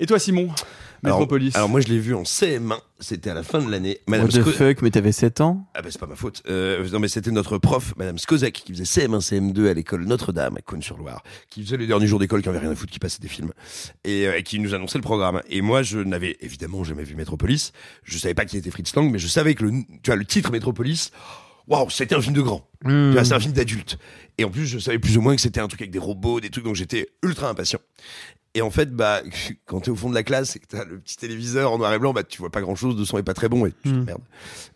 [0.00, 0.48] Et toi, Simon?
[1.04, 1.54] Metropolis.
[1.54, 2.78] Alors, moi, je l'ai vu en CM1.
[3.00, 3.98] C'était à la fin de l'année.
[4.08, 5.66] Madame What the Sco- fuck, mais t'avais 7 ans?
[5.74, 6.42] Ah ben c'est pas ma faute.
[6.48, 10.56] Euh, non mais c'était notre prof, Madame Skozek, qui faisait CM1, CM2 à l'école Notre-Dame
[10.56, 13.20] à Cône-sur-Loire, qui faisait les derniers jours d'école, qui avait rien à foutre, qui passait
[13.20, 13.52] des films
[14.04, 15.42] et, euh, et qui nous annonçait le programme.
[15.50, 17.72] Et moi je n'avais évidemment jamais vu Metropolis.
[18.04, 20.24] Je savais pas qui était Fritz Lang, mais je savais que le, tu vois, le
[20.24, 21.10] titre Metropolis.
[21.66, 22.68] Waouh, c'était un film de grand.
[22.86, 23.98] Tu vois, c'est un film d'adulte.
[24.36, 26.38] Et en plus, je savais plus ou moins que c'était un truc avec des robots,
[26.40, 27.78] des trucs, donc j'étais ultra impatient.
[28.54, 29.22] Et en fait, bah,
[29.66, 31.92] quand t'es au fond de la classe et que t'as le petit téléviseur en noir
[31.92, 33.72] et blanc, bah, tu vois pas grand chose, le son est pas très bon et
[33.72, 34.04] tu te dis, Mm.
[34.04, 34.22] merde.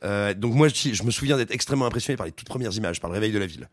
[0.05, 3.01] Euh, donc moi, je, je me souviens d'être extrêmement impressionné par les toutes premières images,
[3.01, 3.69] par le réveil de la ville.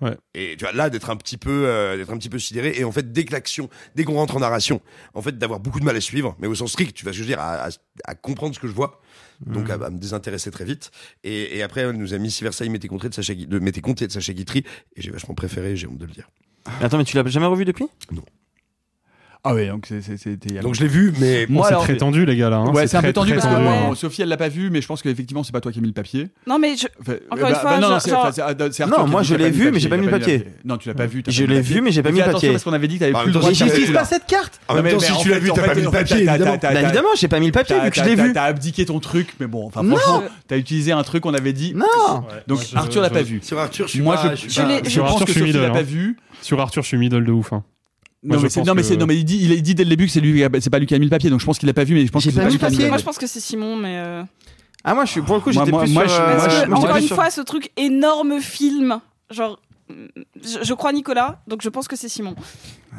[0.00, 0.16] Ouais.
[0.34, 2.72] Et tu vois, là, d'être un petit peu, euh, d'être un petit peu sidéré.
[2.76, 4.80] Et en fait, dès que l'action, dès qu'on rentre en narration,
[5.14, 7.18] en fait, d'avoir beaucoup de mal à suivre, mais au sens strict, tu vois ce
[7.18, 7.70] que je veux dire, à, à-
[8.04, 9.00] à comprendre ce que je vois.
[9.46, 10.90] Donc, à, à me désintéresser très vite.
[11.24, 13.80] Et, et après, elle nous a mis Si Versailles m'était compté de Sacha, de, m'était
[13.80, 14.64] compté de Sacha Guitry.
[14.96, 16.28] Et j'ai vachement préféré, j'ai honte de le dire.
[16.78, 17.86] Mais Attends, mais tu l'as jamais revu depuis?
[19.50, 20.60] Ah ouais, donc c'était.
[20.60, 22.58] Donc, je l'ai vu, mais Moi, c'est très tendu les gars là.
[22.58, 22.72] hein.
[22.72, 23.94] ouais, c'est un très, peu tendu très parce que Ouais.
[23.96, 25.88] Sophie, elle l'a pas vu, mais je pense qu'effectivement, c'est pas toi qui as mis
[25.88, 26.28] le papier.
[26.46, 26.86] Non, mais je.
[27.00, 29.70] Enfin, Encore une fois, non, non, genre- enfin, ah, Non, qui moi, je l'ai vu,
[29.72, 30.44] mais j'ai pas mis le papier.
[30.64, 31.22] Non, tu l'as pas vu.
[31.26, 32.50] Je pas l'ai vu, mais j'ai pas mis le papier.
[32.50, 33.98] parce qu'on avait dit que t'avais plus le droit vu, film.
[34.04, 35.90] cette carte En même Non, temps, mais- si tu l'as vu, t'as pas mis le
[35.90, 36.58] papier, évidemment.
[36.62, 36.70] Bah
[37.16, 38.32] j'ai pas mis le papier vu que je l'ai vu.
[38.32, 41.74] T'as abdiqué ton truc, mais bon, enfin franchement, t'as utilisé un truc qu'on avait dit.
[41.74, 41.86] Non
[42.46, 43.40] Donc Arthur l'a pas vu.
[43.42, 44.62] Sur Arthur, je suis Moi, pas- je, pas-
[45.06, 46.16] pense Arthur, que Sophie l'a pas vu.
[46.42, 47.50] Sur Arthur, je suis middle de ouf.
[48.24, 49.90] Moi, Non, mais non, mais que- c'est non, mais il dit, il dit dès le
[49.90, 51.58] début que c'est lui, c'est pas lui qui a mis le papier, donc je pense
[51.58, 52.64] qu'il l'a pas vu, mais je pense que c'est pas pas mis lui le qui
[52.64, 52.84] a mis papier.
[52.86, 53.96] le Moi, je pense que c'est Simon, mais.
[53.98, 54.24] euh,
[54.84, 56.16] Ah, moi, je suis, pour le coup, j'étais plus moi, sur.
[56.16, 58.98] je- euh, moi, Parce je- que, moi, encore une sur- fois, ce truc énorme film,
[59.30, 59.60] genre.
[60.44, 62.34] Je, je crois Nicolas, donc je pense que c'est Simon.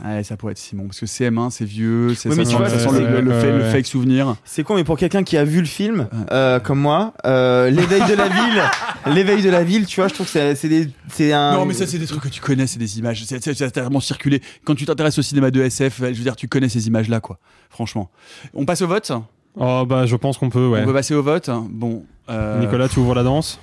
[0.04, 2.52] Ouais, ça pourrait être Simon, parce que CM1, c'est vieux, c'est Oui, ça, mais tu
[2.52, 4.36] sent- vois, ça c'est- sent le, le- le ouais, fait- le fake souvenir.
[4.44, 8.02] C'est con, mais pour quelqu'un qui a vu le film, euh, comme moi, euh, l'éveil
[8.08, 8.64] de la ville,
[9.14, 11.54] l'éveil de la ville, tu vois, je trouve que c'est, c'est des, c'est un.
[11.54, 13.24] Non, mais ça, c'est des trucs que tu connais, c'est des images.
[13.26, 14.42] C'est tellement circulé.
[14.66, 17.40] Quand tu t'intéresses au cinéma de SF, je veux dire, tu connais ces images-là, quoi.
[17.70, 18.10] Franchement.
[18.54, 19.12] On passe au vote
[19.56, 20.82] Oh bah je pense qu'on peut, ouais.
[20.84, 22.04] On peut passer au vote Bon.
[22.30, 23.60] euh, Nicolas, tu ouvres la danse?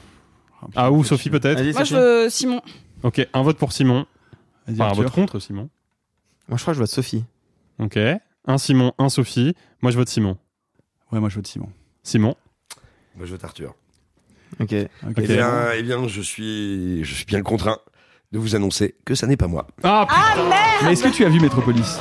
[0.61, 1.63] Putain, Ah ou Sophie peut-être?
[1.73, 2.61] Moi, je veux Simon.
[3.07, 4.05] Ok, un vote pour Simon.
[4.67, 5.03] Vas-y, Enfin, un Arthur.
[5.05, 5.69] vote contre Simon.
[6.49, 7.25] Moi, je crois que je vois Sophie.
[7.79, 7.97] Ok.
[8.47, 9.55] Un Simon, un Sophie.
[9.81, 10.37] Moi je vote Simon.
[11.13, 11.69] Ouais, moi, je vote Simon.
[12.03, 12.35] Simon.
[13.17, 13.75] Moi, je vote Arthur.
[14.61, 14.73] Ok.
[15.09, 15.15] Ok.
[15.19, 17.79] Eh bien, eh bien, je suis, je suis bien contraint
[18.33, 20.07] de vous annoncer que ça n'est pas moi Ah,
[20.85, 21.99] Mais est-ce que tu as vu Metropolis?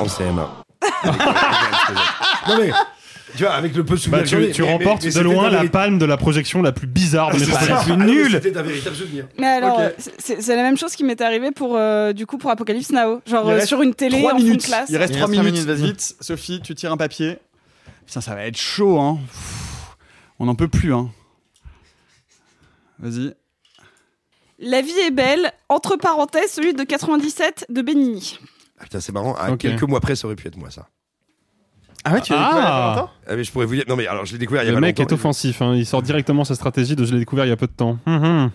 [0.00, 0.48] En CM1.
[2.48, 2.70] non mais,
[3.36, 5.02] tu vois, avec le peu de Bah, souvenirs que j'en tu, ai, tu mais- remportes
[5.04, 7.68] mais- mais de loin la palme de la projection la plus bizarre de C'est Metropolis.
[7.76, 7.82] ça.
[7.84, 8.30] plus Ah, mais nul.
[8.32, 9.26] C'était un véritable souvenir.
[9.38, 9.80] Mais alors,
[10.18, 13.20] c'est la même chose qui m'est arrivé pour, euh, du coup, pour Apocalypse Now.
[13.26, 14.64] Genre euh, sur une télé, 3 en fond de minutes.
[14.64, 14.88] classe.
[14.90, 15.66] Il reste Il 3 reste trois minutes.
[15.66, 15.90] minutes, vas-y.
[15.90, 17.38] Vite, Sophie, tu tires un papier.
[18.06, 19.18] Putain, ça va être chaud, hein.
[19.26, 19.96] Pff,
[20.40, 21.10] On n'en peut plus, hein.
[22.98, 23.34] Vas-y.
[24.60, 28.38] La vie est belle, entre parenthèses, celui de 97 de Benigni.
[28.78, 29.34] Ah, putain, c'est marrant.
[29.34, 29.58] À Ok.
[29.58, 30.88] quelques mois près, ça aurait pu être moi, ça.
[32.08, 32.44] Ah ouais, tu l'as Ah.
[32.44, 33.10] découvert il y a pas longtemps?
[33.28, 33.84] Ah, mais je pourrais vous dire.
[33.88, 35.10] Non, mais alors, je l'ai découvert il y a Le pas mec longtemps.
[35.10, 35.74] est offensif, hein.
[35.74, 37.98] il sort directement sa stratégie de je l'ai découvert il y a peu de temps.
[38.06, 38.50] Hum, hum.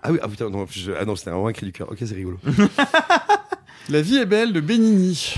[0.00, 1.90] Ah oui, ah putain, non, je- ah non, c'était vraiment un cri du cœur.
[1.90, 2.38] Ok, c'est rigolo.
[3.88, 5.34] La vie est belle de Benigni.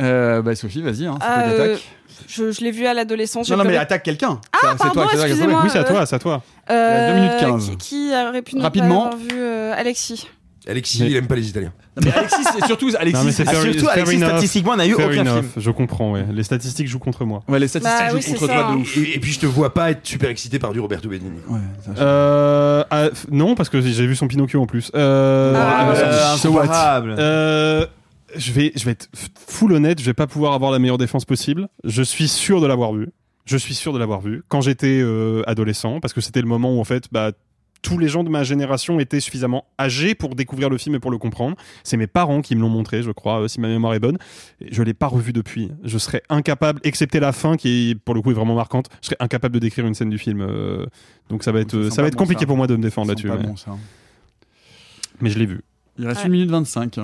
[0.00, 1.06] Euh, bah, Sophie, vas-y.
[1.06, 1.82] Hein, c'est Ah, toi qui euh, attaque.
[2.28, 3.50] je, je l'ai vu à l'adolescence.
[3.50, 4.40] Non, mais attaque quelqu'un.
[4.52, 5.60] Ah, C'est- c'est pardon, toi, c'est toi qui as excusez-moi.
[5.64, 6.42] Oui, c'est à euh, toi, c'est à toi.
[6.70, 7.70] Il y a deux minutes 15.
[7.70, 9.06] Qui, qui aurait pu ne Rapidement.
[9.06, 10.28] avoir vu euh, Alexis?
[10.68, 11.72] Alexis, Mais- il aime pas les Italiens.
[11.96, 13.18] Non, mais Alexis, c'est surtout Alexis.
[13.20, 14.28] Non, mais c'est Ah, fair- surtout, fair Alexis, enough.
[14.30, 15.50] statistiquement, on n'a eu Fair aucun enough, film.
[15.56, 16.26] Je comprends, ouais.
[16.32, 17.42] Les statistiques jouent contre moi.
[17.48, 18.76] Ouais, les statistiques Bah jouent c'est contre ça, toi de hein.
[18.80, 18.96] ouf.
[18.96, 21.38] Et, et puis je te vois pas être super excité par du Roberto Benigni.
[21.48, 24.90] Ouais, ça, je- Euh, ah, f- non, parce que j'ai vu son Pinocchio en plus.
[24.94, 26.62] Euh, Ah, bah, Euh, so what?
[26.62, 27.14] incomparable.
[27.18, 27.86] euh,
[28.36, 30.00] je vais, je vais être f- full honnête.
[30.00, 31.68] Je vais pas pouvoir avoir la meilleure défense possible.
[31.84, 33.08] Je suis sûr de l'avoir vu.
[33.44, 36.74] Je suis sûr de l'avoir vu quand j'étais euh, adolescent, parce que c'était le moment
[36.76, 37.30] où en fait, bah,
[37.82, 41.10] tous les gens de ma génération étaient suffisamment âgés pour découvrir le film et pour
[41.10, 41.56] le comprendre.
[41.84, 44.18] C'est mes parents qui me l'ont montré, je crois, euh, si ma mémoire est bonne.
[44.60, 45.70] Et je l'ai pas revu depuis.
[45.84, 48.88] Je serais incapable, excepté la fin qui, pour le coup, est vraiment marquante.
[49.02, 50.40] Je serais incapable de décrire une scène du film.
[50.40, 50.86] euh,
[51.28, 52.46] donc ça va être, Ça sent ça va être bon, compliqué ça.
[52.46, 53.28] pour moi de me défendre là-dessus.
[53.30, 53.54] mais, bon,
[55.20, 55.60] mais je l'ai vu.
[55.98, 56.26] Il reste Ouais.
[56.26, 56.98] 1 minute 25.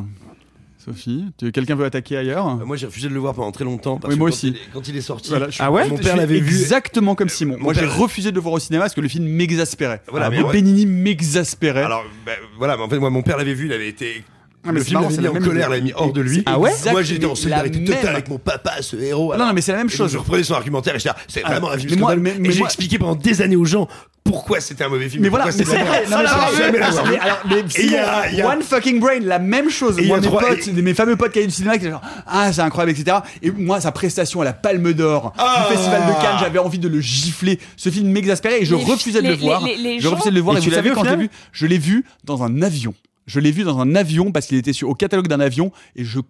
[0.84, 3.98] Sophie, quelqu'un veut attaquer ailleurs Euh, Moi j'ai refusé de le voir pendant très longtemps.
[3.98, 4.48] Parce Oui, que moi quand aussi.
[4.48, 6.48] il est- quand il est sorti, Voilà, je- Ah ouais mon père l'avait vu.
[6.48, 7.56] exactement comme Simon.
[7.58, 10.02] Mon Moi, j'ai père- refusé de le voir au cinéma parce que le film m'exaspérait.
[10.10, 10.52] Voilà, mais ouais.
[10.52, 11.82] Benigni m'exaspérait.
[11.84, 14.24] Alors bah, voilà, mais en fait moi mon père l'avait vu, il avait été
[14.64, 16.12] Ah, mais le c'est film marrant, l'avait mis la en même colère, l'avait mis hors
[16.12, 16.42] de lui.
[16.46, 18.12] Ah ouais Moi j'étais en solidarité totale même.
[18.14, 19.34] avec mon papa, ce héros.
[19.36, 20.12] non, non, mais c'est la même chose.
[20.12, 22.36] je reprenais son argumentaire et j'étais là, c'est Ah, vraiment un film mais moi- scandaleux.
[22.38, 23.88] mais- j'ai moi- expliqué pendant des années aux gens
[24.24, 25.20] pourquoi c'était un mauvais film.
[25.22, 26.04] Mais voilà, mais c'est vrai.
[26.08, 29.98] Non, mais jamais alors, One fucking brain, la même chose.
[29.98, 31.72] Et il y Moi, a mes trois- potes, mes fameux potes qui allaient du cinéma,
[31.72, 33.16] qui étaient genre, ah, c'est incroyable, etc.
[33.42, 35.66] Et moi, sa prestation à la Palme d'Or Ah.
[35.68, 37.58] du Festival de Cannes, j'avais envie de le gifler.
[37.76, 39.60] Ce film m'exaspérait et je refusais de le voir.
[39.66, 40.56] je refusais de le voir.
[40.56, 42.94] Et vous savez quand j'ai final vu Je l'ai vu dans un avion.
[43.26, 46.04] Je l'ai vu dans un avion parce qu'il était sur, au catalogue d'un avion et
[46.04, 46.20] je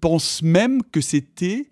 [0.00, 1.70] pense même que c'était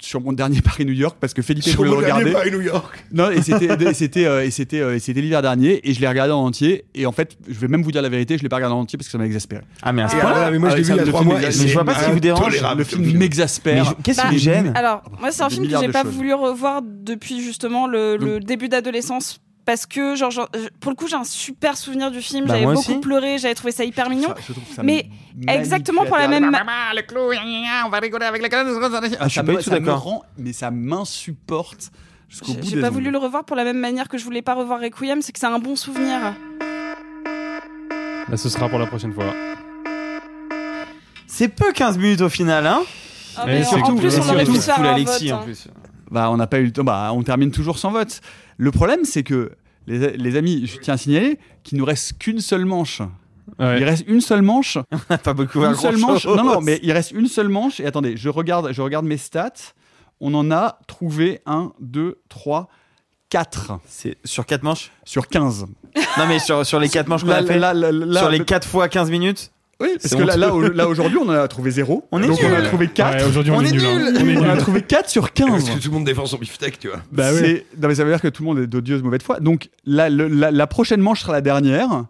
[0.00, 2.32] sur mon dernier Paris-New York parce que Felipe Sur voulait le mon dernier regarder.
[2.32, 3.04] Paris New York.
[3.12, 6.00] Non, et c'était, et c'était, euh, et c'était, euh, et c'était l'hiver dernier, et je
[6.00, 6.84] l'ai regardé en entier.
[6.94, 8.80] Et en fait, je vais même vous dire la vérité, je l'ai pas regardé en
[8.80, 9.62] entier parce que ça m'a exaspéré.
[9.82, 11.38] Ah, mais à ce point-là mais moi je l'ai vu il y a trois mois.
[11.38, 12.62] mais je vois pas ce qui vous dérange.
[12.76, 13.94] le film m'exaspère.
[14.02, 16.80] Qu'est-ce qui Bah, vous gêne Alors, moi, c'est un film que j'ai pas voulu revoir
[16.82, 19.40] depuis justement le début d'adolescence.
[19.64, 22.44] Parce que, genre, genre, je- pour le coup, j'ai un super souvenir du film.
[22.46, 22.98] Bah, j'avais beaucoup aussi.
[23.00, 24.28] pleuré, j'avais trouvé ça hyper mignon.
[24.28, 25.08] Ça, je trouve ça Mais
[25.48, 27.20] exactement pour la même- Maman, le clou,
[27.86, 28.66] on va rigoler avec la canne.
[28.68, 30.02] je suis pas du tout d'accord.
[30.02, 31.90] rend, mais ça m'insupporte
[32.28, 34.54] jusqu'au bout J'ai pas voulu le revoir pour la même manière que je voulais pas
[34.54, 36.34] revoir Requiem, c'est que c'est un bon souvenir.
[38.28, 39.32] Bah, ce sera pour la prochaine fois.
[41.26, 42.82] C'est peu 15 minutes au final, hein
[43.36, 45.40] Ah, Et mais c'est en plus, on aurait tout pu se faire un Alexis vote.
[45.40, 45.68] en plus.
[46.14, 46.84] Bah, on n'a pas eu le temps.
[46.84, 48.20] Bah, on termine toujours sans vote.
[48.56, 49.52] Le problème, c'est que
[49.86, 53.02] les, les amis, je tiens à signaler qu'il nous reste qu'une seule manche.
[53.58, 53.78] Ouais.
[53.78, 54.78] Il reste une seule manche.
[54.92, 56.24] On n'a pas beaucoup une seule manche.
[56.26, 57.80] Non, non, mais il reste une seule manche.
[57.80, 59.52] Et attendez, je regarde, je regarde mes stats.
[60.20, 62.68] On en a trouvé 1, 2, 3,
[63.28, 64.92] 4 C'est sur 4 manches?
[65.04, 65.66] Sur 15.
[66.18, 67.58] Non, mais sur, sur les 4 manches qu'on a fait?
[67.58, 69.50] là, là, là, Sur les le- 4 fois 15 minutes?
[69.80, 70.38] Oui, parce que là, honteux.
[70.40, 72.06] là, au- là, aujourd'hui, on en a trouvé 0.
[72.12, 72.68] On est Donc on a nul.
[72.68, 73.16] trouvé 4.
[73.18, 73.84] Ouais, aujourd'hui on, On est est nul.
[73.84, 74.12] hein.
[74.22, 74.38] nul.
[74.38, 75.70] On est on a trouvé 4 sur Parce 15.
[75.70, 76.98] que tout le monde défend son beefsteak, tu vois.
[77.12, 77.32] Bah.
[77.32, 79.40] C'est- non, mais ça veut dire que tout le monde est d'odieuse mauvaise foi.
[79.40, 82.04] Donc la, le- la, la prochaine manche sera la dernière.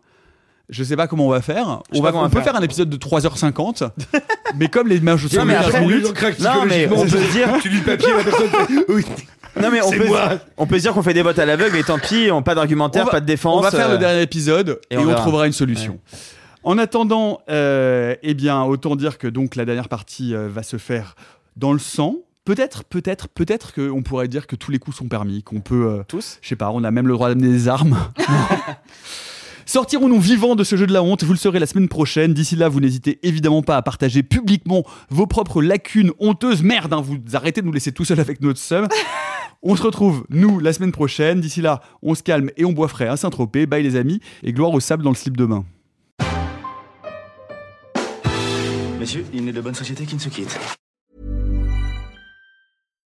[0.70, 1.80] Je sais pas comment on va faire.
[1.92, 2.52] Sais On, pas va, comment on on va peut faire.
[2.52, 3.90] faire un épisode de 3h50.
[4.58, 6.04] mais comme les manches sont Non, mais de 15 après, minutes,
[6.40, 7.48] Non, mais on peut dire.
[7.62, 9.04] Tu lis le papier, la personne fait oui.
[9.60, 10.30] Non, mais on C'est peut, moi.
[10.56, 12.54] on peut se dire qu'on fait des votes à l'aveugle et tant pis, on, pas
[12.56, 13.58] d'argumentaire, On va- pas de défense.
[13.58, 15.20] on va faire euh, le dernier épisode et, et on on, verra.
[15.20, 15.98] trouvera une solution.
[16.64, 20.78] En attendant, euh, eh bien, autant dire que donc la dernière partie euh, va se
[20.78, 21.14] faire
[21.56, 22.16] dans le sang.
[22.46, 26.02] Peut-être, peut-être, peut-être qu'on pourrait dire que tous les coups sont permis, qu'on peut, euh,
[26.08, 27.98] Tous je sais pas, on a même le droit d'amener des armes.
[29.66, 32.32] Sortirons-nous vivants de ce jeu de la honte Vous le saurez la semaine prochaine.
[32.32, 36.62] D'ici là, vous n'hésitez évidemment pas à partager publiquement vos propres lacunes honteuses.
[36.62, 38.88] Merde, hein, vous arrêtez de nous laisser tout seul avec notre seum.
[39.62, 41.40] On se retrouve, nous, la semaine prochaine.
[41.40, 43.64] D'ici là, on se calme et on boit frais à Saint-Tropez.
[43.64, 45.64] Bye les amis et gloire au sable dans le slip de bain.
[49.04, 50.58] Messieurs, il n'est de bonne société qui ne se quitte.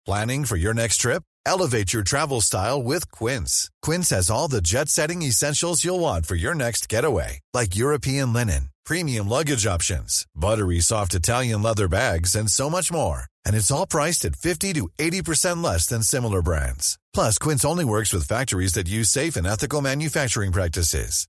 [0.05, 1.23] Planning for your next trip?
[1.47, 3.71] Elevate your travel style with Quince.
[3.83, 8.33] Quince has all the jet setting essentials you'll want for your next getaway, like European
[8.33, 13.27] linen, premium luggage options, buttery soft Italian leather bags, and so much more.
[13.45, 16.99] And it's all priced at 50 to 80% less than similar brands.
[17.15, 21.29] Plus, Quince only works with factories that use safe and ethical manufacturing practices.